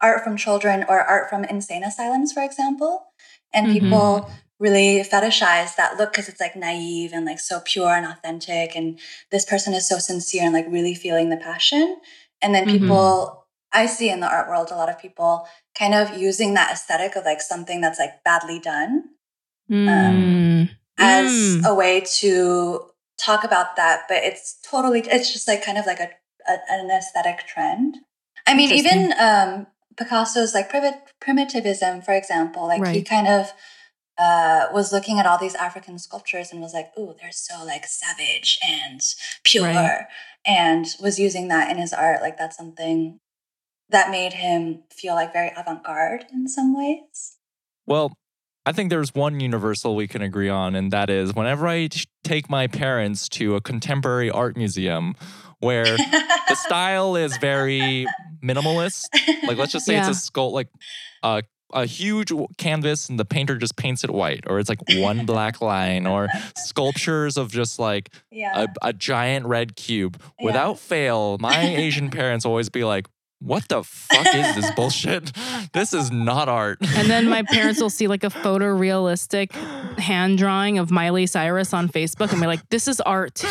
art 0.00 0.24
from 0.24 0.36
children 0.36 0.84
or 0.88 1.00
art 1.00 1.28
from 1.28 1.44
insane 1.44 1.84
asylums, 1.84 2.32
for 2.32 2.42
example. 2.42 3.06
And 3.52 3.68
Mhm. 3.68 3.72
people 3.72 4.30
really 4.58 5.02
fetishize 5.02 5.76
that 5.76 5.96
look 5.98 6.12
because 6.12 6.28
it's 6.28 6.40
like 6.40 6.56
naive 6.56 7.12
and 7.12 7.24
like 7.26 7.40
so 7.40 7.60
pure 7.64 7.90
and 7.90 8.06
authentic. 8.06 8.74
And 8.76 8.98
this 9.30 9.44
person 9.44 9.74
is 9.74 9.88
so 9.88 9.98
sincere 9.98 10.44
and 10.44 10.52
like 10.52 10.66
really 10.68 10.94
feeling 10.94 11.28
the 11.30 11.36
passion. 11.36 11.96
And 12.40 12.54
then 12.54 12.66
Mhm. 12.66 12.70
people, 12.70 13.46
I 13.72 13.86
see 13.86 14.10
in 14.10 14.20
the 14.20 14.28
art 14.28 14.48
world, 14.48 14.70
a 14.70 14.76
lot 14.76 14.88
of 14.88 14.98
people 14.98 15.48
kind 15.78 15.94
of 15.94 16.16
using 16.16 16.54
that 16.54 16.72
aesthetic 16.72 17.16
of 17.16 17.24
like 17.24 17.40
something 17.40 17.80
that's 17.80 17.98
like 17.98 18.22
badly 18.24 18.58
done 18.60 19.10
Mm. 19.70 20.68
as 20.98 21.30
Mm. 21.30 21.66
a 21.66 21.74
way 21.74 22.00
to 22.00 22.90
talk 23.16 23.44
about 23.44 23.76
that 23.76 24.02
but 24.08 24.18
it's 24.24 24.58
totally 24.62 25.00
it's 25.00 25.32
just 25.32 25.46
like 25.48 25.64
kind 25.64 25.78
of 25.78 25.86
like 25.86 26.00
a, 26.00 26.10
a 26.48 26.58
an 26.68 26.90
aesthetic 26.90 27.46
trend 27.46 27.98
i 28.46 28.54
mean 28.54 28.70
even 28.72 29.12
um 29.18 29.66
picasso's 29.96 30.54
like 30.54 30.68
primi- 30.68 31.00
primitivism 31.20 32.02
for 32.02 32.14
example 32.14 32.66
like 32.66 32.86
he 32.88 33.02
kind 33.02 33.28
of 33.28 33.52
uh 34.18 34.66
was 34.72 34.92
looking 34.92 35.18
at 35.18 35.26
all 35.26 35.38
these 35.38 35.54
african 35.54 35.98
sculptures 35.98 36.50
and 36.52 36.60
was 36.60 36.74
like 36.74 36.90
ooh 36.98 37.14
they're 37.20 37.32
so 37.32 37.64
like 37.64 37.86
savage 37.86 38.58
and 38.66 39.00
pure 39.44 39.64
Right. 39.64 40.06
and 40.46 40.86
was 41.00 41.18
using 41.18 41.48
that 41.48 41.70
in 41.70 41.78
his 41.78 41.92
art 41.92 42.20
like 42.20 42.36
that's 42.36 42.56
something 42.56 43.20
that 43.90 44.10
made 44.10 44.32
him 44.32 44.82
feel 44.90 45.14
like 45.14 45.32
very 45.32 45.52
avant-garde 45.56 46.26
in 46.32 46.48
some 46.48 46.76
ways. 46.76 47.36
Well, 47.86 48.12
I 48.66 48.72
think 48.72 48.88
there's 48.90 49.14
one 49.14 49.40
universal 49.40 49.94
we 49.94 50.08
can 50.08 50.22
agree 50.22 50.48
on, 50.48 50.74
and 50.74 50.90
that 50.90 51.10
is 51.10 51.34
whenever 51.34 51.68
I 51.68 51.88
take 52.22 52.48
my 52.48 52.66
parents 52.66 53.28
to 53.30 53.56
a 53.56 53.60
contemporary 53.60 54.30
art 54.30 54.56
museum 54.56 55.14
where 55.60 55.96
the 56.48 56.56
style 56.56 57.14
is 57.14 57.36
very 57.36 58.06
minimalist. 58.44 59.04
Like 59.46 59.56
let's 59.56 59.72
just 59.72 59.86
say 59.86 59.94
Yeah. 59.94 60.08
it's 60.08 60.18
a 60.18 60.20
skull 60.20 60.52
like 60.52 60.68
uh, 61.22 61.42
a 61.72 61.86
huge 61.86 62.30
canvas 62.56 63.08
and 63.08 63.18
the 63.18 63.24
painter 63.24 63.56
just 63.56 63.76
paints 63.76 64.04
it 64.04 64.10
white 64.10 64.44
or 64.46 64.58
it's 64.60 64.68
like 64.68 64.80
one 64.96 65.26
black 65.32 65.60
line 65.60 66.06
or 66.06 66.28
sculptures 66.56 67.36
of 67.36 67.50
just 67.50 67.78
like 67.78 68.10
yeah. 68.30 68.66
a, 68.82 68.88
a 68.88 68.92
giant 68.92 69.46
red 69.46 69.74
cube. 69.76 70.20
Yeah. 70.38 70.44
Without 70.46 70.78
fail, 70.78 71.38
my 71.40 71.58
Asian 71.58 72.10
parents 72.10 72.44
always 72.44 72.68
be 72.68 72.84
like, 72.84 73.08
"What 73.44 73.68
the 73.68 73.82
fuck 73.84 74.34
is 74.34 74.54
this 74.56 74.70
bullshit? 74.72 75.32
This 75.72 75.92
is 75.92 76.10
not 76.10 76.48
art." 76.48 76.78
And 76.96 77.10
then 77.10 77.28
my 77.28 77.42
parents 77.56 77.80
will 77.80 77.90
see 77.90 78.06
like 78.06 78.24
a 78.24 78.28
photorealistic 78.30 79.52
hand 79.98 80.38
drawing 80.38 80.78
of 80.78 80.90
Miley 80.90 81.26
Cyrus 81.26 81.74
on 81.74 81.88
Facebook 81.88 82.32
and 82.32 82.40
be 82.40 82.46
like, 82.46 82.68
this 82.70 82.88
is 82.88 83.00
art. 83.00 83.42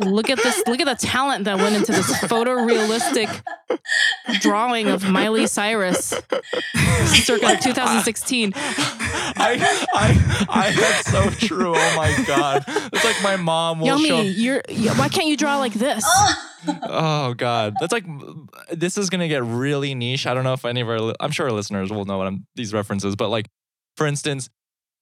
Look 0.00 0.30
at 0.30 0.38
this. 0.42 0.62
Look 0.66 0.80
at 0.80 0.86
the 0.86 0.94
talent 1.06 1.44
that 1.44 1.58
went 1.58 1.76
into 1.76 1.92
this 1.92 2.10
photorealistic 2.22 3.42
drawing 4.40 4.88
of 4.88 5.08
Miley 5.08 5.46
Cyrus 5.46 6.14
circa 7.06 7.58
2016. 7.60 8.52
I, 8.54 9.86
I, 9.94 10.46
I, 10.48 10.72
that's 10.72 11.10
so 11.10 11.30
true. 11.30 11.74
Oh 11.74 11.96
my 11.96 12.24
god, 12.26 12.64
it's 12.68 13.04
like 13.04 13.22
my 13.22 13.36
mom 13.36 13.80
will 13.80 13.86
Yummy, 13.86 14.08
show. 14.08 14.20
you're 14.22 14.62
why 14.96 15.08
can't 15.08 15.26
you 15.26 15.36
draw 15.36 15.58
like 15.58 15.74
this? 15.74 16.04
Oh 16.68 17.34
god, 17.34 17.74
that's 17.80 17.92
like 17.92 18.04
this 18.70 18.96
is 18.98 19.10
gonna 19.10 19.28
get 19.28 19.42
really 19.44 19.94
niche. 19.94 20.26
I 20.26 20.34
don't 20.34 20.44
know 20.44 20.52
if 20.52 20.64
any 20.64 20.80
of 20.80 20.88
our, 20.88 21.14
I'm 21.20 21.30
sure 21.30 21.46
our 21.46 21.52
listeners 21.52 21.90
will 21.90 22.04
know 22.04 22.18
what 22.18 22.26
I'm 22.26 22.46
these 22.54 22.72
references, 22.72 23.16
but 23.16 23.28
like, 23.28 23.48
for 23.96 24.06
instance, 24.06 24.48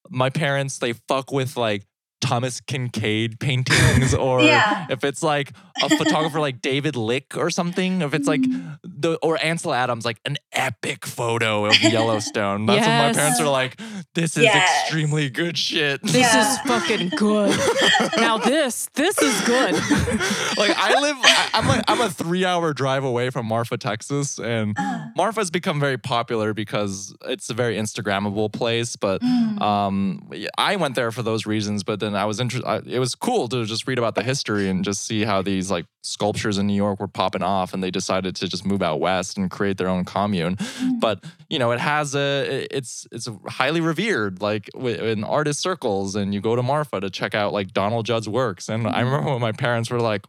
my 0.08 0.30
parents 0.30 0.78
they 0.78 0.92
fuck 0.92 1.32
with 1.32 1.56
like 1.56 1.84
Thomas 2.20 2.60
Kinkade 2.60 3.38
paintings, 3.40 4.14
or 4.26 4.42
Yeah. 4.42 4.86
if 4.90 5.04
it's 5.04 5.22
like 5.22 5.52
a 5.82 5.88
photographer 5.88 6.40
like 6.40 6.60
David 6.60 6.96
Lick 6.96 7.36
or 7.36 7.50
something, 7.50 8.02
if 8.02 8.12
it's 8.14 8.28
like 8.28 8.42
the 8.84 9.16
or 9.22 9.42
Ansel 9.42 9.72
Adams, 9.72 10.04
like 10.04 10.20
an 10.24 10.36
epic 10.52 11.06
photo 11.06 11.64
of 11.66 11.80
Yellowstone. 11.82 12.66
That's 12.66 12.86
when 12.86 12.98
my 12.98 13.12
parents 13.12 13.40
are 13.40 13.48
like, 13.48 13.80
this 14.14 14.36
is 14.36 14.44
Yes. 14.44 14.82
extremely 14.84 15.30
good 15.30 15.56
shit. 15.56 16.02
This 16.02 16.14
Yeah. 16.16 16.52
is 16.52 16.58
fucking 16.66 17.08
good. 17.16 17.58
now 18.16 18.38
this, 18.38 18.88
this 18.94 19.16
is 19.22 19.40
good. 19.42 19.72
like 20.58 20.76
I 20.76 21.00
live, 21.00 21.16
I, 21.22 21.48
I'm 21.54 21.66
like 21.68 21.84
I'm 21.88 22.00
a 22.00 22.10
three 22.10 22.44
hour 22.44 22.72
drive 22.72 23.04
away 23.04 23.30
from 23.30 23.46
Marfa, 23.46 23.78
Texas, 23.78 24.38
and 24.38 24.76
Uh, 24.78 25.06
Marfa's 25.16 25.50
become 25.50 25.80
very 25.80 25.98
popular 25.98 26.52
because 26.54 27.14
it's 27.26 27.50
a 27.50 27.54
very 27.54 27.76
Instagrammable 27.76 28.52
place. 28.52 28.96
But 28.96 29.22
mm. 29.22 29.60
um, 29.60 30.30
I 30.58 30.76
went 30.76 30.94
there 30.94 31.10
for 31.12 31.22
those 31.22 31.46
reasons. 31.46 31.82
But 31.82 32.00
then 32.00 32.09
I 32.16 32.24
was 32.24 32.40
interested. 32.40 32.86
It 32.86 32.98
was 32.98 33.14
cool 33.14 33.48
to 33.48 33.64
just 33.64 33.86
read 33.86 33.98
about 33.98 34.14
the 34.14 34.22
history 34.22 34.68
and 34.68 34.84
just 34.84 35.06
see 35.06 35.24
how 35.24 35.42
these 35.42 35.70
like 35.70 35.86
sculptures 36.02 36.58
in 36.58 36.66
New 36.66 36.74
York 36.74 37.00
were 37.00 37.08
popping 37.08 37.42
off, 37.42 37.74
and 37.74 37.82
they 37.82 37.90
decided 37.90 38.36
to 38.36 38.48
just 38.48 38.64
move 38.64 38.82
out 38.82 39.00
west 39.00 39.36
and 39.36 39.50
create 39.50 39.78
their 39.78 39.88
own 39.88 40.04
commune. 40.04 40.56
Mm. 40.56 41.00
But 41.00 41.24
you 41.48 41.58
know, 41.58 41.72
it 41.72 41.80
has 41.80 42.14
a 42.14 42.66
it's 42.70 43.06
it's 43.12 43.28
highly 43.46 43.80
revered 43.80 44.40
like 44.40 44.68
in 44.74 45.24
artist 45.24 45.60
circles, 45.60 46.16
and 46.16 46.34
you 46.34 46.40
go 46.40 46.56
to 46.56 46.62
Marfa 46.62 47.00
to 47.00 47.10
check 47.10 47.34
out 47.34 47.52
like 47.52 47.72
Donald 47.72 48.06
Judd's 48.06 48.28
works. 48.28 48.68
And 48.68 48.86
I 48.86 49.00
remember 49.00 49.30
when 49.30 49.40
my 49.40 49.52
parents 49.52 49.90
were 49.90 50.00
like. 50.00 50.26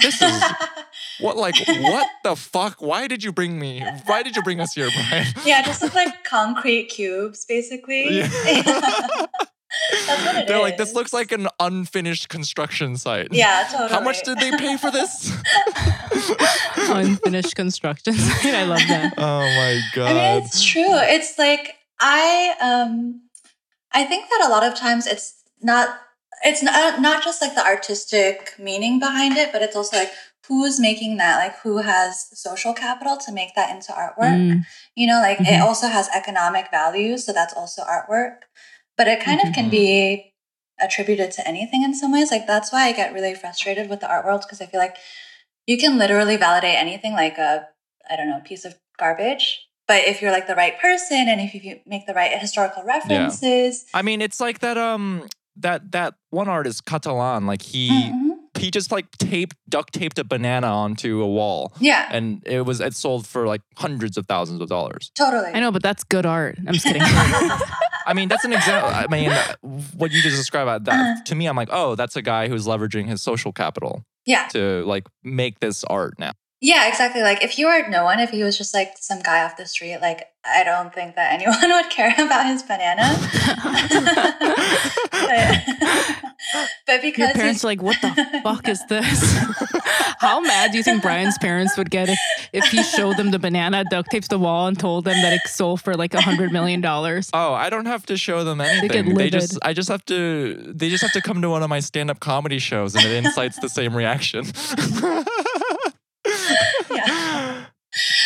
This 0.00 0.22
is 0.22 0.42
what 1.20 1.36
like 1.36 1.56
what 1.66 2.08
the 2.22 2.36
fuck? 2.36 2.80
Why 2.80 3.08
did 3.08 3.24
you 3.24 3.32
bring 3.32 3.58
me? 3.58 3.84
Why 4.06 4.22
did 4.22 4.36
you 4.36 4.42
bring 4.42 4.60
us 4.60 4.74
here, 4.74 4.88
Brian? 4.94 5.26
yeah, 5.44 5.62
just 5.64 5.82
look 5.82 5.94
like 5.94 6.22
concrete 6.22 6.84
cubes, 6.84 7.44
basically. 7.44 8.22
Yeah. 8.28 9.26
That's 9.90 10.24
what 10.26 10.36
it 10.36 10.46
They're 10.48 10.58
like, 10.60 10.76
this 10.76 10.94
looks 10.94 11.12
like 11.12 11.32
an 11.32 11.48
unfinished 11.60 12.28
construction 12.28 12.96
site. 12.96 13.28
Yeah, 13.32 13.66
totally. 13.70 13.90
How 13.90 14.00
much 14.00 14.22
did 14.22 14.38
they 14.38 14.50
pay 14.50 14.76
for 14.76 14.90
this? 14.90 15.32
Unfinished 16.76 17.54
construction 17.56 18.14
site. 18.14 18.54
I 18.54 18.64
love 18.64 18.80
that. 18.88 19.14
oh 19.18 19.40
my 19.40 19.80
god. 19.94 20.06
I 20.08 20.12
god. 20.12 20.34
mean, 20.34 20.42
it's 20.44 20.64
true. 20.64 20.84
It's 20.88 21.38
like 21.38 21.74
I 22.00 22.54
um 22.60 23.22
I 23.92 24.04
think 24.04 24.28
that 24.30 24.46
a 24.46 24.50
lot 24.50 24.64
of 24.64 24.74
times 24.74 25.06
it's 25.06 25.42
not 25.62 25.88
it's 26.44 26.62
not 26.62 27.00
not 27.00 27.22
just 27.24 27.42
like 27.42 27.54
the 27.54 27.64
artistic 27.64 28.54
meaning 28.58 28.98
behind 28.98 29.36
it, 29.36 29.52
but 29.52 29.62
it's 29.62 29.76
also 29.76 29.96
like 29.96 30.12
who's 30.46 30.80
making 30.80 31.18
that, 31.18 31.36
like 31.38 31.58
who 31.58 31.78
has 31.78 32.28
social 32.32 32.72
capital 32.72 33.16
to 33.18 33.32
make 33.32 33.54
that 33.54 33.70
into 33.70 33.92
artwork. 33.92 34.38
Mm. 34.40 34.64
You 34.94 35.06
know, 35.06 35.20
like 35.20 35.40
it 35.40 35.46
Mhm. 35.46 35.60
also 35.62 35.88
has 35.88 36.08
economic 36.14 36.70
value, 36.70 37.18
so 37.18 37.32
that's 37.34 37.52
also 37.52 37.82
artwork. 37.82 38.36
But 38.98 39.08
it 39.08 39.20
kind 39.20 39.40
of 39.40 39.54
can 39.54 39.70
be 39.70 40.34
attributed 40.80 41.30
to 41.32 41.48
anything 41.48 41.82
in 41.82 41.94
some 41.94 42.12
ways. 42.12 42.30
Like 42.30 42.46
that's 42.46 42.72
why 42.72 42.82
I 42.88 42.92
get 42.92 43.14
really 43.14 43.34
frustrated 43.34 43.88
with 43.88 44.00
the 44.00 44.10
art 44.10 44.24
world 44.26 44.42
because 44.42 44.60
I 44.60 44.66
feel 44.66 44.80
like 44.80 44.96
you 45.66 45.78
can 45.78 45.98
literally 45.98 46.36
validate 46.36 46.76
anything 46.76 47.12
like 47.12 47.38
a 47.38 47.68
I 48.10 48.16
don't 48.16 48.28
know, 48.28 48.40
piece 48.44 48.64
of 48.64 48.74
garbage. 48.98 49.64
But 49.86 50.04
if 50.06 50.20
you're 50.20 50.32
like 50.32 50.46
the 50.46 50.54
right 50.54 50.78
person 50.78 51.28
and 51.28 51.40
if 51.40 51.54
you 51.54 51.80
make 51.86 52.06
the 52.06 52.12
right 52.14 52.36
historical 52.38 52.82
references, 52.84 53.86
I 53.94 54.02
mean, 54.02 54.20
it's 54.20 54.40
like 54.40 54.58
that 54.60 54.76
um 54.76 55.26
that 55.56 55.92
that 55.92 56.14
one 56.30 56.48
artist 56.48 56.84
Cattelan, 56.84 57.46
like 57.46 57.62
he 57.62 58.10
Mhm. 58.12 58.36
he 58.58 58.70
just 58.70 58.90
like 58.92 59.10
taped 59.18 59.56
duct 59.68 59.92
taped 59.94 60.18
a 60.18 60.24
banana 60.24 60.66
onto 60.68 61.22
a 61.22 61.26
wall. 61.26 61.72
yeah, 61.80 62.08
And 62.10 62.42
it 62.46 62.62
was 62.66 62.80
it 62.80 62.94
sold 62.94 63.26
for 63.26 63.46
like 63.46 63.62
hundreds 63.76 64.16
of 64.16 64.26
thousands 64.26 64.60
of 64.60 64.68
dollars. 64.68 65.10
totally. 65.14 65.52
I 65.54 65.60
know, 65.60 65.70
but 65.72 65.82
that's 65.82 66.02
good 66.04 66.26
art. 66.26 66.58
I'm 66.66 66.74
just 66.74 66.86
kidding. 66.86 67.02
I 68.08 68.14
mean, 68.14 68.28
that's 68.28 68.44
an 68.44 68.52
example. 68.54 68.90
I 68.90 69.06
mean, 69.10 69.30
what 69.94 70.10
you 70.12 70.22
just 70.22 70.36
described, 70.36 70.86
that 70.86 70.92
Uh-huh. 70.98 71.22
to 71.26 71.34
me, 71.34 71.46
I'm 71.46 71.56
like, 71.56 71.68
oh, 71.70 71.94
that's 71.94 72.16
a 72.16 72.22
guy 72.22 72.48
who's 72.48 72.66
leveraging 72.66 73.06
his 73.06 73.22
social 73.22 73.52
capital 73.52 74.02
yeah, 74.24 74.48
to 74.48 74.82
like 74.86 75.06
make 75.22 75.60
this 75.60 75.84
art 75.84 76.14
now. 76.18 76.32
Yeah, 76.60 76.88
exactly. 76.88 77.22
Like 77.22 77.44
if 77.44 77.58
you 77.58 77.66
were 77.66 77.88
no 77.88 78.04
one, 78.04 78.18
if 78.20 78.30
he 78.30 78.42
was 78.42 78.58
just 78.58 78.74
like 78.74 78.94
some 78.98 79.20
guy 79.20 79.44
off 79.44 79.56
the 79.56 79.66
street, 79.66 79.98
like 80.00 80.28
I 80.44 80.64
don't 80.64 80.92
think 80.94 81.14
that 81.16 81.32
anyone 81.32 81.56
would 81.62 81.90
care 81.90 82.14
about 82.18 82.46
his 82.46 82.62
banana. 82.62 83.16
but, 85.12 86.28
but 86.86 86.92
Your 86.92 87.00
because 87.02 87.32
parents 87.32 87.64
are 87.64 87.68
like, 87.68 87.82
what 87.82 88.00
the 88.00 88.40
fuck 88.42 88.68
is 88.68 88.84
this? 88.86 89.38
How 90.20 90.40
mad 90.40 90.72
do 90.72 90.78
you 90.78 90.82
think 90.82 91.02
Brian's 91.02 91.38
parents 91.38 91.76
would 91.76 91.90
get 91.90 92.08
if, 92.08 92.18
if 92.52 92.64
he 92.66 92.82
showed 92.82 93.16
them 93.16 93.30
the 93.30 93.38
banana, 93.38 93.84
duct 93.88 94.10
taped 94.10 94.30
the 94.30 94.38
wall, 94.38 94.66
and 94.66 94.78
told 94.78 95.04
them 95.04 95.20
that 95.22 95.32
it 95.32 95.42
sold 95.46 95.80
for 95.80 95.94
like 95.94 96.14
a 96.14 96.20
hundred 96.20 96.50
million 96.50 96.80
dollars? 96.80 97.30
Oh, 97.32 97.52
I 97.54 97.70
don't 97.70 97.86
have 97.86 98.04
to 98.06 98.16
show 98.16 98.42
them 98.42 98.60
anything. 98.60 99.06
get 99.06 99.16
They, 99.16 99.30
just, 99.30 99.58
I 99.62 99.72
just 99.72 99.88
have 99.88 100.04
to, 100.06 100.72
they 100.74 100.88
just 100.88 101.02
have 101.02 101.12
to 101.12 101.20
come 101.20 101.40
to 101.42 101.50
one 101.50 101.62
of 101.62 101.68
my 101.68 101.78
stand-up 101.80 102.18
comedy 102.18 102.58
shows, 102.58 102.96
and 102.96 103.04
it 103.04 103.12
incites 103.12 103.58
the 103.60 103.68
same 103.68 103.96
reaction. 103.96 104.44
Yeah. 107.06 107.66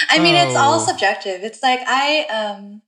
I 0.08 0.18
mean, 0.18 0.34
it's 0.34 0.56
all 0.56 0.80
Oh. 0.80 0.86
subjective. 0.86 1.42
It's 1.44 1.62
like 1.62 1.80
I 1.86 2.24
um 2.26 2.82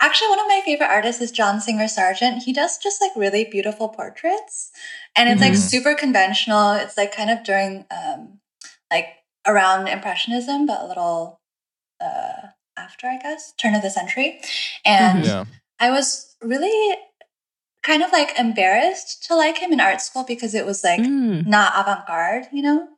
actually 0.00 0.28
one 0.30 0.40
of 0.40 0.46
my 0.48 0.60
favorite 0.64 0.90
artists 0.90 1.22
is 1.22 1.30
John 1.32 1.60
Singer 1.60 1.88
Sargent. 1.88 2.42
He 2.42 2.52
does 2.52 2.76
just 2.78 3.00
like 3.00 3.12
really 3.16 3.44
beautiful 3.44 3.88
portraits. 3.88 4.70
And 5.16 5.28
it's 5.28 5.40
like 5.40 5.52
Mhm. 5.54 5.56
super 5.70 5.94
conventional. 5.94 6.72
It's 6.72 6.96
like 6.96 7.14
kind 7.14 7.30
of 7.30 7.42
during 7.44 7.86
um 7.90 8.40
like 8.90 9.08
around 9.46 9.88
impressionism, 9.88 10.66
but 10.66 10.80
a 10.82 10.86
little 10.86 11.40
uh 12.00 12.48
after, 12.76 13.06
I 13.06 13.18
guess, 13.18 13.52
turn 13.58 13.74
of 13.74 13.82
the 13.82 13.90
century. 13.90 14.40
And 14.84 15.24
yeah. 15.24 15.44
I 15.78 15.90
was 15.90 16.36
really 16.42 16.96
kind 17.82 18.02
of 18.02 18.12
like 18.12 18.38
embarrassed 18.38 19.24
to 19.24 19.34
like 19.36 19.58
him 19.58 19.72
in 19.72 19.80
art 19.80 20.00
school 20.00 20.24
because 20.24 20.54
it 20.54 20.64
was 20.66 20.84
like 20.84 21.00
Mm, 21.00 21.46
not 21.46 21.72
avant-garde, 21.76 22.46
you 22.52 22.62
know? 22.62 22.88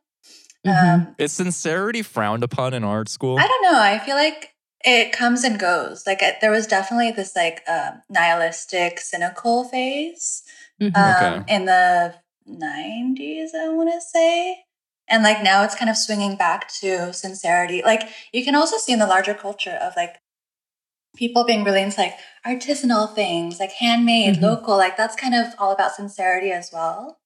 Mhm. 0.65 0.93
Um 0.93 1.15
Is 1.17 1.31
sincerity 1.31 2.01
frowned 2.01 2.43
upon 2.43 2.73
in 2.73 2.83
art 2.83 3.09
school? 3.09 3.37
I 3.37 3.47
don't 3.47 3.63
know. 3.63 3.79
I 3.79 3.99
feel 3.99 4.15
like 4.15 4.53
it 4.83 5.11
comes 5.11 5.43
and 5.43 5.59
goes. 5.59 6.05
Like 6.05 6.21
it, 6.21 6.41
there 6.41 6.51
was 6.51 6.67
definitely 6.67 7.11
this 7.11 7.35
like 7.35 7.61
um, 7.67 8.01
nihilistic, 8.09 8.99
cynical 8.99 9.63
phase 9.65 10.43
Mhm. 10.81 10.95
um, 10.95 11.43
Okay. 11.43 11.53
in 11.55 11.65
the 11.65 12.15
'90s. 12.47 13.51
I 13.55 13.69
want 13.69 13.91
to 13.93 14.01
say, 14.01 14.63
and 15.07 15.23
like 15.23 15.41
now 15.43 15.63
it's 15.63 15.75
kind 15.75 15.89
of 15.89 15.97
swinging 15.97 16.35
back 16.37 16.67
to 16.81 17.13
sincerity. 17.13 17.81
Like 17.83 18.03
you 18.33 18.43
can 18.43 18.55
also 18.55 18.77
see 18.77 18.93
in 18.93 18.99
the 18.99 19.07
larger 19.07 19.33
culture 19.33 19.77
of 19.81 19.93
like 19.95 20.17
people 21.15 21.45
being 21.45 21.63
really 21.63 21.81
into 21.81 21.99
like 22.01 22.15
artisanal 22.45 23.13
things, 23.15 23.59
like 23.59 23.71
handmade, 23.71 24.35
Mhm. 24.37 24.41
local. 24.41 24.77
Like 24.77 24.97
that's 24.97 25.15
kind 25.15 25.33
of 25.33 25.53
all 25.57 25.71
about 25.71 25.95
sincerity 25.95 26.51
as 26.51 26.71
well. 26.73 27.19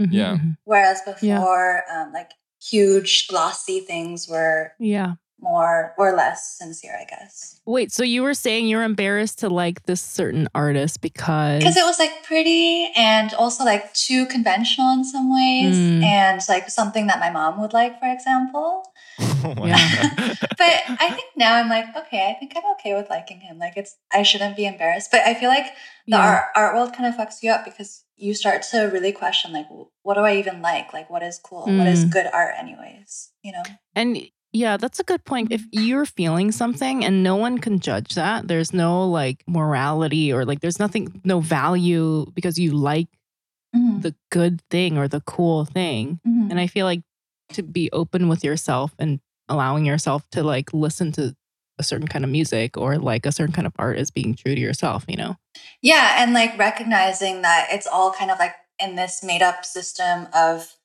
Mhm, 0.00 0.08
Yeah. 0.12 0.32
mhm. 0.36 0.56
Whereas 0.64 1.00
Yeah. 1.06 1.12
before, 1.38 1.84
um, 1.90 2.12
like 2.12 2.30
huge 2.70 3.26
glossy 3.28 3.80
things 3.80 4.28
were 4.28 4.72
Yeah. 4.78 5.14
More 5.44 5.94
or 5.98 6.12
less 6.16 6.56
sincere, 6.58 6.96
I 7.00 7.04
guess. 7.04 7.60
Wait, 7.66 7.92
so 7.92 8.02
you 8.02 8.22
were 8.22 8.34
saying 8.34 8.66
you're 8.66 8.82
embarrassed 8.82 9.38
to 9.40 9.48
like 9.48 9.84
this 9.84 10.00
certain 10.00 10.48
artist 10.54 11.00
because 11.00 11.60
Because 11.60 11.76
it 11.76 11.84
was 11.84 11.98
like 12.00 12.24
pretty 12.24 12.90
and 12.96 13.32
also 13.34 13.62
like 13.64 13.92
too 13.94 14.26
conventional 14.26 14.90
in 14.92 15.04
some 15.04 15.28
ways, 15.32 15.76
Mm. 15.76 16.02
and 16.02 16.40
like 16.48 16.68
something 16.70 17.06
that 17.06 17.20
my 17.20 17.30
mom 17.30 17.60
would 17.60 17.72
like, 17.72 18.00
for 18.00 18.10
example. 18.10 18.82
Oh 19.44 19.54
Yeah. 19.66 19.76
But 20.56 20.74
I 21.04 21.10
think 21.10 21.28
now 21.36 21.54
I'm 21.56 21.68
like, 21.68 21.86
okay, 21.96 22.30
I 22.30 22.34
think 22.38 22.52
I'm 22.56 22.64
okay 22.74 22.94
with 22.94 23.10
liking 23.10 23.40
him. 23.40 23.58
Like 23.58 23.76
it's 23.76 23.94
I 24.12 24.22
shouldn't 24.22 24.56
be 24.56 24.66
embarrassed. 24.66 25.10
But 25.10 25.20
I 25.26 25.34
feel 25.34 25.48
like 25.50 25.66
the 26.06 26.16
Yeah. 26.16 26.26
art 26.30 26.44
art 26.56 26.74
world 26.74 26.92
kind 26.96 27.06
of 27.08 27.14
fucks 27.18 27.42
you 27.42 27.50
up 27.50 27.64
because 27.64 28.04
you 28.16 28.32
start 28.34 28.62
to 28.70 28.78
really 28.94 29.12
question 29.12 29.52
like, 29.52 29.66
what 30.02 30.14
do 30.14 30.20
I 30.20 30.36
even 30.36 30.62
like? 30.62 30.92
Like, 30.92 31.10
what 31.10 31.22
is 31.22 31.38
cool? 31.42 31.64
What 31.78 31.88
is 31.88 32.04
Mm. 32.04 32.10
good 32.16 32.28
art, 32.32 32.54
anyways? 32.58 33.30
You 33.42 33.52
know? 33.52 33.62
and 33.96 34.10
Yeah, 34.54 34.76
that's 34.76 35.00
a 35.00 35.04
good 35.04 35.24
point. 35.24 35.50
If 35.52 35.64
you're 35.72 36.06
feeling 36.06 36.52
something 36.52 37.04
and 37.04 37.24
no 37.24 37.34
one 37.34 37.58
can 37.58 37.80
judge 37.80 38.14
that, 38.14 38.46
there's 38.46 38.72
no 38.72 39.04
like 39.06 39.42
morality 39.48 40.32
or 40.32 40.44
like 40.44 40.60
there's 40.60 40.78
nothing, 40.78 41.20
no 41.24 41.40
value 41.40 42.24
because 42.34 42.58
you 42.58 42.72
like 42.72 43.08
Mhm, 43.74 44.02
the 44.02 44.14
good 44.30 44.62
thing 44.70 44.96
or 44.96 45.08
the 45.08 45.20
cool 45.22 45.64
thing. 45.64 46.20
mhm. 46.26 46.50
And 46.50 46.60
I 46.60 46.68
feel 46.68 46.86
like 46.86 47.02
to 47.54 47.64
be 47.64 47.90
open 47.90 48.28
with 48.28 48.44
yourself 48.44 48.94
and 49.00 49.18
allowing 49.48 49.84
yourself 49.84 50.22
to 50.30 50.44
like 50.44 50.72
listen 50.72 51.10
to 51.12 51.34
a 51.80 51.82
certain 51.82 52.06
kind 52.06 52.24
of 52.24 52.30
music 52.30 52.76
or 52.76 52.96
like 52.98 53.26
a 53.26 53.32
certain 53.32 53.52
kind 53.52 53.66
of 53.66 53.72
art 53.76 53.98
is 53.98 54.12
being 54.12 54.36
true 54.36 54.54
to 54.54 54.60
yourself, 54.60 55.04
you 55.08 55.16
know? 55.16 55.34
Yeah, 55.82 56.22
and 56.22 56.32
like 56.32 56.56
recognizing 56.56 57.42
that 57.42 57.66
it's 57.72 57.88
all 57.88 58.12
kind 58.12 58.30
of 58.30 58.38
like 58.38 58.54
in 58.78 58.94
this 58.94 59.24
made 59.24 59.42
up 59.42 59.64
system 59.64 60.28
of 60.32 60.76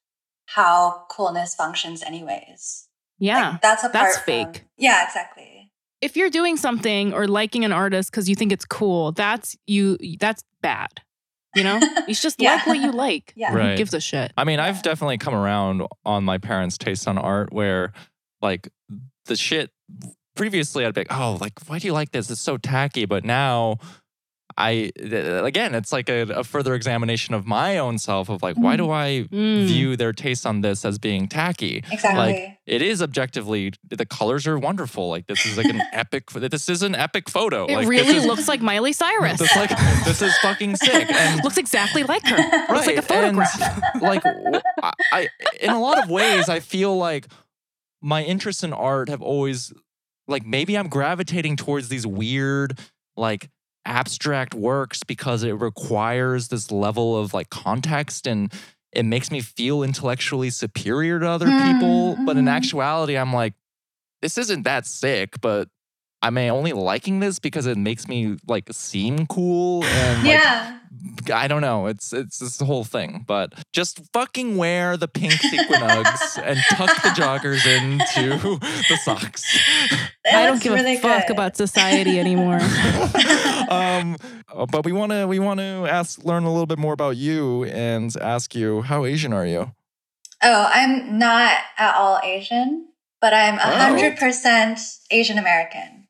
how 0.47 1.05
coolness 1.11 1.53
functions, 1.53 2.01
anyways. 2.01 2.87
Yeah. 3.19 3.51
Like, 3.51 3.61
that's 3.61 3.83
apart 3.83 3.93
that's 3.93 4.17
from- 4.17 4.25
fake. 4.25 4.63
Yeah, 4.77 5.05
exactly. 5.05 5.71
if 6.01 6.15
you're 6.15 6.29
doing 6.29 6.55
something 6.55 7.13
or 7.13 7.27
liking 7.27 7.65
an 7.65 7.71
artist 7.73 8.09
because 8.11 8.29
you 8.29 8.35
think 8.35 8.51
it's 8.53 8.65
cool, 8.65 9.11
that's 9.11 9.57
you 9.67 9.97
that's 10.19 10.43
bad. 10.61 10.87
You 11.55 11.63
know? 11.63 11.79
You 12.07 12.15
just 12.15 12.39
Yeah. 12.41 12.55
like 12.55 12.67
what 12.67 12.77
you 12.79 12.91
like. 12.91 13.33
Yeah. 13.35 13.51
Who 13.51 13.57
Right. 13.57 13.77
gives 13.77 13.93
a 13.93 13.99
shit? 13.99 14.31
I 14.37 14.43
mean, 14.45 14.59
I've 14.59 14.77
Yeah. 14.77 14.81
definitely 14.83 15.17
come 15.17 15.33
around 15.33 15.81
on 16.05 16.23
my 16.23 16.37
parents' 16.37 16.77
taste 16.77 17.07
on 17.07 17.17
art 17.17 17.51
where 17.51 17.91
like 18.41 18.69
the 19.25 19.35
shit 19.35 19.71
previously 20.35 20.85
I'd 20.85 20.93
be 20.93 21.01
like, 21.01 21.11
oh, 21.13 21.37
like, 21.41 21.53
why 21.67 21.79
do 21.79 21.87
you 21.87 21.93
like 21.93 22.11
this? 22.11 22.29
It's 22.31 22.39
so 22.39 22.55
tacky. 22.57 23.05
But 23.05 23.25
now 23.25 23.77
I, 24.61 24.91
again, 24.99 25.73
it's 25.73 25.93
like 25.93 26.09
a, 26.09 26.23
a 26.23 26.43
further 26.43 26.75
examination 26.75 27.33
of 27.33 27.47
my 27.47 27.77
own 27.77 27.97
self 27.97 28.27
of 28.29 28.43
like, 28.43 28.57
why 28.57 28.75
do 28.75 28.91
I 28.91 29.25
Mm. 29.31 29.65
view 29.67 29.95
their 29.95 30.11
taste 30.11 30.45
on 30.45 30.59
this 30.61 30.83
as 30.83 30.97
being 30.99 31.27
tacky? 31.29 31.81
Exactly. 31.89 32.57
It 32.65 32.81
is 32.81 33.01
objectively, 33.01 33.71
the 33.89 34.05
colors 34.05 34.45
are 34.47 34.59
wonderful. 34.59 35.07
Like, 35.09 35.27
this 35.27 35.45
is 35.45 35.57
like 35.57 35.67
an 35.67 35.81
epic, 35.93 36.29
this 36.31 36.67
is 36.67 36.83
an 36.83 36.93
epic 36.93 37.29
photo. 37.29 37.65
It 37.67 37.75
like, 37.75 37.87
really 37.87 38.17
is, 38.17 38.25
looks 38.25 38.49
like 38.49 38.61
Miley 38.61 38.91
Cyrus. 38.91 39.39
This, 39.39 39.55
like, 39.55 39.69
this 40.03 40.21
is 40.21 40.37
fucking 40.39 40.75
sick. 40.75 41.09
And 41.15 41.41
looks 41.43 41.57
exactly 41.57 42.03
like 42.03 42.25
her. 42.25 42.37
Looks 42.73 42.85
like 42.85 42.97
a 42.97 43.01
Right, 43.01 43.23
and, 43.23 43.37
photograph. 43.37 43.81
like 44.01 44.23
I, 44.83 44.93
I- 45.13 45.29
in 45.61 45.69
a 45.69 45.79
lot 45.79 45.97
of 46.03 46.09
ways 46.09 46.49
i 46.49 46.59
feel 46.59 46.95
like 46.97 47.27
my 48.01 48.23
interests 48.23 48.63
in 48.63 48.73
art 48.73 49.09
have 49.09 49.21
always 49.21 49.71
like 50.27 50.45
maybe 50.45 50.77
i'm 50.77 50.87
gravitating 50.87 51.55
towards 51.55 51.89
these 51.89 52.05
weird 52.07 52.77
like 53.17 53.49
abstract 53.85 54.53
works 54.53 55.03
because 55.03 55.43
it 55.43 55.53
requires 55.53 56.49
this 56.49 56.71
level 56.71 57.17
of 57.17 57.33
like 57.33 57.49
context 57.49 58.27
and 58.27 58.53
it 58.91 59.03
makes 59.03 59.31
me 59.31 59.41
feel 59.41 59.83
intellectually 59.83 60.49
superior 60.49 61.19
to 61.19 61.27
other 61.29 61.47
Mm, 61.47 61.73
people 61.73 62.25
but 62.25 62.37
in 62.37 62.45
mhm. 62.45 62.51
actuality 62.51 63.17
i'm 63.17 63.33
like 63.33 63.53
this 64.21 64.37
isn't 64.37 64.63
that 64.63 64.85
sick 64.85 65.39
but 65.41 65.69
I'm 66.21 66.37
i 66.37 66.49
only 66.49 66.73
liking 66.73 67.19
this 67.19 67.39
because 67.39 67.65
it 67.65 67.77
makes 67.77 68.07
me 68.07 68.37
like 68.47 68.67
seem 68.71 69.25
cool 69.27 69.83
and 69.83 70.23
like 70.27 70.33
yeah. 70.39 70.78
I 71.33 71.47
don't 71.47 71.61
know. 71.61 71.85
It's 71.87 72.13
it's 72.13 72.39
this 72.39 72.59
whole 72.59 72.83
thing, 72.83 73.23
but 73.27 73.53
just 73.73 74.01
fucking 74.13 74.57
wear 74.57 74.97
the 74.97 75.07
pink 75.07 75.33
sequin 75.33 75.81
Uggs 75.81 76.41
and 76.43 76.59
tuck 76.71 76.89
the 77.03 77.09
joggers 77.09 77.65
into 77.65 78.57
the 78.59 78.97
socks. 79.03 79.43
It 80.25 80.33
I 80.33 80.45
don't 80.45 80.61
give 80.61 80.73
really 80.73 80.95
a 80.95 80.99
fuck 80.99 81.27
good. 81.27 81.33
about 81.33 81.55
society 81.57 82.19
anymore. 82.19 82.59
um, 83.69 84.17
but 84.71 84.83
we 84.85 84.91
want 84.91 85.11
to 85.11 85.27
we 85.27 85.39
want 85.39 85.59
to 85.59 85.85
ask 85.89 86.23
learn 86.23 86.43
a 86.43 86.51
little 86.51 86.65
bit 86.67 86.79
more 86.79 86.93
about 86.93 87.17
you 87.17 87.65
and 87.65 88.15
ask 88.17 88.55
you 88.55 88.81
how 88.81 89.05
Asian 89.05 89.33
are 89.33 89.45
you? 89.45 89.71
Oh, 90.41 90.69
I'm 90.73 91.19
not 91.19 91.53
at 91.77 91.95
all 91.95 92.19
Asian, 92.23 92.87
but 93.21 93.33
I'm 93.33 93.59
Oh. 93.59 93.97
100% 93.97 94.97
Asian 95.11 95.37
American. 95.37 96.07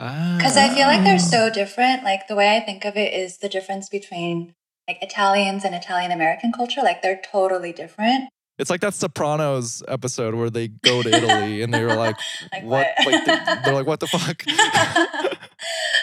Because 0.00 0.56
I 0.56 0.68
feel 0.74 0.86
like 0.86 1.04
they're 1.04 1.18
so 1.18 1.50
different. 1.50 2.02
Like 2.04 2.26
the 2.26 2.34
way 2.34 2.56
I 2.56 2.60
think 2.60 2.84
of 2.86 2.96
it 2.96 3.12
is 3.12 3.38
the 3.38 3.48
difference 3.48 3.88
between 3.88 4.54
like 4.88 4.98
Italians 5.02 5.64
and 5.64 5.74
Italian 5.74 6.10
American 6.10 6.52
culture. 6.52 6.80
Like 6.82 7.02
they're 7.02 7.20
totally 7.30 7.72
different. 7.72 8.30
It's 8.58 8.70
like 8.70 8.80
that 8.80 8.94
Sopranos 8.94 9.82
episode 9.88 10.34
where 10.34 10.50
they 10.50 10.68
go 10.68 11.02
to 11.02 11.08
Italy 11.08 11.62
and 11.62 11.72
they're 11.72 11.94
like, 11.96 12.16
Like 12.52 12.64
what? 12.64 12.86
what? 13.04 13.12
Like 13.12 13.24
the, 13.24 13.60
they're 13.64 13.74
like, 13.74 13.86
what 13.86 14.00
the 14.00 14.06
fuck? 14.06 14.42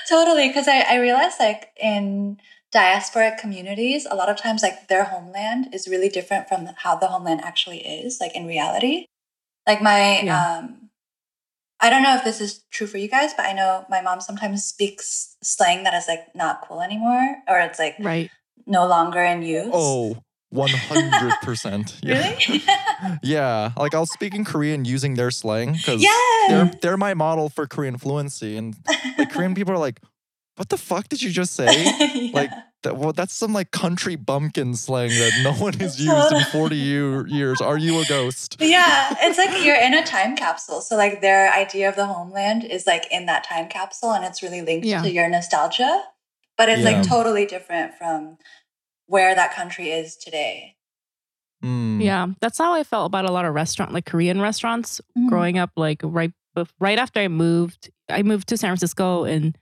totally. 0.07 0.47
Because 0.47 0.67
I, 0.67 0.81
I 0.81 0.95
realize 0.97 1.33
like 1.39 1.69
in 1.81 2.39
diasporic 2.73 3.37
communities, 3.37 4.05
a 4.09 4.15
lot 4.15 4.29
of 4.29 4.37
times 4.37 4.61
like 4.61 4.87
their 4.87 5.05
homeland 5.05 5.73
is 5.73 5.87
really 5.87 6.09
different 6.09 6.47
from 6.47 6.67
how 6.77 6.95
the 6.95 7.07
homeland 7.07 7.41
actually 7.43 7.79
is, 7.79 8.19
like 8.19 8.35
in 8.35 8.45
reality. 8.45 9.05
Like 9.65 9.81
my 9.81 10.21
Yeah. 10.21 10.57
um 10.59 10.86
I 11.79 11.89
don't 11.89 12.01
know 12.01 12.15
if 12.15 12.23
this 12.23 12.41
is 12.41 12.63
true 12.71 12.87
for 12.87 12.97
you 12.97 13.07
guys, 13.07 13.33
but 13.35 13.45
I 13.45 13.53
know 13.53 13.85
my 13.89 14.01
mom 14.01 14.19
sometimes 14.21 14.63
speaks 14.63 15.35
slang 15.43 15.83
that 15.83 15.93
is 15.93 16.07
like 16.07 16.33
not 16.33 16.61
cool 16.67 16.81
anymore 16.81 17.37
or 17.47 17.59
it's 17.59 17.77
like 17.77 17.95
right. 17.99 18.31
no 18.65 18.87
longer 18.87 19.23
in 19.23 19.43
use. 19.43 19.69
Oh, 19.71 20.17
100%. 20.53 21.99
Yeah. 22.03 22.29
Really? 22.29 22.63
Yeah, 23.21 23.73
like 23.77 23.93
I'll 23.93 24.07
speak 24.07 24.33
in 24.33 24.43
Korean 24.43 24.83
using 24.83 25.13
their 25.13 25.29
slang 25.29 25.73
because 25.73 26.01
yeah. 26.01 26.09
they're 26.47 26.71
they're 26.81 26.97
my 26.97 27.13
model 27.13 27.47
for 27.47 27.67
Korean 27.67 27.99
fluency, 27.99 28.57
and 28.57 28.75
like 29.19 29.29
Korean 29.29 29.53
people 29.59 29.71
are 29.71 29.77
like, 29.77 29.99
"What 30.55 30.69
the 30.69 30.77
fuck 30.77 31.07
did 31.07 31.21
you 31.21 31.29
just 31.29 31.53
say?" 31.53 31.67
Yeah. 32.15 32.31
Like, 32.33 32.49
that, 32.83 32.97
well, 32.97 33.11
that's 33.11 33.33
some 33.33 33.53
like 33.53 33.71
country 33.71 34.15
bumpkin 34.15 34.75
slang 34.75 35.09
that 35.09 35.31
no 35.43 35.53
one 35.53 35.73
has 35.73 35.99
used 36.05 36.31
in 36.31 36.43
forty 36.51 36.75
year, 36.75 37.25
years. 37.27 37.59
Are 37.61 37.77
you 37.77 37.99
a 37.99 38.05
ghost? 38.05 38.57
yeah, 38.61 39.15
it's 39.21 39.37
like 39.37 39.65
you're 39.65 39.75
in 39.79 39.93
a 39.93 40.05
time 40.05 40.35
capsule. 40.35 40.81
So 40.81 40.95
like 40.95 41.21
their 41.21 41.51
idea 41.51 41.89
of 41.89 41.95
the 41.95 42.05
homeland 42.05 42.63
is 42.63 42.85
like 42.87 43.05
in 43.11 43.25
that 43.25 43.43
time 43.43 43.67
capsule 43.67 44.11
and 44.13 44.23
it's 44.23 44.41
really 44.43 44.61
linked 44.61 44.85
Yeah. 44.85 45.01
to 45.01 45.11
your 45.11 45.27
nostalgia. 45.29 46.03
But 46.57 46.69
it's 46.69 46.81
Yeah. 46.81 46.91
like 46.97 47.07
totally 47.07 47.45
different 47.45 47.95
from 47.95 48.37
where 49.05 49.33
that 49.35 49.53
country 49.53 49.89
is 49.91 50.15
today. 50.15 50.75
Mm. 51.63 52.03
Yeah. 52.03 52.27
That's 52.41 52.57
how 52.57 52.73
I 52.73 52.83
felt 52.83 53.07
about 53.07 53.25
a 53.25 53.31
lot 53.31 53.45
of 53.45 53.53
restaurant, 53.53 53.91
like 53.93 54.05
Korean 54.05 54.39
restaurants 54.41 55.01
Mm. 55.17 55.29
growing 55.29 55.57
up, 55.57 55.71
like 55.75 56.01
right 56.03 56.31
right 56.79 56.97
after 56.97 57.19
I 57.19 57.27
moved. 57.27 57.89
I 58.09 58.23
moved 58.23 58.47
to 58.49 58.57
San 58.57 58.69
Francisco 58.69 59.23
in 59.25 59.55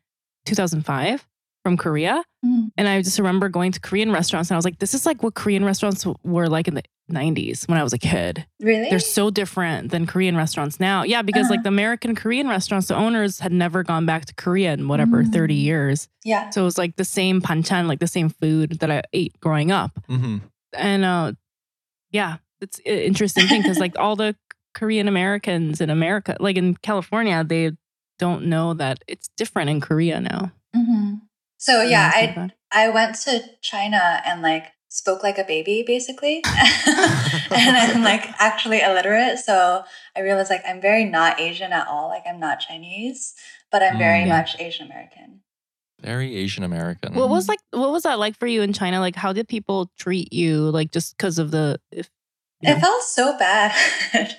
2005 0.46 1.28
from 1.66 1.78
Korea. 1.78 2.24
Mm. 2.46 2.70
And 2.78 2.88
I 2.88 3.02
just 3.02 3.18
remember 3.18 3.50
going 3.50 3.72
to 3.72 3.80
Korean 3.80 4.12
restaurants 4.12 4.52
and 4.52 4.56
I 4.56 4.60
was 4.60 4.66
like, 4.66 4.78
this 4.78 4.94
is 4.94 5.04
like 5.04 5.24
what 5.24 5.34
Korean 5.34 5.66
restaurants 5.66 6.06
were 6.24 6.48
like 6.48 6.68
in 6.68 6.76
the 6.76 6.84
90s 7.12 7.68
when 7.68 7.80
I 7.80 7.84
was 7.84 7.92
a 7.92 7.98
kid. 7.98 8.46
Really? 8.62 8.88
They're 8.92 9.00
so 9.00 9.32
different 9.32 9.90
than 9.90 10.06
Korean 10.06 10.38
restaurants 10.38 10.80
now. 10.80 11.02
Yeah, 11.02 11.24
because 11.24 11.50
like 11.50 11.58
Uh-huh. 11.58 11.64
the 11.64 11.70
American 11.70 12.14
Korean 12.14 12.48
restaurants, 12.48 12.88
the 12.88 12.96
owners 12.96 13.40
had 13.40 13.52
never 13.52 13.82
gone 13.82 14.06
back 14.06 14.26
to 14.26 14.34
Korea 14.36 14.74
in 14.74 14.88
whatever, 14.88 15.24
Mm. 15.24 15.34
30 15.34 15.56
years. 15.56 16.08
yeah. 16.24 16.52
So 16.52 16.62
it 16.62 16.66
was 16.66 16.78
like 16.78 16.98
the 16.98 17.06
same 17.06 17.42
panchan, 17.42 17.88
like 17.88 18.00
the 18.00 18.06
same 18.08 18.30
food 18.30 18.78
that 18.80 18.92
I 18.92 19.02
ate 19.12 19.34
growing 19.40 19.72
up. 19.72 19.92
hmm 20.08 20.38
And 20.78 21.04
uh, 21.04 21.32
yeah, 22.12 22.38
it's 22.62 22.78
an 22.86 23.00
interesting 23.10 23.48
thing 23.48 23.64
because 23.64 23.80
like 23.80 23.98
all 23.98 24.16
the 24.16 24.36
Korean 24.76 25.08
Americans 25.08 25.82
in 25.82 25.90
America, 25.90 26.38
like 26.40 26.58
in 26.58 26.76
California, 26.76 27.44
they 27.44 27.72
don't 28.20 28.46
know 28.46 28.74
that 28.76 29.04
it's 29.08 29.30
different 29.36 29.70
in 29.72 29.82
Korea 29.82 30.22
now. 30.22 30.52
hmm 30.76 31.16
So 31.66 31.82
yeah, 31.82 32.12
And 32.16 32.38
I 32.40 32.44
it's. 32.46 32.54
I 32.72 32.90
went 32.90 33.16
to 33.26 33.42
China 33.62 34.22
and 34.26 34.42
like 34.42 34.66
spoke 34.90 35.24
like 35.24 35.38
a 35.38 35.44
baby 35.44 35.84
basically. 35.86 36.42
and 36.46 37.78
I'm 37.84 38.04
like 38.04 38.24
actually 38.40 38.82
illiterate. 38.82 39.40
So 39.40 39.84
I 40.16 40.20
realized 40.22 40.50
like 40.50 40.64
I'm 40.68 40.80
very 40.82 41.06
not 41.06 41.40
Asian 41.40 41.72
at 41.74 41.88
all. 41.88 42.08
Like 42.10 42.24
I'm 42.28 42.40
not 42.40 42.60
Chinese, 42.60 43.34
but 43.72 43.82
I'm 43.82 43.98
very 43.98 44.20
Mm. 44.24 44.28
Yeah. 44.28 44.38
much 44.38 44.56
Asian 44.60 44.86
American. 44.86 45.42
Very 46.02 46.36
Asian 46.36 46.64
American. 46.64 47.16
What 47.16 47.30
was 47.30 47.48
like? 47.48 47.60
What 47.72 47.92
was 47.92 48.04
that 48.04 48.20
like 48.20 48.38
for 48.38 48.48
you 48.48 48.62
in 48.62 48.74
China? 48.74 49.00
Like, 49.00 49.16
how 49.16 49.34
did 49.34 49.48
people 49.48 49.90
treat 49.98 50.32
you? 50.32 50.70
Like, 50.70 50.92
just 50.92 51.18
because 51.18 51.40
of 51.40 51.50
the 51.52 51.80
if 51.92 52.10
It 52.62 52.80
felt 52.80 53.04
so 53.04 53.38
bad. 53.38 53.72
it 54.14 54.36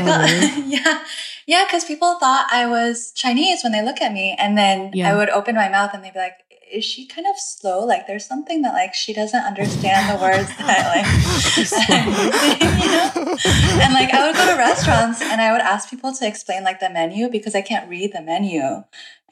Oh, 0.00 0.04
felt 0.04 0.22
really? 0.30 0.70
yeah. 0.74 1.04
Yeah, 1.46 1.64
because 1.66 1.84
people 1.84 2.18
thought 2.18 2.46
I 2.50 2.66
was 2.66 3.12
Chinese 3.14 3.62
when 3.62 3.72
they 3.72 3.82
look 3.84 4.00
at 4.00 4.12
me. 4.12 4.34
And 4.38 4.56
then 4.56 4.90
Yeah. 4.94 5.12
I 5.12 5.16
would 5.16 5.28
open 5.28 5.54
my 5.54 5.68
mouth 5.68 5.90
and 5.92 6.02
they'd 6.02 6.12
be 6.14 6.18
like, 6.18 6.38
is 6.72 6.84
she 6.84 7.06
kind 7.06 7.26
of 7.26 7.36
slow? 7.38 7.84
Like 7.84 8.06
there's 8.06 8.24
something 8.26 8.62
that 8.62 8.72
like 8.72 8.94
she 8.94 9.12
doesn't 9.12 9.42
understand 9.42 10.08
the 10.18 10.22
words 10.22 10.48
that 10.58 10.96
like 10.96 11.06
She's 11.40 11.70
slow. 11.86 11.96
you 11.96 12.04
know? 12.90 13.36
And 13.82 13.92
like 13.94 14.12
I 14.12 14.26
would 14.26 14.36
go 14.36 14.46
to 14.50 14.56
restaurants 14.58 15.20
and 15.22 15.40
I 15.40 15.52
would 15.52 15.60
ask 15.60 15.88
people 15.90 16.12
to 16.14 16.26
explain 16.26 16.64
like 16.64 16.80
the 16.80 16.90
menu 16.90 17.28
because 17.28 17.54
I 17.54 17.62
can't 17.62 17.88
read 17.88 18.12
the 18.12 18.22
menu. 18.22 18.62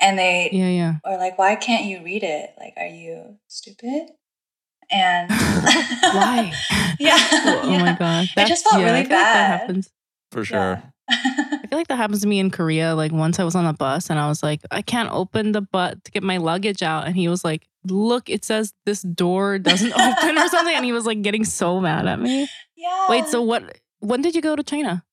And 0.00 0.18
they 0.18 0.50
yeah, 0.52 0.68
yeah. 0.68 0.94
or 1.04 1.16
like, 1.18 1.38
why 1.38 1.54
can't 1.56 1.84
you 1.86 2.02
read 2.04 2.22
it? 2.24 2.50
Like, 2.58 2.74
are 2.76 2.86
you 2.86 3.36
stupid? 3.48 4.08
And 4.90 5.30
Why? 5.30 6.52
yeah. 6.98 7.16
Oh 7.32 7.70
yeah. 7.70 7.78
my 7.84 7.96
god, 7.98 8.28
I 8.36 8.44
just 8.44 8.64
felt 8.64 8.80
yeah, 8.80 8.86
really 8.86 9.00
I 9.00 9.02
feel 9.04 9.10
Like 9.16 9.24
that 9.24 9.32
bad. 9.34 9.60
happens. 9.60 9.90
For 10.32 10.44
sure. 10.44 10.58
Yeah. 10.58 10.80
I 11.08 11.66
feel 11.68 11.78
like 11.78 11.88
that 11.88 11.96
happens 11.96 12.22
to 12.22 12.28
me 12.28 12.38
in 12.38 12.50
Korea. 12.50 12.94
Like 12.94 13.12
once 13.12 13.38
I 13.38 13.44
was 13.44 13.54
on 13.54 13.66
a 13.66 13.72
bus 13.72 14.10
and 14.10 14.18
I 14.18 14.28
was 14.28 14.42
like, 14.42 14.60
I 14.70 14.82
can't 14.82 15.10
open 15.12 15.52
the 15.52 15.60
butt 15.60 16.04
to 16.04 16.10
get 16.10 16.22
my 16.22 16.36
luggage 16.38 16.82
out, 16.82 17.06
and 17.06 17.16
he 17.16 17.28
was 17.28 17.44
like, 17.44 17.66
Look, 17.84 18.30
it 18.30 18.44
says 18.44 18.72
this 18.86 19.02
door 19.02 19.58
doesn't 19.58 19.92
open 19.98 20.38
or 20.38 20.48
something, 20.48 20.74
and 20.74 20.84
he 20.84 20.92
was 20.92 21.04
like 21.06 21.22
getting 21.22 21.44
so 21.44 21.80
mad 21.80 22.06
at 22.06 22.20
me. 22.20 22.48
yeah. 22.76 23.06
Wait, 23.08 23.26
so 23.26 23.42
what? 23.42 23.78
When 23.98 24.22
did 24.22 24.34
you 24.36 24.42
go 24.42 24.54
to 24.56 24.62
China? 24.62 25.04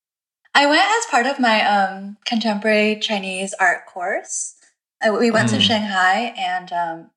I 0.54 0.66
went 0.66 0.82
as 0.82 1.06
part 1.10 1.26
of 1.26 1.38
my 1.40 1.62
um, 1.64 2.16
contemporary 2.24 2.98
Chinese 3.00 3.54
art 3.60 3.86
course. 3.86 4.54
I, 5.02 5.10
we 5.10 5.30
went 5.30 5.48
to 5.50 5.56
Mm. 5.56 5.60
Shanghai, 5.62 6.34
and 6.36 6.72
um, 6.72 7.10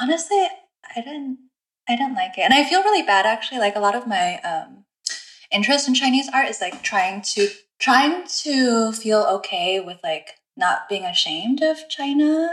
honestly, 0.00 0.46
I 0.96 1.00
didn't. 1.00 1.38
I 1.88 1.96
didn't 1.96 2.14
like 2.14 2.38
it, 2.38 2.42
and 2.42 2.54
I 2.54 2.62
feel 2.62 2.82
really 2.84 3.02
bad 3.02 3.26
actually. 3.26 3.58
Like 3.58 3.74
a 3.74 3.80
lot 3.80 3.96
of 3.96 4.06
my 4.06 4.36
um, 4.42 4.84
interest 5.50 5.88
in 5.88 5.94
Chinese 5.94 6.28
art 6.32 6.48
is 6.48 6.60
like 6.60 6.82
trying 6.84 7.22
to 7.34 7.48
trying 7.80 8.26
to 8.42 8.92
feel 8.92 9.22
okay 9.22 9.80
with 9.80 9.98
like 10.04 10.30
not 10.56 10.88
being 10.88 11.04
ashamed 11.04 11.62
of 11.62 11.78
China 11.88 12.46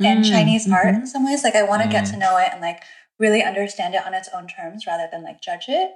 and 0.00 0.24
Mm, 0.24 0.30
Chinese 0.30 0.70
art 0.70 0.88
mhm. 0.94 1.00
in 1.00 1.06
some 1.06 1.24
ways. 1.24 1.42
Like 1.42 1.54
I 1.56 1.62
want 1.62 1.82
to 1.82 1.88
get 1.88 2.04
Mm. 2.04 2.10
to 2.12 2.16
know 2.18 2.36
it 2.36 2.50
and 2.52 2.60
like 2.60 2.82
really 3.18 3.42
understand 3.42 3.94
it 3.94 4.06
on 4.06 4.12
its 4.14 4.28
own 4.34 4.46
terms 4.46 4.86
rather 4.86 5.08
than 5.10 5.22
like 5.22 5.40
judge 5.40 5.66
it. 5.68 5.92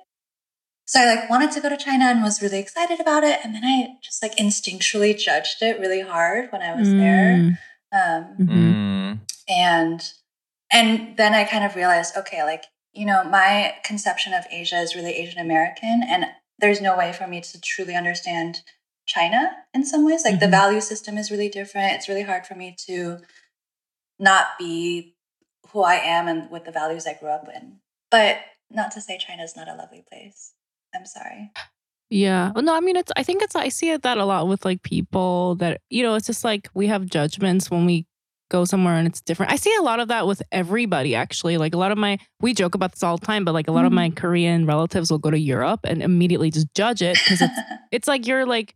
So 0.86 1.00
I 1.00 1.14
like 1.14 1.30
wanted 1.30 1.52
to 1.52 1.60
go 1.60 1.68
to 1.68 1.76
China 1.76 2.06
and 2.06 2.22
was 2.22 2.42
really 2.42 2.58
excited 2.58 2.98
about 2.98 3.22
it, 3.22 3.38
and 3.44 3.54
then 3.54 3.64
I 3.64 3.98
just 4.02 4.22
like 4.22 4.36
instinctually 4.36 5.16
judged 5.16 5.62
it 5.62 5.78
really 5.78 6.00
hard 6.00 6.50
when 6.50 6.62
I 6.62 6.74
was 6.74 6.88
there. 6.90 7.36
Mm, 7.36 7.58
Um, 7.92 8.36
mhm. 8.40 8.48
Mm. 8.48 9.20
and 9.48 10.12
and 10.72 11.16
then 11.16 11.34
I 11.34 11.44
kind 11.44 11.64
of 11.64 11.74
realized, 11.76 12.16
okay, 12.16 12.42
like 12.44 12.64
you 12.92 13.04
know, 13.06 13.22
my 13.24 13.74
conception 13.84 14.32
of 14.34 14.44
Asia 14.50 14.78
is 14.78 14.96
really 14.96 15.12
Asian 15.14 15.40
American, 15.40 16.02
and 16.02 16.26
there's 16.60 16.80
no 16.80 16.96
way 16.96 17.12
for 17.12 17.26
me 17.26 17.40
to 17.40 17.60
truly 17.60 17.94
understand 17.94 18.60
China 19.06 19.50
in 19.74 19.84
some 19.84 20.04
ways. 20.04 20.24
Like 20.24 20.40
the 20.40 20.46
Mhm. 20.46 20.50
value 20.50 20.80
system 20.80 21.18
is 21.18 21.30
really 21.30 21.48
different. 21.48 21.94
It's 21.94 22.08
really 22.08 22.22
hard 22.22 22.46
for 22.46 22.54
me 22.54 22.76
to 22.86 23.18
not 24.18 24.58
be 24.58 25.16
who 25.70 25.82
I 25.82 25.96
am 25.96 26.28
and 26.28 26.50
with 26.50 26.64
the 26.64 26.72
values 26.72 27.06
I 27.06 27.14
grew 27.14 27.30
up 27.30 27.48
in. 27.54 27.80
But 28.10 28.38
not 28.70 28.90
to 28.92 29.00
say 29.00 29.18
China 29.18 29.42
is 29.42 29.56
not 29.56 29.68
a 29.68 29.74
lovely 29.74 30.02
place. 30.10 30.52
I'm 30.94 31.06
sorry. 31.06 31.52
Yeah. 32.10 32.50
Well, 32.54 32.64
No, 32.64 32.74
I 32.74 32.80
mean, 32.80 32.96
it's, 32.96 33.12
I 33.16 33.22
think 33.22 33.42
it's, 33.42 33.54
I 33.54 33.68
see 33.68 33.90
it 33.90 34.02
that 34.02 34.18
a 34.18 34.24
lot 34.24 34.48
with 34.48 34.64
like 34.64 34.82
people 34.82 35.54
that, 35.56 35.80
you 35.90 36.02
know, 36.02 36.14
it's 36.16 36.26
just 36.26 36.44
like 36.44 36.68
we 36.74 36.88
have 36.88 37.06
judgments 37.06 37.70
when 37.70 37.86
we 37.86 38.06
go 38.50 38.64
somewhere 38.66 38.96
and 38.96 39.06
it's 39.06 39.20
different. 39.22 39.50
I 39.52 39.56
see 39.56 39.74
a 39.78 39.82
lot 39.82 40.00
of 40.00 40.08
that 40.08 40.26
with 40.26 40.42
everybody, 40.52 41.14
actually. 41.14 41.56
Like 41.56 41.72
a 41.74 41.78
lot 41.78 41.92
of 41.92 41.98
my, 41.98 42.18
we 42.40 42.52
joke 42.52 42.74
about 42.74 42.92
this 42.92 43.02
all 43.02 43.16
the 43.16 43.24
time, 43.24 43.44
but 43.44 43.54
like 43.54 43.68
a 43.68 43.72
lot 43.72 43.86
of 43.86 43.92
my 43.92 44.10
Korean 44.10 44.66
relatives 44.66 45.10
will 45.10 45.18
go 45.18 45.30
to 45.30 45.38
Europe 45.38 45.80
and 45.84 46.02
immediately 46.02 46.50
just 46.50 46.66
judge 46.74 47.00
it 47.00 47.14
because 47.24 47.40
it's, 47.40 47.58
it's 47.92 48.08
like 48.08 48.26
you're 48.26 48.44
like, 48.44 48.74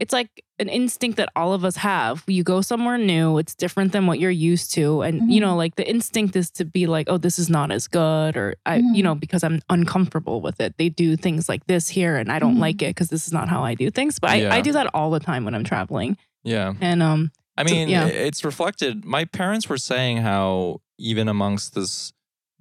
it's 0.00 0.12
like 0.12 0.28
an 0.58 0.68
instinct 0.68 1.16
that 1.18 1.28
all 1.36 1.52
of 1.54 1.64
us 1.64 1.76
have. 1.76 2.24
You 2.26 2.42
go 2.42 2.60
somewhere 2.62 2.98
new, 2.98 3.38
it's 3.38 3.54
different 3.54 3.92
than 3.92 4.06
what 4.08 4.18
you're 4.18 4.30
used 4.30 4.72
to. 4.74 5.02
And, 5.02 5.32
you 5.32 5.40
know, 5.40 5.54
Mhm. 5.54 5.56
like 5.56 5.76
the 5.76 5.88
instinct 5.88 6.34
is 6.36 6.50
to 6.52 6.64
be 6.64 6.86
like, 6.86 7.06
oh, 7.08 7.16
this 7.16 7.38
is 7.38 7.48
not 7.48 7.70
as 7.70 7.86
good. 7.86 8.36
Or, 8.36 8.56
I, 8.66 8.76
you 8.78 8.82
Mhm. 9.00 9.02
know, 9.04 9.14
because 9.14 9.44
I'm 9.44 9.60
uncomfortable 9.70 10.40
with 10.40 10.60
it. 10.60 10.74
They 10.78 10.88
do 10.88 11.16
things 11.16 11.48
like 11.48 11.66
this 11.66 11.88
here 11.88 12.16
and 12.16 12.30
I 12.30 12.40
don't 12.40 12.58
like 12.58 12.82
it 12.82 12.88
because 12.90 13.08
this 13.08 13.26
is 13.26 13.32
not 13.32 13.48
how 13.48 13.62
I 13.62 13.74
do 13.74 13.88
things. 13.90 14.18
But 14.18 14.36
Yeah. 14.36 14.52
I, 14.52 14.56
I 14.58 14.60
do 14.62 14.72
that 14.72 14.88
all 14.94 15.10
the 15.12 15.20
time 15.20 15.44
when 15.44 15.54
I'm 15.54 15.64
traveling. 15.64 16.16
Yeah. 16.42 16.74
And, 16.80 17.00
um, 17.02 17.30
I 17.56 17.62
mean, 17.64 17.88
yeah. 17.88 18.06
it's 18.06 18.44
reflected. 18.44 19.04
My 19.04 19.24
parents 19.24 19.68
were 19.68 19.78
saying 19.78 20.18
how 20.18 20.80
even 20.98 21.28
amongst 21.28 21.74
this 21.74 22.12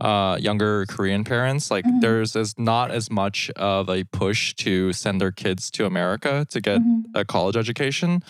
uh, 0.01 0.37
younger 0.41 0.85
Korean 0.87 1.23
parents, 1.23 1.69
like 1.71 1.85
Mhm. 1.85 2.01
there's 2.01 2.35
as 2.35 2.55
not 2.57 2.91
as 2.91 3.09
much 3.11 3.49
of 3.51 3.89
a 3.89 4.03
push 4.05 4.53
to 4.55 4.91
send 4.91 5.21
their 5.21 5.31
kids 5.31 5.69
to 5.71 5.85
America 5.85 6.45
to 6.49 6.59
get 6.59 6.81
Mhm. 6.81 7.03
a 7.15 7.23
college 7.23 7.55
education 7.55 8.21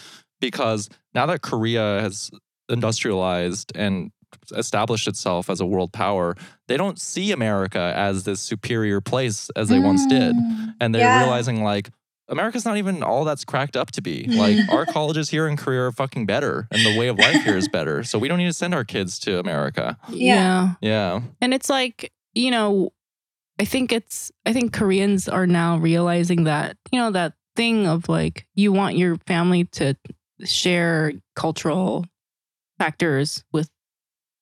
because 0.41 0.89
now 1.15 1.25
that 1.25 1.41
Korea 1.41 2.01
has 2.01 2.29
industrialized 2.69 3.71
and 3.75 4.11
established 4.55 5.07
itself 5.07 5.49
as 5.49 5.59
a 5.61 5.65
world 5.65 5.93
power, 5.93 6.35
they 6.67 6.75
don't 6.77 6.99
see 6.99 7.31
America 7.31 7.93
as 7.95 8.23
this 8.25 8.41
superior 8.41 8.99
place 9.01 9.49
as 9.55 9.69
they 9.69 9.79
once 9.79 10.05
did. 10.07 10.35
Mm. 10.35 10.73
And 10.79 10.93
they're 10.93 11.01
Yeah. 11.01 11.19
realizing 11.23 11.63
like 11.63 11.91
America's 12.29 12.65
not 12.65 12.77
even 12.77 13.03
all 13.03 13.25
that's 13.25 13.43
cracked 13.45 13.75
up 13.75 13.91
to 13.91 14.01
be. 14.01 14.27
Like 14.33 14.57
our 14.69 14.85
colleges 14.85 15.29
here 15.29 15.47
in 15.47 15.57
Korea 15.57 15.81
are 15.87 15.91
fucking 15.91 16.25
better 16.25 16.67
and 16.71 16.85
the 16.85 16.91
way 16.91 17.07
of 17.07 17.17
life 17.19 17.43
here 17.43 17.55
is 17.55 17.67
better. 17.67 18.03
So 18.03 18.17
we 18.19 18.27
don't 18.27 18.37
need 18.37 18.45
to 18.47 18.53
send 18.53 18.73
our 18.73 18.83
kids 18.83 19.19
to 19.19 19.39
America. 19.39 19.97
Yeah. 20.09 20.75
Yeah. 20.81 21.21
And 21.41 21.53
it's 21.53 21.69
like, 21.69 22.11
you 22.33 22.51
know, 22.51 22.91
I 23.59 23.65
think 23.65 23.91
it's, 23.91 24.31
I 24.45 24.53
think 24.53 24.73
Koreans 24.73 25.29
are 25.29 25.45
now 25.47 25.77
realizing 25.77 26.45
that, 26.45 26.77
you 26.91 26.99
know, 26.99 27.11
that 27.11 27.33
thing 27.55 27.85
of 27.87 28.09
like, 28.09 28.47
you 28.55 28.71
want 28.73 28.97
your 28.97 29.17
family 29.27 29.65
to 29.65 29.95
share 30.43 31.13
cultural 31.35 32.05
factors 32.79 33.43
with 33.51 33.69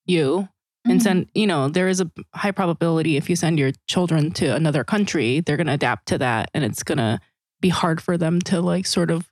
you. 0.06 0.48
And 0.84 0.98
Mhm. 0.98 1.02
send, 1.02 1.26
you 1.34 1.46
know, 1.46 1.68
there 1.68 1.86
is 1.88 2.00
a 2.00 2.10
high 2.34 2.50
probability 2.50 3.16
if 3.16 3.30
you 3.30 3.36
send 3.36 3.58
your 3.58 3.70
children 3.86 4.32
to 4.32 4.46
another 4.54 4.82
country, 4.82 5.38
they're 5.40 5.56
going 5.56 5.68
to 5.68 5.74
adapt 5.74 6.06
to 6.08 6.18
that 6.18 6.50
and 6.54 6.64
it's 6.64 6.82
going 6.82 6.98
to 6.98 7.20
be 7.62 7.70
hard 7.70 8.02
for 8.02 8.18
them 8.18 8.40
to 8.42 8.60
like 8.60 8.84
sort 8.86 9.10
of 9.10 9.26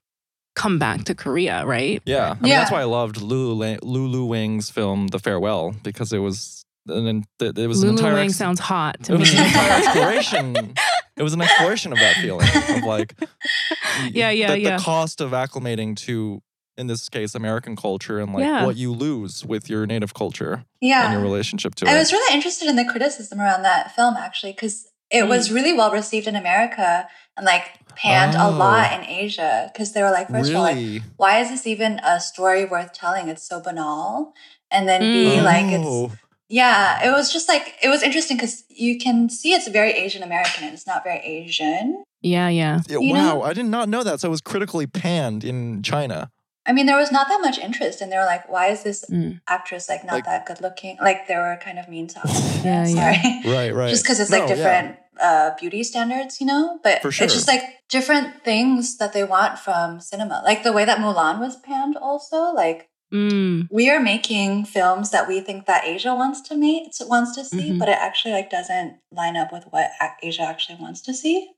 come 0.57 0.79
back 0.79 1.05
to 1.05 1.15
Korea, 1.15 1.67
right? 1.67 2.03
Yeah. 2.07 2.31
I 2.39 2.43
mean, 2.43 2.51
that's 2.53 2.71
why 2.73 2.81
I 2.81 2.85
loved 2.85 3.21
Lulu, 3.21 3.79
Lulu 3.83 4.25
Wang's 4.25 4.71
film, 4.71 5.09
The 5.09 5.19
Farewell, 5.19 5.75
because 5.83 6.13
it 6.13 6.19
was, 6.19 6.65
and 6.89 7.07
then 7.07 7.25
th- 7.39 7.57
it 7.59 7.67
was 7.67 7.83
an 7.83 7.91
Lulu 7.91 7.99
entire 7.99 8.15
Wang 8.15 8.25
ex- 8.27 8.37
sounds 8.37 8.59
hot 8.61 9.03
to 9.05 9.13
it 9.13 9.17
me. 9.17 9.21
was 9.21 9.35
an 9.35 9.45
entire 9.47 9.79
exploration. 9.83 10.75
It 11.17 11.23
was 11.23 11.35
an 11.35 11.43
exploration 11.43 11.93
of 11.93 11.99
that 11.99 12.17
feeling 12.17 12.49
of 12.79 12.85
like, 12.85 13.15
Yeah, 14.11 14.31
yeah, 14.31 14.53
the, 14.53 14.59
yeah. 14.61 14.77
the 14.79 14.83
cost 14.83 15.21
of 15.21 15.31
acclimating 15.33 15.97
to, 15.99 16.43
in 16.77 16.87
this 16.87 17.09
case, 17.09 17.35
American 17.35 17.77
culture 17.77 18.19
and 18.19 18.33
like 18.33 18.45
Yeah. 18.45 18.65
what 18.65 18.77
you 18.77 18.93
lose 18.93 19.45
with 19.45 19.69
your 19.71 19.87
native 19.87 20.15
culture 20.15 20.65
Yeah. 20.81 21.05
and 21.05 21.13
your 21.13 21.23
relationship 21.23 21.75
to 21.77 21.87
I 21.87 21.93
it. 21.93 21.95
I 21.97 21.99
was 21.99 22.13
really 22.13 22.35
interested 22.35 22.69
in 22.69 22.77
the 22.77 22.85
criticism 22.85 23.41
around 23.41 23.63
that 23.63 23.95
film 23.95 24.17
actually 24.17 24.53
because 24.53 24.87
it 25.11 25.29
was 25.29 25.49
Mm. 25.49 25.55
really 25.55 25.73
well 25.75 25.91
received 25.93 26.27
in 26.27 26.37
America 26.37 27.07
and 27.37 27.47
like 27.47 27.65
panned 27.97 28.35
a 28.37 28.47
Oh. 28.47 28.51
lot 28.51 28.93
in 28.93 29.05
Asia 29.09 29.71
because 29.73 29.93
they 29.93 30.03
were 30.03 30.11
like, 30.11 30.29
first 30.29 30.51
of 30.51 30.57
all, 30.57 30.63
like, 30.63 31.03
why 31.17 31.41
is 31.41 31.49
this 31.51 31.67
even 31.67 31.99
a 32.05 32.21
story 32.21 32.65
worth 32.65 32.93
telling? 32.93 33.29
It's 33.29 33.47
so 33.47 33.61
banal. 33.61 34.33
And 34.71 34.89
then 34.89 35.01
B, 35.01 35.37
Mm. 35.39 35.43
like 35.45 35.67
it's 35.67 35.85
Oh. 35.87 36.13
yeah, 36.49 37.05
it 37.07 37.11
was 37.11 37.33
just 37.33 37.49
like 37.49 37.75
it 37.83 37.89
was 37.89 38.03
interesting 38.03 38.37
because 38.37 38.65
you 38.69 38.99
can 38.99 39.29
see 39.29 39.53
it's 39.53 39.69
very 39.69 39.93
Asian 39.93 40.23
American 40.23 40.65
and 40.65 40.73
it's 40.75 40.87
not 40.87 41.03
very 41.05 41.19
Asian. 41.25 42.03
yeah, 42.23 42.49
yeah. 42.49 42.81
Yeah, 42.89 42.99
wow, 42.99 43.15
know? 43.35 43.43
I 43.43 43.53
did 43.55 43.65
not 43.67 43.89
know 43.89 44.03
that. 44.05 44.21
So 44.21 44.29
it 44.29 44.31
was 44.31 44.41
critically 44.43 44.87
panned 44.87 45.43
in 45.43 45.83
China. 45.83 46.31
I 46.67 46.73
mean, 46.73 46.85
there 46.87 46.99
was 46.99 47.11
not 47.11 47.27
that 47.29 47.41
much 47.41 47.59
interest, 47.59 48.03
and 48.03 48.13
they 48.13 48.19
were 48.19 48.27
like, 48.27 48.47
"Why 48.49 48.67
is 48.69 48.83
this 48.83 49.03
Mm. 49.11 49.41
actress 49.49 49.89
like 49.89 50.05
not 50.05 50.13
Like- 50.17 50.25
that 50.27 50.45
good 50.47 50.61
looking?" 50.61 50.99
Like 51.01 51.27
they 51.27 51.35
were 51.37 51.59
kind 51.65 51.79
of 51.79 51.89
mean 51.89 52.07
to 52.09 52.21
us. 52.21 52.31
Yeah, 52.65 52.87
yeah. 52.87 52.95
Sorry. 52.95 53.21
Right, 53.57 53.75
right. 53.75 53.91
just 53.91 54.05
because 54.05 54.21
it's 54.21 54.31
No, 54.31 54.41
like 54.41 54.49
yeah. 54.51 54.95
Different 55.21 55.53
uh, 55.55 55.57
beauty 55.61 55.83
standards, 55.85 56.41
you 56.41 56.47
know. 56.47 56.79
But 56.83 57.03
For 57.03 57.09
it's 57.09 57.19
just 57.19 57.49
like 57.49 57.63
different 57.89 58.45
things 58.45 58.97
that 58.99 59.13
they 59.13 59.25
want 59.25 59.59
from 59.59 60.01
cinema, 60.01 60.43
like 60.45 60.63
the 60.63 60.73
way 60.73 60.85
that 60.85 60.99
Mulan 60.99 61.41
was 61.41 61.57
panned. 61.57 61.97
Also, 61.97 62.53
like 62.53 62.87
Mm. 63.13 63.67
we 63.73 63.91
are 63.91 63.99
making 63.99 64.65
films 64.67 65.11
that 65.11 65.27
we 65.27 65.41
think 65.41 65.67
that 65.67 65.85
Asia 65.85 66.15
wants 66.15 66.41
to 66.43 66.55
make, 66.55 66.93
wants 67.09 67.35
to 67.35 67.45
see, 67.45 67.71
Mhm. 67.73 67.79
but 67.81 67.89
it 67.89 67.99
actually 67.99 68.33
like 68.35 68.51
doesn't 68.51 68.99
line 69.11 69.37
up 69.37 69.51
with 69.53 69.65
what 69.73 69.91
Asia 70.23 70.43
actually 70.43 70.79
wants 70.81 71.01
to 71.03 71.13
see. 71.13 71.51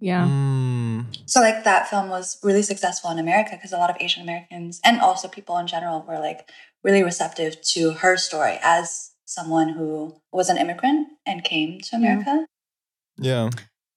Yeah. 0.00 0.26
Mm, 0.28 1.06
So 1.24 1.40
like 1.40 1.64
that 1.64 1.88
film 1.88 2.10
was 2.10 2.36
really 2.42 2.62
successful 2.62 3.10
in 3.10 3.18
America 3.18 3.52
because 3.52 3.72
a 3.72 3.78
lot 3.78 3.88
of 3.88 3.96
Asian 4.00 4.22
Americans 4.22 4.80
and 4.84 5.00
also 5.00 5.28
people 5.28 5.56
in 5.56 5.66
general 5.66 6.04
were 6.06 6.18
like 6.20 6.50
really 6.84 7.02
receptive 7.02 7.62
to 7.72 7.92
her 8.04 8.18
story 8.18 8.58
as 8.62 9.12
someone 9.24 9.70
who 9.70 10.20
was 10.30 10.50
an 10.50 10.58
immigrant 10.58 11.08
and 11.24 11.42
came 11.42 11.80
to 11.80 11.96
America. 11.96 12.34
yeah. 12.40 12.44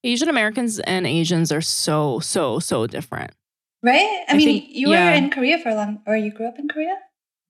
Asian 0.04 0.30
Americans 0.30 0.80
and 0.80 1.08
Asians 1.08 1.52
are 1.52 1.62
so, 1.62 2.20
so, 2.20 2.60
so 2.60 2.86
different. 2.88 3.32
Right? 3.82 4.24
I, 4.30 4.34
I 4.34 4.38
mean, 4.38 4.62
think- 4.62 4.76
you 4.76 4.90
yeah. 4.92 5.06
were 5.12 5.16
in 5.16 5.30
Korea 5.30 5.58
for 5.60 5.70
a 5.70 5.76
long 5.76 6.02
or 6.08 6.16
you 6.16 6.32
grew 6.32 6.48
up 6.48 6.58
in 6.60 6.68
Korea? 6.68 6.96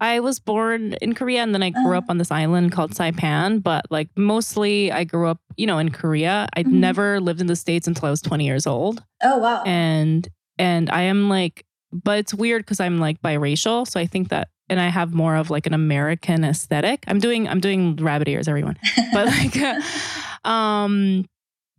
I 0.02 0.20
was 0.20 0.40
born 0.42 0.94
in 1.02 1.16
Korea 1.16 1.42
and 1.42 1.54
then 1.54 1.64
I 1.64 1.70
grew 1.70 1.94
Oh. 1.94 1.98
up 1.98 2.06
on 2.10 2.18
this 2.18 2.30
island 2.30 2.74
called 2.74 2.92
Saipan, 2.92 3.64
but 3.64 3.86
like 3.90 4.10
mostly 4.18 4.92
I 4.92 5.06
grew 5.06 5.28
up, 5.30 5.40
you 5.56 5.66
know, 5.66 5.78
in 5.78 5.90
Korea. 5.90 6.48
I 6.54 6.64
Mhm. 6.64 6.72
never 6.74 7.22
lived 7.22 7.40
in 7.40 7.48
the 7.48 7.56
States 7.56 7.88
until 7.88 8.08
I 8.08 8.12
was 8.12 8.22
20 8.22 8.46
years 8.46 8.68
old. 8.68 9.02
Oh 9.24 9.38
wow. 9.38 9.64
And 9.64 10.28
and 10.58 10.90
I 10.90 11.04
am 11.04 11.30
like 11.30 11.64
but 11.94 12.20
it's 12.20 12.34
weird 12.34 12.64
because 12.66 12.82
I'm 12.82 13.00
like 13.00 13.22
biracial. 13.22 13.88
So 13.88 13.98
I 14.02 14.06
think 14.06 14.28
that 14.30 14.50
and 14.68 14.82
I 14.82 14.90
have 14.90 15.14
more 15.14 15.38
of 15.38 15.50
like 15.50 15.66
an 15.66 15.74
American 15.74 16.44
aesthetic. 16.44 17.06
I'm 17.08 17.20
doing 17.20 17.48
I'm 17.48 17.62
doing 17.62 17.96
rabbit 17.96 18.28
ears, 18.28 18.50
everyone. 18.50 18.78
But 19.14 19.28
like 19.38 19.56
um 20.44 21.26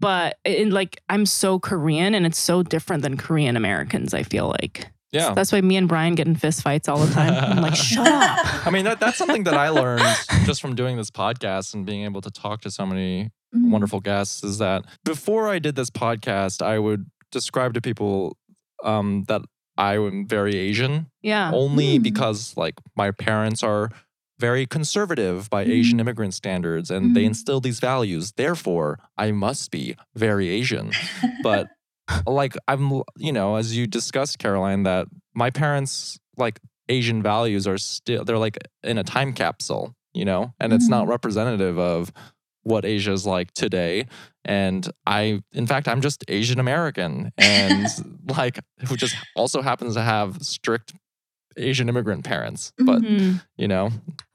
but 0.00 0.38
in 0.44 0.70
like 0.70 1.00
I'm 1.08 1.26
so 1.26 1.58
Korean 1.58 2.14
and 2.14 2.26
it's 2.26 2.38
so 2.38 2.62
different 2.62 3.02
than 3.02 3.16
Korean 3.16 3.56
Americans, 3.56 4.14
I 4.14 4.22
feel 4.22 4.48
like. 4.60 4.88
Yeah. 5.12 5.32
That's 5.34 5.52
why 5.52 5.60
me 5.62 5.76
and 5.76 5.88
Brian 5.88 6.14
get 6.14 6.26
in 6.26 6.34
fist 6.34 6.62
fights 6.62 6.88
all 6.88 6.98
the 6.98 7.12
time. 7.14 7.32
I'm 7.32 7.62
like, 7.62 7.74
shut 7.90 8.06
up. 8.06 8.66
I 8.66 8.70
mean, 8.70 8.84
that, 8.84 9.00
that's 9.00 9.16
something 9.16 9.44
that 9.44 9.54
I 9.54 9.68
learned 9.70 10.02
just 10.44 10.60
from 10.60 10.74
doing 10.74 10.96
this 10.96 11.10
podcast 11.10 11.72
and 11.74 11.86
being 11.86 12.04
able 12.04 12.20
to 12.20 12.30
talk 12.30 12.60
to 12.62 12.70
so 12.70 12.84
many 12.84 13.30
Mhm. 13.54 13.70
wonderful 13.70 14.00
guests 14.00 14.42
is 14.42 14.58
that 14.58 14.84
before 15.04 15.48
I 15.48 15.60
did 15.60 15.76
this 15.76 15.88
podcast, 15.88 16.60
I 16.62 16.80
would 16.80 17.06
describe 17.30 17.74
to 17.74 17.80
people 17.80 18.36
um, 18.84 19.22
that 19.28 19.40
I 19.78 19.94
am 19.94 20.26
very 20.26 20.56
Asian 20.56 21.06
Yeah. 21.22 21.52
only 21.54 21.98
Mm. 21.98 22.02
because 22.02 22.54
like 22.56 22.74
my 22.96 23.12
parents 23.12 23.62
are 23.62 23.90
very 24.38 24.66
conservative 24.66 25.48
by 25.50 25.64
Mhm. 25.64 25.70
Asian 25.70 26.00
immigrant 26.00 26.34
standards 26.34 26.90
and 26.90 27.14
they 27.16 27.22
Mhm. 27.22 27.26
instill 27.28 27.60
these 27.60 27.80
values. 27.80 28.32
Therefore, 28.36 28.98
I 29.16 29.32
must 29.32 29.70
be 29.70 29.96
very 30.14 30.48
Asian. 30.48 30.90
But 31.42 31.68
like 32.26 32.56
I'm, 32.68 33.02
you 33.16 33.32
know, 33.32 33.56
as 33.56 33.76
you 33.76 33.86
discussed, 33.86 34.38
Caroline, 34.38 34.82
that 34.84 35.08
my 35.34 35.50
parents 35.50 36.18
like 36.36 36.60
Asian 36.88 37.22
values 37.22 37.66
are 37.66 37.78
still 37.78 38.24
they're 38.24 38.38
like 38.38 38.58
in 38.84 38.98
a 38.98 39.02
time 39.04 39.32
capsule, 39.32 39.94
you 40.14 40.24
know, 40.24 40.54
and 40.60 40.72
it's 40.72 40.88
not 40.88 41.06
Mhm. 41.06 41.10
representative 41.10 41.78
of 41.78 42.12
what 42.62 42.84
Asia 42.84 43.12
is 43.12 43.26
like 43.26 43.52
today. 43.54 44.06
And 44.44 44.88
I, 45.06 45.40
in 45.52 45.66
fact, 45.66 45.88
I'm 45.88 46.00
just 46.00 46.24
Asian 46.28 46.60
American, 46.60 47.32
and 47.38 47.86
like 48.38 48.60
who 48.86 48.96
just 48.96 49.16
also 49.34 49.62
happens 49.62 49.94
to 49.94 50.02
have 50.02 50.42
strict 50.42 50.92
Asian 51.56 51.88
immigrant 51.88 52.24
parents. 52.24 52.72
But 52.78 53.00
Hmm. 53.02 53.36
you 53.56 53.68
know, 53.68 53.90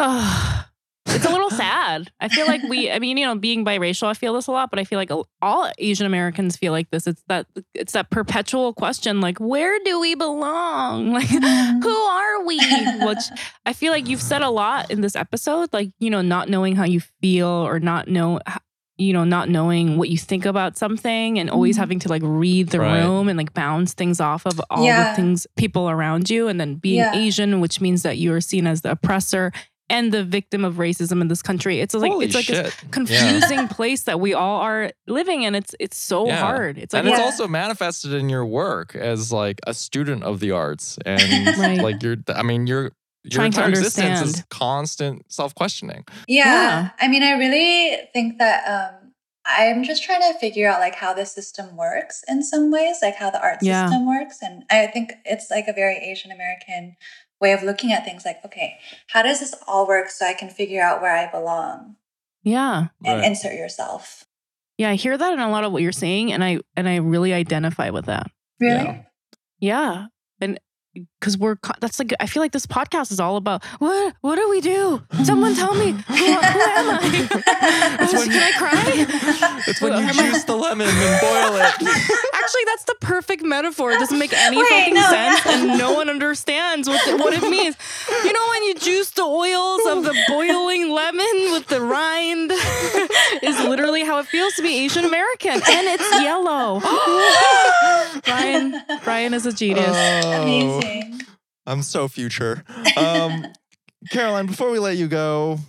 it's 1.07 1.25
a 1.25 1.29
little 1.29 1.49
sad. 1.49 2.11
I 2.19 2.29
feel 2.29 2.45
like 2.47 2.61
we, 2.63 2.89
I 2.91 2.99
mean, 2.99 3.17
you 3.17 3.25
know, 3.25 3.35
being 3.35 3.65
biracial, 3.65 4.07
I 4.07 4.13
feel 4.13 4.33
this 4.33 4.47
a 4.47 4.51
lot, 4.51 4.69
but 4.69 4.79
I 4.79 4.83
feel 4.83 4.97
like 4.97 5.11
all 5.41 5.71
Asian 5.77 6.05
Americans 6.05 6.55
feel 6.57 6.71
like 6.71 6.89
this. 6.91 7.05
It's 7.07 7.23
that, 7.27 7.47
it's 7.73 7.93
that 7.93 8.09
perpetual 8.11 8.73
question, 8.73 9.19
like, 9.19 9.37
where 9.39 9.77
do 9.83 9.99
we 9.99 10.15
belong? 10.15 11.11
Like, 11.13 11.27
Mhm. 11.27 11.83
who 11.83 11.89
are 11.89 12.45
we? 12.45 12.57
Which 13.05 13.23
I 13.65 13.73
feel 13.73 13.91
like 13.91 14.07
you've 14.07 14.21
said 14.21 14.41
a 14.41 14.49
lot 14.49 14.89
in 14.91 15.01
this 15.01 15.15
episode, 15.15 15.69
like, 15.73 15.91
you 15.99 16.09
know, 16.09 16.21
not 16.21 16.47
knowing 16.49 16.75
how 16.75 16.85
you 16.85 17.01
feel 17.21 17.47
or 17.47 17.79
not 17.79 18.07
know, 18.07 18.39
h- 18.47 18.57
you 19.01 19.13
know, 19.13 19.23
not 19.23 19.49
knowing 19.49 19.97
what 19.97 20.09
you 20.09 20.17
think 20.17 20.45
about 20.45 20.77
something 20.77 21.39
and 21.39 21.49
always 21.49 21.75
Mhm. 21.75 21.79
having 21.79 21.99
to 21.99 22.09
like 22.09 22.21
read 22.23 22.69
the 22.69 22.79
Right. 22.79 23.01
room 23.03 23.27
and 23.29 23.37
like 23.37 23.53
bounce 23.53 23.93
things 23.93 24.19
off 24.19 24.45
of 24.45 24.61
all 24.69 24.85
Yeah. 24.85 25.09
the 25.09 25.15
things 25.15 25.47
people 25.57 25.89
around 25.89 26.29
you. 26.29 26.47
And 26.47 26.59
then 26.59 26.75
being 26.75 26.97
Yeah. 26.99 27.15
Asian, 27.15 27.59
which 27.61 27.81
means 27.81 28.03
that 28.03 28.17
you 28.17 28.31
are 28.33 28.41
seen 28.41 28.67
as 28.67 28.81
the 28.81 28.91
oppressor 28.91 29.51
and 29.89 30.13
the 30.13 30.23
victim 30.23 30.63
of 30.63 30.75
racism 30.75 31.19
in 31.19 31.27
this 31.27 31.41
country. 31.41 31.81
It's 31.81 31.93
like, 31.93 32.11
holy 32.11 32.25
it's 32.27 32.35
like 32.35 32.45
shit. 32.45 32.65
a 32.67 32.85
confusing 32.91 33.67
place 33.67 34.03
that 34.03 34.21
we 34.21 34.33
all 34.33 34.61
are 34.61 34.91
living 35.07 35.41
in. 35.43 35.53
It's, 35.53 35.75
it's 35.81 35.97
so 35.97 36.27
Yeah. 36.27 36.37
hard. 36.39 36.77
It's 36.77 36.93
like, 36.93 37.01
and 37.01 37.09
it's 37.09 37.19
Yeah. 37.19 37.25
also 37.25 37.45
manifested 37.47 38.13
in 38.13 38.29
your 38.29 38.45
work 38.45 38.95
as 38.95 39.33
like 39.33 39.59
a 39.67 39.73
student 39.73 40.23
of 40.23 40.39
the 40.39 40.51
arts 40.51 40.97
and 41.05 41.21
Right. 41.57 41.81
like 41.81 42.01
you're 42.03 42.17
i 42.33 42.41
mean 42.43 42.67
you're 42.67 42.91
your 43.23 43.31
Trying 43.31 43.51
to 43.51 43.57
entire 43.59 43.69
existence 43.69 44.21
is 44.21 44.43
constant 44.49 45.31
self-questioning 45.31 46.05
Yeah. 46.27 46.45
Yeah. 46.45 46.89
I 46.99 47.07
mean, 47.07 47.23
I 47.23 47.31
really 47.33 47.97
think 48.13 48.39
that 48.39 48.67
um, 48.67 49.11
I'm 49.45 49.83
just 49.83 50.03
trying 50.03 50.21
to 50.21 50.39
figure 50.39 50.67
out 50.67 50.79
like 50.79 50.95
how 50.95 51.13
the 51.13 51.25
system 51.25 51.75
works 51.77 52.23
in 52.27 52.43
some 52.43 52.71
ways, 52.71 52.97
like 53.01 53.15
how 53.15 53.29
the 53.29 53.41
art 53.41 53.59
Yeah. 53.61 53.85
system 53.87 54.07
works. 54.07 54.39
And 54.41 54.63
I 54.71 54.87
think 54.87 55.13
it's 55.25 55.49
like 55.51 55.67
a 55.67 55.73
very 55.73 55.97
Asian 55.97 56.31
American 56.31 56.95
way 57.39 57.53
of 57.53 57.63
looking 57.63 57.91
at 57.91 58.05
things 58.05 58.23
like, 58.25 58.37
okay, 58.45 58.77
how 59.07 59.21
does 59.23 59.39
this 59.39 59.55
all 59.67 59.87
work 59.87 60.09
so 60.09 60.25
I 60.25 60.33
can 60.33 60.49
figure 60.49 60.81
out 60.81 61.01
where 61.01 61.15
I 61.15 61.29
belong 61.29 61.95
yeah. 62.43 62.87
and 63.03 63.19
Right. 63.19 63.25
insert 63.27 63.53
yourself? 63.53 64.25
Yeah, 64.77 64.89
I 64.89 64.95
hear 64.95 65.17
that 65.17 65.33
in 65.33 65.39
a 65.39 65.49
lot 65.51 65.63
of 65.63 65.71
what 65.71 65.83
you're 65.83 65.91
saying, 65.91 66.33
and 66.33 66.43
I 66.43 66.57
and 66.75 66.89
I 66.89 66.95
really 66.95 67.33
identify 67.33 67.91
with 67.91 68.05
that. 68.05 68.31
Really? 68.59 68.83
Yeah. 68.83 69.03
Yeah, 69.59 70.05
and 70.39 70.59
because 71.19 71.37
we're 71.37 71.55
that's 71.79 71.99
like 71.99 72.13
I 72.19 72.25
feel 72.25 72.41
like 72.41 72.51
this 72.51 72.65
podcast 72.65 73.11
is 73.11 73.19
all 73.19 73.37
about 73.37 73.63
what 73.79 74.13
what 74.21 74.35
do 74.35 74.49
we 74.49 74.59
do? 74.59 75.01
Someone 75.23 75.55
tell 75.55 75.73
me 75.73 75.91
who, 75.91 76.13
who 76.13 76.23
am 76.25 76.89
I? 76.89 77.27
It's 78.01 78.13
when 78.13 78.29
Can 78.29 78.43
I 78.43 78.51
cry? 78.57 79.61
it's 79.67 79.81
when 79.81 79.97
you 79.97 80.13
juice 80.13 80.43
the 80.43 80.55
lemon 80.55 80.87
and 80.89 81.21
boil 81.21 81.55
it 81.55 81.61
Actually, 82.33 82.65
that's 82.65 82.83
the 82.85 82.95
perfect 82.99 83.43
metaphor. 83.43 83.91
It 83.91 83.99
doesn't 83.99 84.19
make 84.19 84.33
any 84.33 84.57
Wait, 84.57 84.67
fucking 84.67 84.93
no, 84.95 85.09
sense, 85.09 85.45
yeah. 85.45 85.51
and 85.51 85.77
no 85.77 85.93
one 85.93 86.09
understands 86.09 86.89
what 86.89 87.05
the, 87.05 87.15
what 87.15 87.33
it 87.33 87.47
means. 87.49 87.77
You 88.09 88.33
know, 88.33 88.47
when 88.49 88.63
you 88.63 88.73
juice 88.75 89.11
the 89.11 89.23
oils 89.23 89.85
of 89.85 90.03
the 90.03 90.17
boiling 90.27 90.89
lemon 90.89 91.51
with 91.51 91.67
the 91.67 91.79
rind, 91.79 92.51
is 93.41 93.59
literally 93.59 94.03
how 94.03 94.19
it 94.19 94.25
feels 94.25 94.53
to 94.55 94.63
be 94.63 94.83
Asian 94.83 95.05
American, 95.05 95.53
and 95.53 95.87
it's 95.87 96.21
yellow. 96.21 96.81
Brian, 98.25 98.81
Brian 99.03 99.33
is 99.33 99.45
a 99.45 99.53
genius. 99.53 99.95
Oh, 99.95 100.41
Amazing. 100.41 101.21
i'm 101.67 101.81
so 101.83 102.07
future 102.07 102.63
um 102.97 103.45
caroline 104.09 104.45
before 104.47 104.71
we 104.71 104.79
let 104.79 104.97
you 104.97 105.07
go 105.07 105.59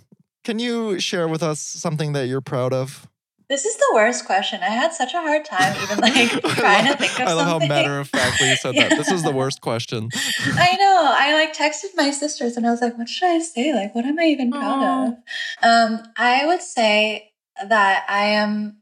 can 0.43 0.57
you 0.59 0.99
share 0.99 1.27
with 1.27 1.43
us 1.43 1.59
something 1.59 2.13
that 2.13 2.27
you're 2.27 2.41
proud 2.41 2.73
of 2.73 3.07
This 3.49 3.65
is 3.65 3.75
the 3.77 3.91
worst 3.93 4.25
question. 4.25 4.61
I 4.63 4.69
had 4.69 4.91
such 4.93 5.13
a 5.13 5.21
hard 5.21 5.45
time 5.45 5.75
even 5.83 5.99
like 5.99 6.13
trying 6.57 6.85
love- 6.87 6.97
to 6.97 7.03
think 7.03 7.11
of 7.11 7.17
something. 7.17 7.27
I 7.27 7.33
love 7.33 7.47
something. 7.49 7.69
how 7.69 7.75
matter 7.75 7.99
of 7.99 8.07
factly 8.09 8.49
you 8.49 8.55
said 8.55 8.75
that. 8.75 8.97
This 8.97 9.11
is 9.11 9.21
the 9.23 9.31
worst 9.31 9.61
question. 9.61 10.09
I 10.57 10.75
know. 10.75 10.97
I 11.15 11.33
like 11.33 11.53
texted 11.55 11.91
my 11.95 12.09
sisters 12.09 12.57
and 12.57 12.65
I 12.65 12.71
was 12.71 12.81
like, 12.81 12.97
what 12.97 13.07
should 13.07 13.27
I 13.29 13.39
say? 13.39 13.71
Like, 13.73 13.93
what 13.93 14.05
am 14.05 14.17
I 14.17 14.23
even 14.25 14.49
proud 14.51 14.81
Aw. 14.81 15.07
of? 15.07 15.13
Um, 15.61 16.03
I 16.17 16.45
would 16.47 16.61
say 16.63 17.31
that 17.63 18.05
I 18.09 18.25
am, 18.25 18.81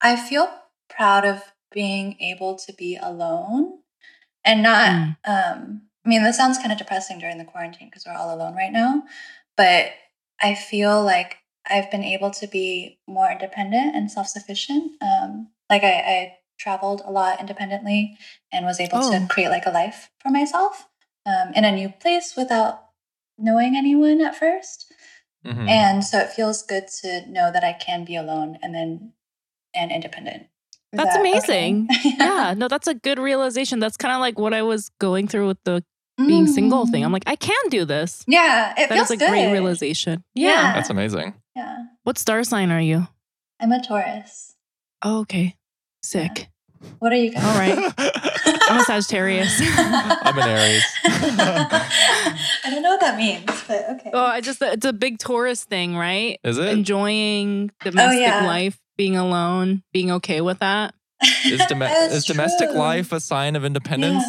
I 0.00 0.16
feel 0.16 0.48
proud 0.88 1.24
of 1.26 1.42
being 1.72 2.16
able 2.20 2.56
to 2.56 2.72
be 2.72 2.96
alone 2.96 3.78
and 4.44 4.62
not, 4.62 4.88
Mm. 4.90 5.16
um, 5.26 5.82
I 6.04 6.08
mean, 6.08 6.22
this 6.22 6.36
sounds 6.36 6.58
kind 6.58 6.72
of 6.72 6.78
depressing 6.78 7.18
during 7.18 7.38
the 7.38 7.44
quarantine 7.44 7.88
because 7.88 8.06
we're 8.06 8.14
all 8.14 8.34
alone 8.34 8.54
right 8.54 8.72
now, 8.72 9.02
but 9.56 9.92
I 10.40 10.54
feel 10.54 11.02
like 11.02 11.38
I've 11.68 11.90
been 11.90 12.04
able 12.04 12.30
to 12.30 12.46
be 12.46 12.98
more 13.06 13.30
independent 13.30 13.94
and 13.94 14.10
self 14.10 14.28
sufficient. 14.28 14.92
Um, 15.02 15.48
like, 15.68 15.82
I, 15.84 15.92
I 15.98 16.38
traveled 16.58 17.02
a 17.04 17.10
lot 17.10 17.40
independently 17.40 18.16
and 18.50 18.64
was 18.64 18.80
able 18.80 18.98
Oh. 19.02 19.10
to 19.12 19.26
create 19.28 19.50
like 19.50 19.66
a 19.66 19.70
life 19.70 20.10
for 20.18 20.30
myself 20.30 20.88
um, 21.26 21.52
in 21.54 21.64
a 21.64 21.72
new 21.72 21.90
place 21.90 22.34
without 22.36 22.84
knowing 23.36 23.76
anyone 23.76 24.20
at 24.22 24.34
first. 24.34 24.90
Mhm. 25.44 25.68
And 25.68 26.04
so 26.04 26.18
it 26.18 26.30
feels 26.30 26.62
good 26.62 26.88
to 27.02 27.26
know 27.30 27.52
that 27.52 27.62
I 27.64 27.72
can 27.74 28.04
be 28.04 28.16
alone 28.16 28.58
and 28.62 28.74
then 28.74 29.12
and 29.74 29.92
independent. 29.92 30.48
Is 30.92 30.96
That's 30.96 31.14
that 31.14 31.20
okay? 31.20 31.30
amazing. 31.30 31.88
yeah, 32.18 32.54
no, 32.56 32.66
that's 32.68 32.88
a 32.88 32.94
good 32.94 33.18
realization. 33.18 33.78
That's 33.78 33.96
kind 33.96 34.14
of 34.14 34.20
like 34.20 34.38
what 34.38 34.54
I 34.54 34.62
was 34.62 34.90
going 35.00 35.28
through 35.28 35.48
with 35.48 35.58
the 35.64 35.84
being 36.16 36.46
single 36.46 36.86
thing. 36.86 37.04
I'm 37.04 37.10
Mm. 37.10 37.14
like, 37.14 37.24
I 37.28 37.36
can 37.36 37.68
do 37.68 37.84
this. 37.84 38.24
yeah, 38.26 38.72
it 38.76 38.88
That 38.88 38.94
feels 38.94 39.06
is 39.06 39.10
a 39.12 39.16
good. 39.18 39.28
great 39.30 39.52
realization. 39.52 40.24
Yeah. 40.34 40.48
Yeah. 40.48 40.72
That's 40.74 40.90
amazing. 40.90 41.34
Yeah, 41.54 41.76
What 42.04 42.18
star 42.18 42.42
sign 42.44 42.70
are 42.70 42.80
you? 42.80 43.06
I'm 43.60 43.70
a 43.72 43.82
Taurus. 43.82 44.54
Oh, 45.02 45.20
okay. 45.20 45.54
Sick. 46.02 46.48
What 47.00 47.12
are 47.12 47.16
you 47.16 47.32
guys? 47.32 47.44
All 47.44 47.58
right. 47.58 47.92
I'm 48.70 48.80
a 48.80 48.84
Sagittarius. 48.84 49.60
I'm 49.76 50.38
an 50.38 50.48
Aries. 50.48 50.84
I 51.04 52.70
don't 52.70 52.82
know 52.82 52.90
what 52.90 53.00
that 53.00 53.16
means, 53.16 53.44
but 53.66 53.88
okay. 53.90 54.10
oh, 54.12 54.24
I 54.24 54.40
just 54.40 54.62
it's 54.62 54.86
a 54.86 54.92
big 54.92 55.18
Taurus 55.18 55.64
thing, 55.64 55.96
right? 55.96 56.38
Is 56.44 56.58
it? 56.58 56.68
Enjoying 56.68 57.70
domestic 57.82 58.20
yeah. 58.20 58.46
life, 58.46 58.78
being 58.98 59.16
alone, 59.16 59.82
being 59.94 60.10
okay 60.10 60.42
with 60.42 60.58
that. 60.58 60.92
Is, 61.46 61.64
dom- 61.66 61.80
is 61.82 62.24
domestic 62.26 62.70
life 62.74 63.10
a 63.12 63.20
sign 63.20 63.56
of 63.56 63.64
independence? 63.64 64.22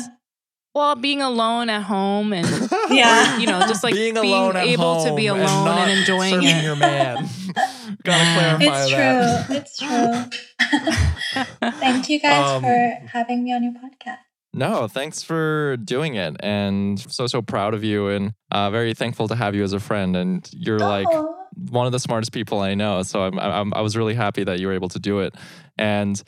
Well, 0.73 0.95
being 0.95 1.21
alone 1.21 1.69
at 1.69 1.81
home 1.81 2.31
and 2.31 2.47
Yeah. 2.89 3.37
you 3.39 3.47
know, 3.47 3.59
just 3.61 3.83
like 3.83 3.93
being 3.95 4.13
being, 4.13 4.25
alone 4.33 4.55
at 4.55 4.65
able 4.67 5.03
to 5.03 5.15
be 5.15 5.27
alone 5.27 5.65
not 5.65 5.89
and, 5.89 5.99
enjoying 5.99 6.35
serving 6.35 6.47
it. 6.47 6.63
your 6.63 6.75
man. 6.77 7.27
Gotta 8.03 8.57
clarify 8.57 8.83
It's 8.85 8.91
that. 8.91 9.45
true. 9.47 9.55
It's 9.57 9.77
true. 9.77 11.71
Thank 11.79 12.09
you 12.09 12.19
guys 12.19 12.49
Um, 12.57 12.61
for 12.63 12.99
having 13.07 13.43
me 13.43 13.53
on 13.53 13.63
your 13.63 13.73
podcast. 13.73 14.19
No, 14.53 14.87
thanks 14.87 15.21
for 15.21 15.77
doing 15.77 16.15
it, 16.15 16.35
and 16.39 16.99
so 16.99 17.27
so 17.27 17.41
proud 17.41 17.73
of 17.75 17.83
you, 17.83 18.07
and 18.07 18.33
uh, 18.51 18.71
very 18.71 18.95
thankful 18.95 19.27
to 19.27 19.35
have 19.35 19.53
you 19.53 19.63
as 19.63 19.73
a 19.73 19.79
friend. 19.79 20.15
And 20.15 20.49
you're 20.53 20.79
like 20.79 21.07
Aw. 21.07 21.33
One 21.69 21.85
of 21.85 21.91
the 21.91 21.99
smartest 21.99 22.31
people 22.31 22.59
I 22.59 22.73
know. 22.75 23.03
So 23.03 23.23
I'm, 23.23 23.39
I'm 23.39 23.73
I 23.73 23.81
was 23.81 23.97
really 23.97 24.13
happy 24.13 24.43
that 24.43 24.59
you 24.59 24.67
were 24.67 24.73
able 24.73 24.89
to 24.89 24.99
do 24.99 25.19
it. 25.19 25.35
And 25.77 26.21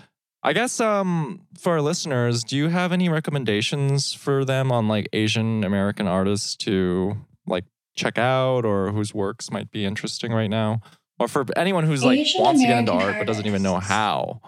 I 0.43 0.53
guess 0.53 0.79
um 0.79 1.41
for 1.59 1.73
our 1.73 1.81
listeners, 1.81 2.43
do 2.43 2.57
you 2.57 2.67
have 2.69 2.91
any 2.91 3.09
recommendations 3.09 4.13
for 4.13 4.43
them 4.45 4.71
on 4.71 4.87
like 4.87 5.07
Asian 5.13 5.63
American 5.63 6.07
artists 6.07 6.55
to 6.57 7.15
like 7.45 7.65
check 7.95 8.17
out 8.17 8.65
or 8.65 8.91
whose 8.91 9.13
works 9.13 9.51
might 9.51 9.71
be 9.71 9.85
interesting 9.85 10.31
right 10.31 10.49
now? 10.49 10.81
Or 11.19 11.27
for 11.27 11.45
anyone 11.55 11.85
who's 11.85 12.03
like 12.03 12.19
Asian 12.19 12.41
wants 12.41 12.61
to 12.61 12.67
get 12.67 12.79
into 12.79 12.91
American 12.91 13.15
art 13.15 13.21
but 13.21 13.27
doesn't 13.27 13.45
even 13.45 13.61
know 13.61 13.77
how. 13.77 14.41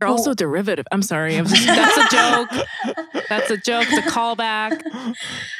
You're 0.00 0.08
also 0.08 0.32
derivative. 0.32 0.86
I'm 0.92 1.02
sorry. 1.02 1.36
I 1.36 1.42
was 1.42 1.52
just, 1.52 1.66
that's 1.66 1.98
a 1.98 2.16
joke. 2.16 2.66
That's 3.28 3.50
a 3.50 3.56
joke. 3.58 3.86
It's 3.90 4.06
a 4.06 4.10
callback. 4.16 4.82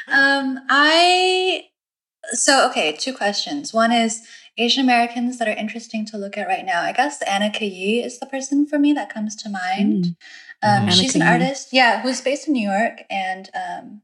Um, 0.07 0.59
I 0.69 1.65
so 2.31 2.69
okay. 2.69 2.93
Two 2.93 3.13
questions. 3.13 3.73
One 3.73 3.91
is 3.91 4.25
Asian 4.57 4.83
Americans 4.83 5.39
that 5.39 5.47
are 5.47 5.55
interesting 5.55 6.05
to 6.07 6.17
look 6.17 6.37
at 6.37 6.47
right 6.47 6.65
now. 6.65 6.81
I 6.81 6.91
guess 6.91 7.23
Anicka 7.23 7.61
Yi 7.61 8.03
is 8.03 8.19
the 8.19 8.25
person 8.25 8.65
for 8.67 8.77
me 8.77 8.93
that 8.93 9.09
comes 9.13 9.35
to 9.37 9.49
mind. 9.49 10.03
Mhm. 10.05 10.15
Um, 10.63 10.83
Anna 10.83 10.91
she's 10.91 11.15
an 11.15 11.21
artist, 11.23 11.69
yeah, 11.71 12.01
who's 12.01 12.21
based 12.21 12.47
in 12.47 12.53
New 12.53 12.69
York 12.69 13.03
and 13.09 13.49
um, 13.55 14.01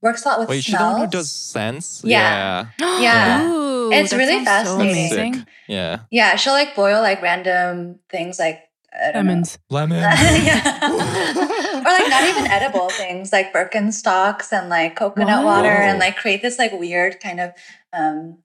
works 0.00 0.24
a 0.24 0.28
lot 0.28 0.38
with 0.40 0.48
Wait, 0.48 0.62
she's 0.64 0.76
the 0.76 0.84
one 0.84 1.00
who 1.00 1.06
does 1.08 1.30
sense? 1.30 2.02
Yeah. 2.04 2.66
Yeah. 2.78 3.00
Yeah. 3.00 3.48
Ooh, 3.50 3.90
It's 3.92 4.12
really 4.12 4.44
sounds 4.44 4.68
so 4.68 4.78
fascinating. 4.78 5.46
Yeah. 5.66 6.00
Yeah, 6.10 6.36
she'll 6.36 6.52
like 6.52 6.74
boil 6.76 7.00
like 7.02 7.22
random 7.22 7.98
things 8.10 8.38
like 8.38 8.62
I 8.98 9.12
don't 9.12 9.26
know. 9.26 9.32
Lemons. 9.32 9.58
Lemon. 9.68 9.98
yeah. 10.00 10.80
or 11.80 11.82
like 11.84 12.08
not 12.08 12.24
even 12.28 12.46
edible 12.46 12.88
things 12.90 13.32
like 13.32 13.52
Birkenstocks 13.52 14.52
and 14.52 14.68
like 14.70 14.96
coconut 14.96 15.44
Wow. 15.44 15.56
water 15.56 15.68
and 15.68 15.98
like 15.98 16.16
create 16.16 16.40
this 16.42 16.58
like 16.58 16.72
weird 16.72 17.20
kind 17.20 17.40
of 17.40 17.52
um 17.92 18.38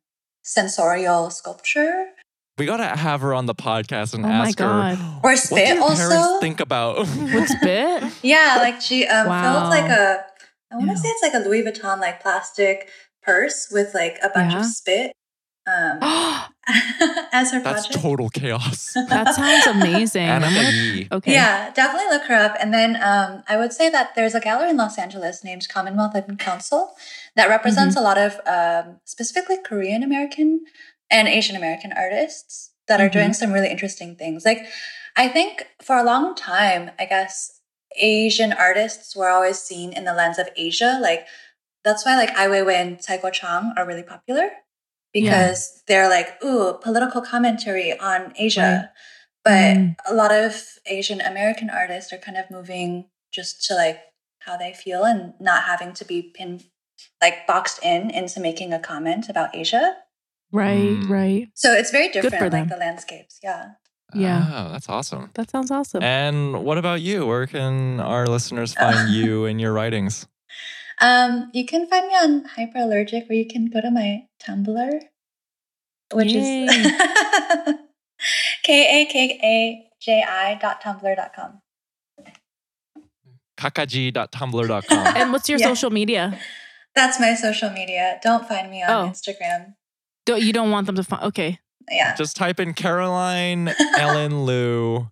sensorial 0.43 1.29
sculpture. 1.29 2.07
We 2.57 2.65
gotta 2.65 2.85
have 2.95 3.21
her 3.21 3.33
on 3.33 3.45
the 3.45 3.55
podcast 3.55 4.13
and 4.13 4.25
Oh 4.25 4.29
my 4.29 4.47
ask 4.47 4.59
her. 4.59 4.65
God. 4.65 4.97
Or 5.23 5.31
What 5.31 5.37
spit 5.39 5.75
do 5.77 5.81
also. 5.83 6.39
think 6.39 6.59
about? 6.59 6.97
what 7.07 7.47
spit? 7.47 8.03
Yeah, 8.21 8.57
like 8.59 8.81
she 8.81 9.07
um 9.07 9.27
Wow. 9.27 9.53
filled 9.59 9.69
like 9.69 9.89
a 9.91 10.25
I 10.71 10.75
want 10.75 10.87
to 10.89 10.95
Ew. 10.95 10.97
say 10.97 11.09
it's 11.09 11.23
like 11.23 11.33
a 11.33 11.39
Louis 11.47 11.63
Vuitton 11.63 11.99
like 11.99 12.21
plastic 12.21 12.89
purse 13.23 13.67
with 13.71 13.93
like 13.93 14.17
a 14.23 14.29
bunch 14.29 14.53
Yeah. 14.53 14.59
of 14.59 14.65
spit 14.65 15.11
um 15.67 15.99
as 17.33 17.51
her 17.51 17.61
That's 17.61 17.87
project. 17.87 18.01
total 18.03 18.29
chaos. 18.29 18.93
That 19.09 19.33
sounds 19.35 19.67
amazing. 19.67 20.23
Anna 20.23 20.47
I'm 20.47 20.53
gonna- 20.53 21.07
okay. 21.17 21.33
Yeah, 21.33 21.71
definitely 21.71 22.09
look 22.09 22.23
her 22.27 22.35
up. 22.35 22.55
And 22.59 22.73
then 22.73 22.95
um, 23.01 23.43
I 23.47 23.57
would 23.57 23.73
say 23.73 23.89
that 23.89 24.13
there's 24.15 24.35
a 24.35 24.39
gallery 24.39 24.69
in 24.69 24.77
Los 24.77 24.97
Angeles 24.97 25.43
named 25.43 25.67
Commonwealth 25.69 26.15
and 26.15 26.37
Council 26.39 26.93
that 27.35 27.49
represents 27.49 27.95
Mm-hmm. 27.95 28.03
a 28.05 28.07
lot 28.07 28.17
of 28.17 28.39
um, 28.45 28.99
specifically 29.05 29.57
Korean 29.63 30.03
American 30.03 30.61
and 31.09 31.27
Asian 31.27 31.55
American 31.55 31.93
artists 31.93 32.71
that 32.87 32.99
are 33.01 33.09
Mm-hmm. 33.09 33.19
doing 33.19 33.33
some 33.33 33.51
really 33.53 33.69
interesting 33.69 34.15
things. 34.15 34.45
Like, 34.45 34.65
I 35.15 35.27
think 35.27 35.67
for 35.81 35.97
a 35.97 36.03
long 36.03 36.35
time, 36.35 36.91
I 36.99 37.05
guess 37.05 37.59
Asian 37.97 38.53
artists 38.53 39.15
were 39.15 39.29
always 39.29 39.59
seen 39.59 39.91
in 39.93 40.05
the 40.05 40.13
lens 40.13 40.39
of 40.39 40.47
Asia. 40.55 40.99
Like, 41.01 41.25
that's 41.83 42.05
why 42.05 42.15
like 42.15 42.31
Ai 42.37 42.47
Weiwei 42.47 42.75
and 42.75 43.05
Cai 43.05 43.17
Guo-Qiang 43.17 43.73
are 43.77 43.85
really 43.87 44.03
popular 44.03 44.49
because 45.13 45.83
they're 45.87 46.09
like, 46.09 46.41
ooh, 46.43 46.77
political 46.81 47.21
commentary 47.21 47.97
on 47.99 48.33
Asia. 48.37 48.91
But 49.43 49.77
Mm. 49.77 49.95
a 50.07 50.13
lot 50.13 50.31
of 50.31 50.63
Asian 50.85 51.19
American 51.21 51.69
artists 51.69 52.13
are 52.13 52.17
kind 52.17 52.37
of 52.37 52.49
moving 52.51 53.09
just 53.31 53.65
to 53.67 53.75
like 53.75 53.99
how 54.39 54.55
they 54.57 54.73
feel 54.73 55.03
and 55.03 55.33
not 55.39 55.63
having 55.63 55.93
to 55.93 56.05
be 56.05 56.21
pin 56.21 56.61
like 57.21 57.45
boxed 57.47 57.83
in 57.83 58.09
into 58.09 58.39
making 58.39 58.73
a 58.73 58.79
comment 58.79 59.29
about 59.29 59.55
Asia. 59.55 59.95
Right, 60.51 60.97
Mm. 60.99 61.09
right. 61.09 61.47
So 61.55 61.71
it's 61.73 61.91
very 61.91 62.07
for 62.07 62.21
different, 62.21 62.51
like 62.51 62.51
them. 62.51 62.67
the 62.67 62.77
landscapes. 62.77 63.39
Yeah. 63.43 63.71
Yeah. 64.13 64.43
Oh, 64.67 64.71
that's 64.73 64.89
awesome. 64.89 65.29
That 65.35 65.49
sounds 65.49 65.71
awesome. 65.71 66.03
And 66.03 66.65
what 66.65 66.77
about 66.77 66.99
you? 67.01 67.25
Where 67.25 67.47
can 67.47 68.01
our 68.01 68.27
listeners 68.27 68.73
find 68.73 69.09
you 69.09 69.45
and 69.49 69.61
your 69.61 69.71
writings? 69.71 70.27
Um, 70.99 71.49
you 71.53 71.65
can 71.65 71.87
find 71.87 72.05
me 72.07 72.13
on 72.13 72.43
Hyperallergic, 72.57 73.29
or 73.29 73.33
you 73.33 73.47
can 73.47 73.65
go 73.67 73.79
to 73.81 73.89
my 73.89 74.27
Tumblr, 74.43 74.99
which 76.13 76.33
Yay. 76.33 76.65
is 76.65 76.93
k 78.63 78.67
a 79.01 79.05
k 79.05 79.39
a 79.41 79.55
j 80.01 80.21
i 80.21 80.55
dot 80.61 80.81
tumblr 80.83 81.15
dot 81.15 81.31
com. 81.33 81.61
kakaji.tumblr.com. 83.57 85.15
and 85.15 85.31
what's 85.31 85.47
your 85.49 85.59
Yeah. 85.59 85.67
social 85.67 85.89
media? 85.89 86.37
That's 86.95 87.19
my 87.19 87.33
social 87.35 87.69
media. 87.69 88.19
Don't 88.23 88.47
find 88.47 88.69
me 88.69 88.83
on 88.83 88.89
Oh. 88.89 89.09
Instagram. 89.09 89.73
Don't 90.25 90.41
you 90.41 90.53
don't 90.53 90.71
want 90.71 90.85
them 90.87 90.95
to 90.95 91.03
find? 91.03 91.23
Okay. 91.23 91.59
Yeah. 91.89 92.15
Just 92.15 92.35
type 92.35 92.59
in 92.59 92.73
Caroline 92.73 93.73
Ellen 93.97 94.45
Liu 94.45 95.09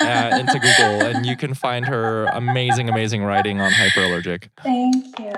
uh, 0.00 0.30
into 0.40 0.58
Google, 0.58 1.06
and 1.06 1.24
you 1.24 1.36
can 1.36 1.54
find 1.54 1.86
her 1.86 2.24
amazing, 2.26 2.88
amazing 2.88 3.22
writing 3.22 3.60
on 3.60 3.70
hyperallergic. 3.70 4.48
Thank 4.62 5.18
you. 5.18 5.32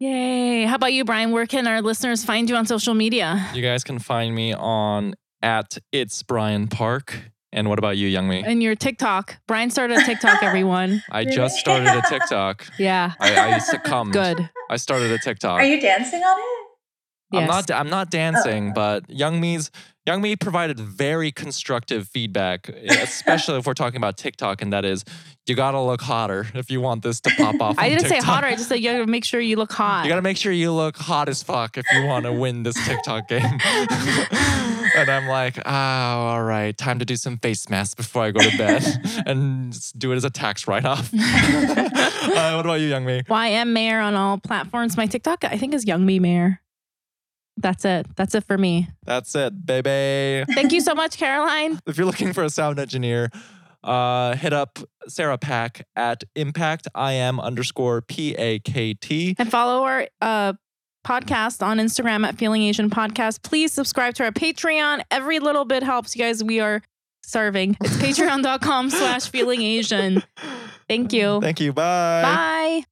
Yay. 0.00 0.64
How 0.64 0.74
about 0.74 0.92
you, 0.92 1.04
Brian? 1.04 1.30
Where 1.30 1.46
can 1.46 1.66
our 1.66 1.80
listeners 1.80 2.24
find 2.24 2.50
you 2.50 2.56
on 2.56 2.66
social 2.66 2.94
media? 2.94 3.48
You 3.54 3.62
guys 3.62 3.84
can 3.84 3.98
find 3.98 4.34
me 4.34 4.52
on 4.52 5.14
at 5.40 5.78
it's 5.92 6.22
Brian 6.22 6.68
Park. 6.68 7.30
And 7.54 7.68
what 7.68 7.78
about 7.78 7.96
you, 7.96 8.08
Young 8.08 8.28
Mi? 8.28 8.42
And 8.44 8.60
your 8.62 8.74
TikTok. 8.74 9.38
Brian 9.46 9.70
started 9.70 9.98
a 9.98 10.04
TikTok, 10.04 10.42
everyone. 10.42 11.04
I 11.10 11.24
just 11.24 11.56
started 11.56 11.86
a 11.88 12.02
TikTok. 12.08 12.66
Yeah. 12.78 13.12
I, 13.20 13.54
I 13.54 13.58
succumbed. 13.58 14.12
Good. 14.12 14.50
I 14.68 14.76
started 14.76 15.12
a 15.12 15.18
TikTok. 15.18 15.60
Are 15.60 15.64
you 15.64 15.80
dancing 15.80 16.20
on 16.20 16.36
it? 16.36 16.68
Yes. 17.30 17.42
I'm 17.42 17.46
not. 17.46 17.70
I'm 17.70 17.90
not 17.90 18.10
dancing, 18.10 18.70
Oh. 18.70 18.74
but 18.74 19.08
Young 19.08 19.40
Mi's 19.40 19.70
Young 20.06 20.20
Mi 20.20 20.36
provided 20.36 20.78
very 20.78 21.32
constructive 21.32 22.06
feedback, 22.08 22.68
especially 22.68 23.58
if 23.58 23.66
we're 23.66 23.72
talking 23.72 23.96
about 23.96 24.18
TikTok, 24.18 24.60
and 24.60 24.70
that 24.70 24.84
is, 24.84 25.02
you 25.46 25.54
gotta 25.54 25.80
look 25.80 26.02
hotter 26.02 26.46
if 26.54 26.70
you 26.70 26.82
want 26.82 27.02
this 27.02 27.20
to 27.20 27.30
pop 27.38 27.58
off. 27.58 27.76
I 27.78 27.88
didn't 27.88 28.08
say 28.08 28.18
hotter. 28.18 28.46
I 28.46 28.54
just 28.54 28.68
said 28.68 28.76
you 28.76 28.90
gotta 28.92 29.06
make 29.06 29.24
sure 29.24 29.40
you 29.40 29.56
look 29.56 29.72
hot. 29.72 30.04
You 30.04 30.10
gotta 30.10 30.20
make 30.20 30.36
sure 30.36 30.52
you 30.52 30.72
look 30.72 30.98
hot 30.98 31.30
as 31.30 31.42
fuck 31.42 31.78
if 31.78 31.86
you 31.90 32.04
want 32.04 32.26
to 32.26 32.32
win 32.34 32.64
this 32.64 32.76
TikTok 32.86 33.28
game. 33.28 33.42
and 34.96 35.10
I'm 35.10 35.26
like, 35.26 35.58
oh, 35.64 35.70
all 35.70 36.42
right, 36.42 36.76
time 36.76 36.98
to 36.98 37.06
do 37.06 37.16
some 37.16 37.38
face 37.38 37.70
masks 37.70 37.94
before 37.94 38.24
I 38.24 38.30
go 38.30 38.40
to 38.40 38.58
bed 38.58 38.84
and 39.26 39.74
do 39.96 40.12
it 40.12 40.16
as 40.16 40.24
a 40.24 40.30
tax 40.30 40.68
write-off. 40.68 41.10
uh, 41.14 42.52
what 42.56 42.66
about 42.66 42.80
you, 42.80 42.88
Young 42.88 43.06
Mi? 43.06 43.22
YM 43.22 43.68
Mayer 43.68 44.00
on 44.00 44.14
all 44.14 44.36
platforms. 44.36 44.98
My 44.98 45.06
TikTok, 45.06 45.44
I 45.44 45.56
think, 45.56 45.72
is 45.72 45.86
Young 45.86 46.04
Mi 46.04 46.18
Mayer. 46.18 46.60
That's 47.56 47.84
it. 47.84 48.06
That's 48.16 48.34
it 48.34 48.44
for 48.44 48.58
me. 48.58 48.88
That's 49.04 49.34
it, 49.34 49.64
baby. 49.64 50.44
Thank 50.54 50.72
you 50.72 50.80
so 50.80 50.94
much, 50.94 51.16
Caroline. 51.16 51.78
if 51.86 51.96
you're 51.96 52.06
looking 52.06 52.32
for 52.32 52.42
a 52.42 52.50
sound 52.50 52.78
engineer, 52.78 53.30
uh, 53.82 54.34
hit 54.34 54.52
up 54.52 54.78
Sarah 55.08 55.38
Pack 55.38 55.86
at 55.94 56.24
impact 56.34 56.88
im 56.96 57.38
underscore 57.38 58.02
p 58.02 58.34
a 58.34 58.58
k 58.58 58.94
t. 58.94 59.36
And 59.38 59.50
follow 59.50 59.84
our 59.84 60.08
uh, 60.20 60.54
podcast 61.04 61.64
on 61.64 61.78
Instagram 61.78 62.26
at 62.26 62.36
Feeling 62.36 62.62
Asian 62.62 62.90
Podcast. 62.90 63.42
Please 63.42 63.72
subscribe 63.72 64.14
to 64.14 64.24
our 64.24 64.32
Patreon. 64.32 65.02
Every 65.10 65.38
little 65.38 65.64
bit 65.64 65.82
helps, 65.82 66.16
you 66.16 66.24
guys. 66.24 66.42
We 66.42 66.60
are 66.60 66.82
starving. 67.22 67.76
It's 67.82 67.96
patreon.com 67.98 68.90
slash 68.90 69.28
feeling 69.28 69.62
Asian. 69.62 70.22
Thank 70.88 71.12
you. 71.12 71.40
Thank 71.40 71.60
you. 71.60 71.72
Bye. 71.72 72.22
Bye. 72.22 72.84